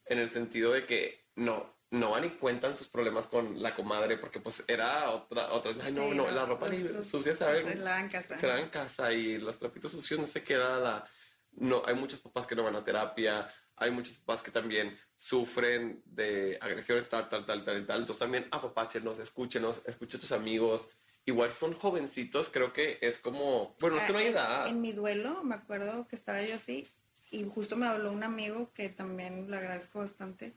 en 0.05 0.19
el 0.19 0.31
sentido 0.31 0.73
de 0.73 0.85
que 0.85 1.27
no, 1.37 1.75
no 1.91 2.11
van 2.11 2.27
y 2.27 2.31
cuentan 2.31 2.77
sus 2.77 2.89
problemas 2.89 3.29
con 3.29 3.63
la 3.63 3.75
comadre 3.75 4.19
porque 4.19 4.41
pues 4.41 4.63
era 4.69 5.09
otra, 5.09 5.51
otra, 5.51 5.73
ay 5.83 5.93
no, 5.95 6.13
no, 6.13 6.31
la 6.31 6.45
ropa 6.45 6.69
sucia 7.03 7.35
¿saben? 7.35 7.67
se 7.67 7.77
la 7.77 8.01
en 8.01 8.11
casa. 8.11 8.39
Se 8.39 8.47
la 8.47 8.61
en 8.61 8.69
casa 8.69 9.11
y 9.11 9.39
los 9.39 9.59
trapitos 9.59 9.93
sucios 9.93 10.21
no 10.21 10.27
se 10.27 10.45
queda 10.45 10.79
la, 10.79 11.11
no, 11.53 11.83
hay 11.87 11.95
muchos 11.95 12.21
papás 12.21 12.47
que 12.47 12.55
no 12.55 12.63
van 12.63 12.77
a 12.77 12.85
terapia, 12.85 13.49
hay 13.81 13.91
muchos 13.91 14.19
papás 14.19 14.43
que 14.43 14.51
también 14.51 14.99
sufren 15.17 16.03
de 16.07 16.59
agresiones 16.61 17.09
tal, 17.09 17.29
tal, 17.29 17.45
tal, 17.45 17.65
tal, 17.65 17.87
tal, 17.87 18.01
entonces 18.01 18.21
también 18.21 18.47
apapáchenos, 18.51 19.19
escúchenos, 19.19 19.81
escuchen 19.85 20.19
a 20.19 20.21
tus 20.21 20.33
amigos, 20.33 20.89
igual 21.25 21.51
son 21.53 21.75
jovencitos, 21.75 22.49
creo 22.51 22.73
que 22.73 22.99
es 23.01 23.19
como, 23.19 23.77
bueno, 23.81 23.99
es 23.99 24.05
que 24.05 24.13
no 24.13 24.19
hay 24.19 24.27
Ah, 24.27 24.31
edad. 24.31 24.67
En, 24.69 24.77
en 24.77 24.81
mi 24.81 24.93
duelo, 24.93 25.43
me 25.45 25.55
acuerdo 25.57 26.07
que 26.07 26.17
estaba 26.17 26.43
yo 26.43 26.55
así 26.55 26.87
y 27.31 27.45
justo 27.45 27.77
me 27.77 27.87
habló 27.87 28.13
un 28.13 28.23
amigo 28.23 28.73
que 28.73 28.89
también 28.89 29.51
le 29.51 29.57
agradezco 29.57 29.99
bastante. 29.99 30.55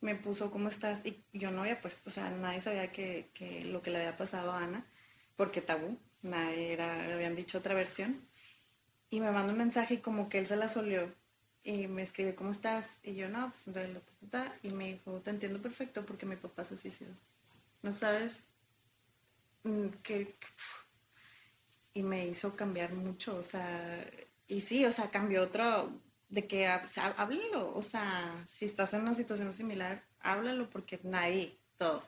Me 0.00 0.14
puso, 0.16 0.50
¿cómo 0.50 0.68
estás? 0.68 1.04
Y 1.06 1.22
yo 1.32 1.50
no 1.50 1.62
había 1.62 1.80
puesto, 1.80 2.10
o 2.10 2.12
sea, 2.12 2.30
nadie 2.30 2.60
sabía 2.60 2.90
que, 2.92 3.30
que 3.32 3.62
lo 3.64 3.80
que 3.82 3.90
le 3.90 3.98
había 3.98 4.16
pasado 4.16 4.52
a 4.52 4.62
Ana, 4.62 4.86
porque 5.36 5.60
tabú, 5.60 5.98
nadie 6.22 6.72
era, 6.72 7.14
habían 7.14 7.36
dicho 7.36 7.58
otra 7.58 7.74
versión. 7.74 8.28
Y 9.10 9.20
me 9.20 9.30
mandó 9.30 9.52
un 9.52 9.58
mensaje 9.58 9.94
y 9.94 9.98
como 9.98 10.28
que 10.28 10.38
él 10.38 10.46
se 10.46 10.56
la 10.56 10.68
solió. 10.68 11.14
Y 11.64 11.88
me 11.88 12.02
escribe, 12.02 12.34
¿cómo 12.34 12.50
estás? 12.50 12.98
Y 13.02 13.14
yo, 13.14 13.28
no, 13.30 13.50
pues 13.50 13.66
en 13.66 13.74
realidad, 13.74 14.02
ta, 14.02 14.12
ta, 14.20 14.44
ta". 14.44 14.58
y 14.62 14.70
me 14.70 14.92
dijo, 14.92 15.20
te 15.20 15.30
entiendo 15.30 15.62
perfecto 15.62 16.04
porque 16.04 16.26
mi 16.26 16.36
papá 16.36 16.64
se 16.64 16.76
suicidó. 16.76 17.10
No 17.82 17.90
sabes 17.90 18.48
mm, 19.62 19.88
que, 20.02 20.36
y 21.94 22.02
me 22.02 22.26
hizo 22.26 22.54
cambiar 22.54 22.92
mucho, 22.92 23.36
o 23.36 23.42
sea, 23.42 24.06
y 24.46 24.60
sí, 24.60 24.84
o 24.84 24.92
sea, 24.92 25.10
cambió 25.10 25.42
otro, 25.42 25.90
de 26.28 26.46
que, 26.46 26.68
o 26.68 26.86
sea, 26.86 27.14
háblalo, 27.16 27.74
o 27.74 27.82
sea, 27.82 28.42
si 28.46 28.64
estás 28.64 28.92
en 28.94 29.02
una 29.02 29.14
situación 29.14 29.52
similar, 29.52 30.04
háblalo 30.20 30.68
porque 30.68 31.00
nadie, 31.02 31.56
todo, 31.78 32.02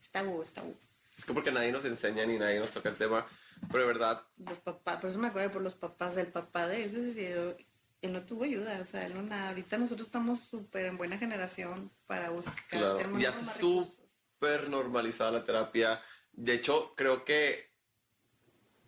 está 0.00 0.20
tabú, 0.20 0.42
es 0.42 0.52
tabú. 0.52 0.76
Es 1.16 1.24
que 1.24 1.32
porque 1.32 1.50
nadie 1.50 1.72
nos 1.72 1.84
enseña 1.86 2.26
ni 2.26 2.38
nadie 2.38 2.60
nos 2.60 2.70
toca 2.70 2.90
el 2.90 2.96
tema, 2.96 3.26
pero 3.68 3.80
de 3.80 3.86
verdad, 3.86 4.22
Los 4.36 4.60
papás, 4.60 4.98
por 4.98 5.10
eso 5.10 5.18
me 5.18 5.28
acuerdo 5.28 5.50
por 5.50 5.62
los 5.62 5.74
papás, 5.74 6.16
el 6.18 6.28
papá 6.28 6.68
de 6.68 6.84
él 6.84 6.92
se 6.92 7.02
suicidó, 7.02 7.56
él 8.02 8.12
no 8.12 8.24
tuvo 8.24 8.44
ayuda, 8.44 8.78
o 8.80 8.84
sea, 8.84 9.06
él 9.06 9.14
no 9.14 9.22
nada, 9.22 9.48
ahorita 9.48 9.78
nosotros 9.78 10.06
estamos 10.06 10.40
súper 10.40 10.86
en 10.86 10.96
buena 10.96 11.18
generación 11.18 11.90
para 12.06 12.30
buscar, 12.30 12.56
Claro, 12.68 13.18
ya 13.18 13.30
está 13.30 13.46
súper 13.46 14.68
normalizada 14.68 15.32
la 15.32 15.44
terapia. 15.44 16.00
De 16.32 16.54
hecho, 16.54 16.94
creo 16.94 17.24
que 17.24 17.72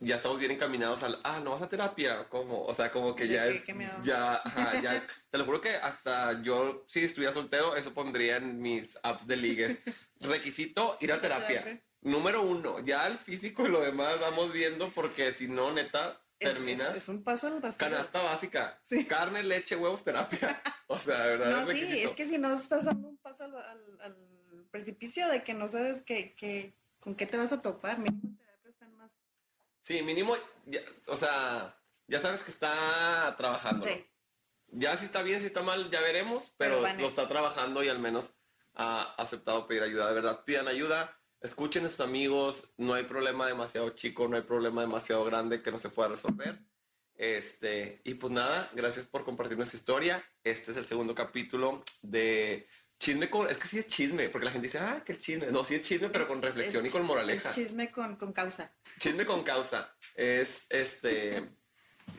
ya 0.01 0.17
estamos 0.17 0.39
bien 0.39 0.53
encaminados 0.53 1.03
al, 1.03 1.19
ah, 1.25 1.41
no 1.43 1.53
vas 1.53 1.63
a 1.63 1.69
terapia, 1.69 2.29
¿cómo? 2.29 2.65
O 2.65 2.75
sea, 2.75 2.93
como 2.93 3.17
que 3.17 3.25
¿De 3.25 3.35
ya 3.35 3.47
es, 3.47 3.65
ya, 4.03 4.35
ajá, 4.35 4.81
ya, 4.81 5.07
te 5.31 5.39
lo 5.39 5.45
juro 5.45 5.61
que 5.61 5.71
hasta 5.71 6.41
yo, 6.43 6.85
si 6.87 7.01
estuviera 7.01 7.33
soltero, 7.33 7.75
eso 7.75 7.93
pondría 7.93 8.37
en 8.37 8.61
mis 8.61 8.97
apps 9.03 9.27
de 9.27 9.37
ligues. 9.37 9.79
Requisito, 10.21 10.97
ir 11.01 11.13
a 11.13 11.21
terapia. 11.21 11.83
Número 12.01 12.43
uno, 12.43 12.79
ya 12.81 13.07
el 13.09 13.19
físico 13.19 13.67
y 13.67 13.71
lo 13.71 13.81
demás 13.81 14.21
vamos 14.21 14.53
viendo 14.53 14.89
porque 14.91 15.35
si 15.35 15.49
no, 15.49 15.73
neta, 15.73 16.21
terminas 16.39 16.91
Es, 16.91 16.97
es 16.99 17.09
un 17.09 17.22
paso 17.22 17.47
al 17.49 17.61
vacío. 17.61 17.78
canasta 17.78 18.22
básica. 18.22 18.80
Sí. 18.84 19.05
Carne, 19.07 19.43
leche, 19.43 19.76
huevos, 19.76 20.05
terapia. 20.05 20.62
O 20.91 20.99
sea, 20.99 21.18
de 21.22 21.36
verdad, 21.36 21.51
No, 21.51 21.61
es 21.62 21.68
sí, 21.68 21.74
requisito. 21.82 22.09
es 22.09 22.16
que 22.16 22.26
si 22.26 22.39
no 22.39 22.55
estás 22.55 22.86
dando 22.86 23.09
un 23.09 23.18
paso 23.18 23.45
al, 23.45 23.55
al- 23.57 24.01
al 24.01 24.66
precipicio 24.70 25.28
de 25.28 25.43
que 25.45 25.53
no 25.53 25.68
sabes 25.68 26.01
que, 26.01 26.34
que- 26.34 26.74
con 26.99 27.14
qué 27.14 27.26
te 27.26 27.36
vas 27.36 27.53
a 27.53 27.61
topar, 27.61 27.99
mínimo 27.99 28.22
en 28.24 28.36
terapia 28.39 28.70
están 28.70 28.97
más. 28.97 29.11
Sí, 29.82 30.01
mínimo, 30.03 30.34
ya- 30.64 30.80
o 31.09 31.14
sea, 31.16 31.78
ya 32.07 32.20
sabes 32.20 32.43
que 32.43 32.51
está 32.51 33.34
trabajando. 33.36 33.86
Sí. 33.86 34.07
Ya 34.68 34.97
si 34.97 35.05
está 35.05 35.22
bien, 35.22 35.41
si 35.41 35.47
está 35.47 35.61
mal, 35.61 35.91
ya 35.91 36.01
veremos, 36.01 36.55
pero, 36.57 36.80
Pero 36.82 36.99
lo 37.01 37.09
está 37.09 37.28
trabajando 37.28 37.82
y 37.84 37.89
al 37.91 37.99
menos 37.99 38.30
ha 38.74 39.14
aceptado 39.18 39.66
pedir 39.66 39.82
ayuda. 39.82 40.09
De 40.09 40.14
verdad, 40.14 40.43
pidan 40.45 40.68
ayuda. 40.68 41.18
Escuchen 41.41 41.86
a 41.86 41.89
sus 41.89 42.01
amigos, 42.01 42.72
no 42.76 42.95
hay 42.95 43.05
problema 43.05 43.47
demasiado 43.47 43.91
chico, 43.91 44.28
no 44.28 44.36
hay 44.36 44.43
problema 44.43 44.80
demasiado 44.80 45.24
grande 45.24 45.62
que 45.62 45.70
no 45.70 45.78
se 45.78 45.89
pueda 45.89 46.09
resolver. 46.09 46.61
Este, 47.14 48.01
y 48.05 48.14
pues 48.14 48.32
nada, 48.32 48.70
gracias 48.74 49.07
por 49.07 49.24
compartir 49.24 49.57
nuestra 49.57 49.78
historia. 49.78 50.24
Este 50.45 50.70
es 50.70 50.76
el 50.76 50.86
segundo 50.86 51.14
capítulo 51.14 51.82
de 52.03 52.68
chisme 52.99 53.30
con, 53.30 53.49
es 53.49 53.59
que 53.59 53.68
sí 53.68 53.78
es 53.78 53.86
chisme, 53.86 54.28
porque 54.28 54.47
la 54.47 54.51
gente 54.51 54.68
dice, 54.68 54.78
ah, 54.78 55.03
qué 55.05 55.18
chisme. 55.18 55.47
No, 55.51 55.64
sí 55.64 55.76
es 55.76 55.82
chisme, 55.82 56.11
pero 56.11 56.26
con 56.28 56.43
reflexión 56.43 56.86
y 56.86 56.91
con 56.91 57.05
moraleja. 57.05 57.49
Es 57.49 57.55
chisme 57.55 57.91
con, 57.91 58.16
con 58.16 58.32
causa. 58.32 58.72
Chisme 58.99 59.24
con 59.26 59.43
causa. 59.43 59.97
Es 60.14 60.66
este, 60.68 61.49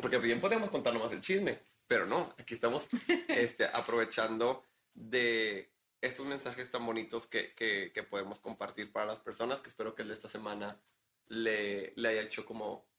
porque 0.01 0.17
bien 0.17 0.41
podemos 0.41 0.69
contar 0.69 0.93
nomás 0.93 1.11
el 1.11 1.21
chisme, 1.21 1.61
pero 1.87 2.05
no, 2.05 2.33
aquí 2.37 2.55
estamos 2.55 2.87
este, 3.27 3.65
aprovechando 3.65 4.63
de 4.93 5.71
estos 6.01 6.25
mensajes 6.25 6.71
tan 6.71 6.85
bonitos 6.85 7.27
que, 7.27 7.53
que, 7.53 7.91
que, 7.93 8.03
podemos 8.03 8.39
compartir 8.39 8.91
para 8.91 9.05
las 9.05 9.19
personas, 9.19 9.59
que 9.59 9.69
espero 9.69 9.95
que 9.95 10.03
esta 10.03 10.29
semana 10.29 10.81
le, 11.27 11.93
le 11.95 12.09
haya 12.09 12.21
hecho 12.21 12.45
como 12.45 12.89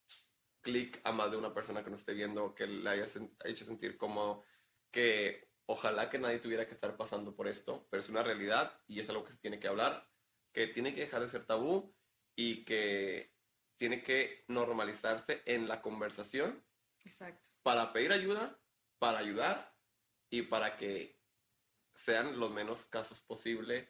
clic 0.61 1.01
a 1.05 1.13
más 1.13 1.31
de 1.31 1.37
una 1.37 1.55
persona 1.55 1.83
que 1.83 1.91
nos 1.91 2.01
esté 2.01 2.15
viendo, 2.15 2.55
que 2.55 2.67
le 2.67 2.91
haya 2.91 3.07
hecho 3.45 3.65
sentir 3.65 3.97
como 3.97 4.43
que 4.91 5.51
ojalá 5.67 6.11
que 6.11 6.19
nadie 6.19 6.41
tuviera 6.41 6.67
que 6.67 6.75
estar 6.75 6.97
pasando 6.97 7.35
por 7.35 7.49
esto, 7.49 7.87
pero 7.91 8.01
es 8.01 8.09
una 8.09 8.23
realidad 8.23 8.79
y 8.87 9.01
es 9.01 9.09
algo 9.09 9.25
que 9.25 9.33
se 9.33 9.39
tiene 9.39 9.59
que 9.59 9.69
hablar, 9.69 10.09
que 10.53 10.67
tiene 10.67 10.95
que 10.95 11.03
dejar 11.03 11.23
de 11.23 11.29
ser 11.29 11.45
tabú 11.45 11.95
y 12.37 12.65
que 12.65 13.33
tiene 13.77 14.03
que 14.03 14.45
normalizarse 14.49 15.43
en 15.47 15.69
la 15.69 15.81
conversación. 15.81 16.65
Exacto. 17.05 17.49
Para 17.63 17.93
pedir 17.93 18.13
ayuda, 18.13 18.61
para 18.99 19.19
ayudar 19.19 19.75
y 20.29 20.43
para 20.43 20.77
que 20.77 21.20
sean 21.95 22.39
los 22.39 22.51
menos 22.51 22.87
casos 22.87 23.21
posible 23.21 23.89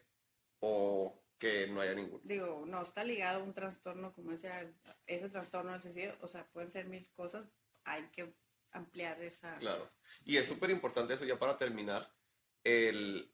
o 0.59 1.21
que 1.37 1.67
no 1.67 1.81
haya 1.81 1.95
ninguno. 1.95 2.21
Digo, 2.23 2.63
no 2.67 2.81
está 2.83 3.03
ligado 3.03 3.41
a 3.41 3.43
un 3.43 3.53
trastorno 3.53 4.13
como 4.13 4.31
ese, 4.31 4.75
ese 5.07 5.29
trastorno 5.29 5.71
del 5.71 5.81
suicidio, 5.81 6.15
o 6.21 6.27
sea, 6.27 6.47
pueden 6.51 6.69
ser 6.69 6.87
mil 6.87 7.09
cosas, 7.13 7.49
hay 7.83 8.03
que 8.09 8.35
ampliar 8.71 9.21
esa... 9.21 9.57
Claro. 9.57 9.91
Y 10.23 10.37
es 10.37 10.47
súper 10.47 10.69
importante 10.69 11.13
eso 11.13 11.25
ya 11.25 11.39
para 11.39 11.57
terminar. 11.57 12.13
El... 12.63 13.33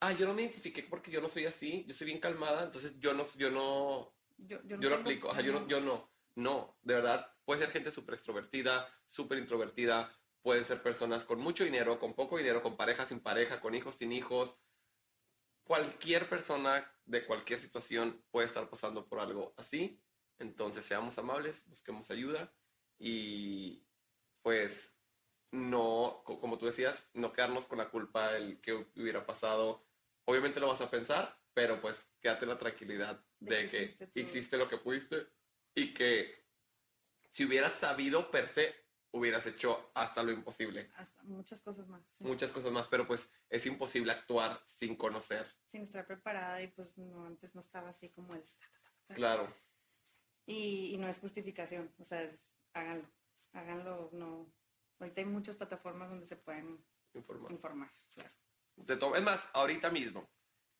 Ah, 0.00 0.12
yo 0.12 0.26
no 0.26 0.32
me 0.32 0.42
identifiqué 0.42 0.82
porque 0.84 1.10
yo 1.10 1.20
no 1.20 1.28
soy 1.28 1.44
así, 1.44 1.84
yo 1.86 1.94
soy 1.94 2.06
bien 2.06 2.20
calmada, 2.20 2.64
entonces 2.64 2.98
yo 2.98 3.12
no, 3.12 3.24
yo 3.36 3.50
no, 3.50 4.14
yo, 4.38 4.62
yo, 4.64 4.78
no 4.78 4.88
lo 4.88 4.94
aplico, 4.94 5.30
Ajá, 5.30 5.40
yo, 5.40 5.52
no, 5.52 5.66
yo 5.66 5.80
no, 5.80 6.08
no, 6.36 6.78
de 6.82 6.94
verdad, 6.94 7.30
puede 7.44 7.60
ser 7.60 7.72
gente 7.72 7.90
súper 7.90 8.14
extrovertida, 8.14 8.88
súper 9.06 9.38
introvertida, 9.38 10.10
pueden 10.42 10.64
ser 10.64 10.82
personas 10.82 11.24
con 11.24 11.40
mucho 11.40 11.64
dinero, 11.64 11.98
con 11.98 12.14
poco 12.14 12.38
dinero, 12.38 12.62
con 12.62 12.76
pareja, 12.76 13.06
sin 13.06 13.20
pareja, 13.20 13.60
con 13.60 13.74
hijos, 13.74 13.96
sin 13.96 14.12
hijos. 14.12 14.56
Cualquier 15.64 16.28
persona 16.28 16.90
de 17.04 17.26
cualquier 17.26 17.58
situación 17.58 18.24
puede 18.30 18.46
estar 18.46 18.68
pasando 18.70 19.06
por 19.06 19.20
algo 19.20 19.54
así, 19.56 20.02
entonces 20.38 20.84
seamos 20.84 21.18
amables, 21.18 21.66
busquemos 21.66 22.10
ayuda 22.10 22.52
y, 22.98 23.84
pues 24.42 24.94
no, 25.50 26.22
como 26.24 26.58
tú 26.58 26.66
decías, 26.66 27.08
no 27.14 27.32
quedarnos 27.32 27.66
con 27.66 27.78
la 27.78 27.90
culpa 27.90 28.32
del 28.32 28.60
que 28.60 28.74
hubiera 28.74 29.24
pasado. 29.24 29.86
Obviamente 30.26 30.60
lo 30.60 30.68
vas 30.68 30.80
a 30.80 30.90
pensar, 30.90 31.40
pero 31.54 31.80
pues 31.80 32.06
quédate 32.20 32.46
la 32.46 32.58
tranquilidad 32.58 33.24
de, 33.40 33.68
que, 33.68 33.82
existe, 34.20 34.56
lo 34.56 34.68
que 34.68 34.78
pudiste 34.78 35.26
y 35.74 35.94
que 35.94 36.46
si 37.30 37.44
hubieras 37.44 37.72
sabido 37.72 38.30
per 38.30 38.48
se, 38.48 38.87
hubieras 39.18 39.46
hecho 39.46 39.90
hasta 39.94 40.22
lo 40.22 40.32
imposible. 40.32 40.90
Hasta 40.96 41.22
muchas 41.24 41.60
cosas 41.60 41.86
más. 41.88 42.02
Muchas 42.18 42.50
cosas 42.50 42.72
más, 42.72 42.88
pero 42.88 43.06
pues 43.06 43.28
es 43.48 43.66
imposible 43.66 44.12
actuar 44.12 44.60
sin 44.64 44.96
conocer. 44.96 45.46
Sin 45.66 45.82
estar 45.82 46.06
preparada 46.06 46.62
y 46.62 46.68
pues 46.68 46.96
no, 46.96 47.26
antes 47.26 47.54
no 47.54 47.60
estaba 47.60 47.90
así 47.90 48.08
como 48.10 48.34
el... 48.34 48.44
Claro. 49.14 49.52
Y, 50.46 50.94
y 50.94 50.98
no 50.98 51.08
es 51.08 51.18
justificación, 51.18 51.92
o 51.98 52.04
sea, 52.04 52.22
es, 52.22 52.50
háganlo 52.72 53.08
háganlo, 53.52 54.10
no. 54.12 54.52
Ahorita 54.98 55.20
hay 55.20 55.26
muchas 55.26 55.56
plataformas 55.56 56.10
donde 56.10 56.26
se 56.26 56.36
pueden 56.36 56.84
informar. 57.14 57.52
informar 57.52 57.90
claro. 58.12 59.14
Es 59.16 59.22
más, 59.22 59.48
ahorita 59.52 59.90
mismo, 59.90 60.28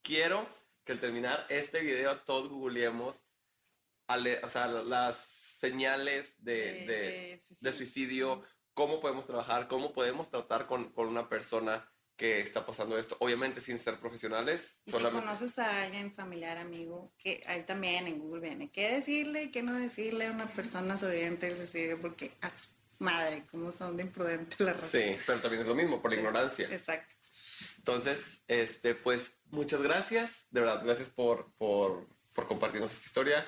quiero 0.01 0.47
que 0.83 0.93
al 0.93 0.99
terminar 0.99 1.45
este 1.49 1.81
video 1.81 2.17
todos 2.21 2.49
googleemos 2.49 3.23
o 4.07 4.49
sea, 4.49 4.67
las 4.67 5.48
señales 5.59 6.35
de, 6.43 7.37
de, 7.61 7.73
suicidio. 7.73 8.43
cómo 8.73 9.01
podemos 9.01 9.25
trabajar, 9.25 9.67
cómo 9.67 9.91
podemos 9.91 10.29
tratar 10.29 10.67
con, 10.67 10.91
con, 10.93 11.07
una 11.07 11.27
persona 11.27 11.85
que 12.15 12.39
está 12.39 12.65
pasando 12.65 12.97
esto, 12.97 13.17
obviamente 13.19 13.59
sin 13.59 13.77
ser 13.77 13.99
profesionales. 13.99 14.77
Y 14.85 14.91
si 14.91 14.97
conoces 14.97 15.59
a 15.59 15.83
alguien 15.83 16.13
familiar, 16.13 16.57
amigo, 16.57 17.11
que 17.17 17.43
hay 17.45 17.63
también 17.63 18.07
en 18.07 18.19
Google 18.19 18.41
viene, 18.41 18.71
qué 18.71 18.93
decirle 18.93 19.43
y 19.43 19.51
qué 19.51 19.63
no 19.63 19.77
decirle 19.77 20.27
a 20.27 20.31
una 20.31 20.47
persona 20.47 20.97
sobreviviente 20.97 21.47
del 21.47 21.57
suicidio, 21.57 21.99
porque 21.99 22.31
madre, 22.99 23.45
cómo 23.51 23.71
son 23.71 23.97
de 23.97 24.03
imprudentes 24.03 24.59
la 24.61 24.73
razón. 24.73 24.89
Sí, 24.89 25.17
pero 25.25 25.41
también 25.41 25.61
es 25.61 25.67
lo 25.67 25.75
mismo, 25.75 26.01
por 26.01 26.11
la 26.11 26.17
ignorancia. 26.17 26.67
Exacto. 26.71 27.15
Entonces, 27.77 28.43
este, 28.47 28.95
pues, 28.95 29.37
muchas 29.45 29.81
gracias, 29.81 30.45
de 30.51 30.61
verdad, 30.61 30.83
gracias 30.83 31.09
por, 31.09 31.51
por, 31.57 32.07
por 32.33 32.47
compartirnos 32.47 32.91
esta 32.93 33.07
historia. 33.07 33.45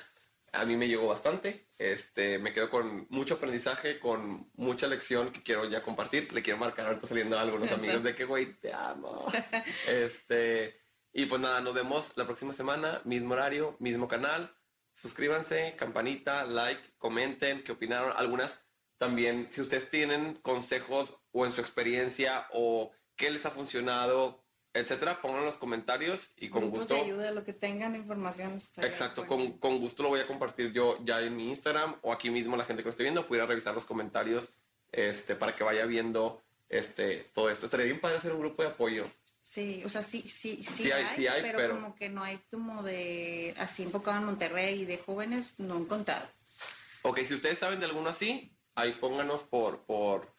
A 0.54 0.66
mí 0.66 0.76
me 0.76 0.88
llegó 0.88 1.08
bastante, 1.08 1.70
este, 1.78 2.38
me 2.38 2.52
quedo 2.52 2.70
con 2.70 3.08
mucho 3.10 3.36
aprendizaje, 3.36 4.00
con 4.00 4.52
mucha 4.56 4.88
lección 4.88 5.32
que 5.32 5.44
quiero 5.44 5.70
ya 5.70 5.82
compartir. 5.82 6.32
Le 6.34 6.42
quiero 6.42 6.60
marcar 6.60 6.88
ahorita 6.88 7.08
saliendo 7.08 7.40
a 7.40 7.42
algunos 7.42 7.72
amigos 7.72 8.04
de 8.04 8.14
que, 8.14 8.26
güey, 8.26 8.60
te 8.60 8.74
amo. 8.74 9.26
Este, 9.88 10.82
y 11.14 11.26
pues 11.26 11.42
nada, 11.42 11.62
nos 11.62 11.74
vemos 11.74 12.12
la 12.16 12.26
próxima 12.26 12.54
semana, 12.54 13.02
mismo 13.06 13.34
horario, 13.34 13.78
mismo 13.80 14.08
canal. 14.08 14.54
Suscríbanse, 14.94 15.76
campanita, 15.78 16.46
like, 16.46 16.82
comenten 16.98 17.64
qué 17.64 17.72
opinaron. 17.72 18.14
Algunas 18.16 18.62
también, 18.98 19.48
si 19.52 19.62
ustedes 19.62 19.90
tienen 19.90 20.36
consejos 20.36 21.22
o 21.32 21.46
en 21.46 21.52
su 21.52 21.62
experiencia 21.62 22.48
o 22.52 22.92
qué 23.16 23.32
les 23.32 23.46
ha 23.46 23.52
funcionado, 23.52 24.41
etcétera, 24.74 25.22
pónganlo 25.22 25.44
en 25.44 25.48
los 25.48 25.58
comentarios 25.58 26.32
y 26.38 26.50
con 26.50 26.70
gusto. 26.70 26.96
ayuda, 26.96 27.32
lo 27.32 27.44
que 27.44 27.54
tengan 27.54 27.96
información. 27.96 28.62
Exacto, 28.78 29.28
con, 29.28 29.54
con, 29.54 29.80
gusto 29.80 30.04
lo 30.04 30.10
voy 30.10 30.20
a 30.20 30.28
compartir 30.28 30.72
yo 30.72 30.98
ya 31.04 31.20
en 31.22 31.36
mi 31.36 31.50
Instagram 31.50 31.96
o 32.02 32.14
aquí 32.14 32.30
mismo 32.30 32.56
la 32.56 32.66
gente 32.66 32.84
que 32.84 32.88
lo 32.88 32.92
esté 32.92 33.04
viendo 33.04 33.28
pudiera 33.28 33.46
revisar 33.46 33.74
los 33.74 33.86
comentarios 33.86 34.50
este, 34.92 35.36
para 35.36 35.56
que 35.56 35.64
vaya 35.64 35.86
viendo 35.86 36.42
este, 36.70 37.30
todo 37.34 37.50
esto. 37.50 37.66
Estaría 37.66 37.86
bien 37.86 38.00
para 38.00 38.18
hacer 38.18 38.32
un 38.32 38.40
grupo 38.40 38.64
de 38.64 38.70
apoyo. 38.70 39.06
Sí, 39.42 39.82
o 39.86 39.90
sea, 39.90 40.02
sí, 40.02 40.22
sí, 40.28 40.64
sí, 40.64 40.92
hay, 40.92 41.06
sí 41.16 41.28
hay 41.28 41.42
pero, 41.42 41.76
como 41.76 41.96
que 41.96 42.10
no 42.10 42.24
hay 42.24 42.40
como 42.50 42.84
de 42.84 43.54
así 43.58 43.84
enfocado 43.84 44.18
en 44.20 44.26
Monterrey 44.26 44.82
y 44.82 44.86
de 44.86 44.98
jóvenes, 44.98 45.54
no 45.58 45.78
he 45.78 45.82
encontrado. 45.82 46.26
Ok, 47.02 47.20
si 47.20 47.34
ustedes 47.34 47.58
saben 47.58 47.80
de 47.80 47.88
alguno 47.88 48.10
así, 48.10 48.56
ahí 48.76 48.94
pónganos 48.94 49.42
por, 49.42 49.82
por, 49.82 50.34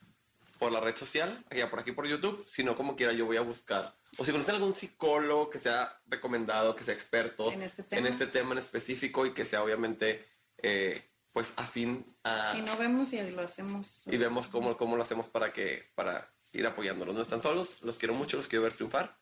por 0.62 0.70
la 0.70 0.78
red 0.78 0.94
social, 0.94 1.44
ya 1.50 1.68
por 1.68 1.80
aquí 1.80 1.90
por 1.90 2.06
YouTube, 2.06 2.44
si 2.46 2.62
no 2.62 2.76
como 2.76 2.94
quiera 2.94 3.12
yo 3.12 3.26
voy 3.26 3.36
a 3.36 3.40
buscar. 3.40 3.96
O 4.16 4.24
si 4.24 4.30
conocen 4.30 4.54
algún 4.54 4.76
psicólogo 4.76 5.50
que 5.50 5.58
sea 5.58 6.00
recomendado, 6.06 6.76
que 6.76 6.84
sea 6.84 6.94
experto 6.94 7.50
en 7.50 7.62
este 7.62 7.82
tema 7.82 8.06
en, 8.06 8.12
este 8.12 8.28
tema 8.28 8.52
en 8.52 8.58
específico 8.58 9.26
y 9.26 9.34
que 9.34 9.44
sea 9.44 9.64
obviamente 9.64 10.24
eh, 10.58 11.02
pues 11.32 11.52
afín 11.56 12.06
a... 12.22 12.52
Si 12.52 12.60
no 12.60 12.76
vemos 12.76 13.12
y 13.12 13.20
lo 13.32 13.42
hacemos. 13.42 14.02
Y 14.06 14.16
vemos 14.18 14.46
cómo, 14.46 14.76
cómo 14.76 14.96
lo 14.96 15.02
hacemos 15.02 15.26
para 15.26 15.52
que 15.52 15.90
para 15.96 16.32
ir 16.52 16.64
apoyándolos. 16.64 17.16
No 17.16 17.22
están 17.22 17.42
solos, 17.42 17.82
los 17.82 17.98
quiero 17.98 18.14
mucho, 18.14 18.36
los 18.36 18.46
quiero 18.46 18.62
ver 18.62 18.74
triunfar. 18.74 19.18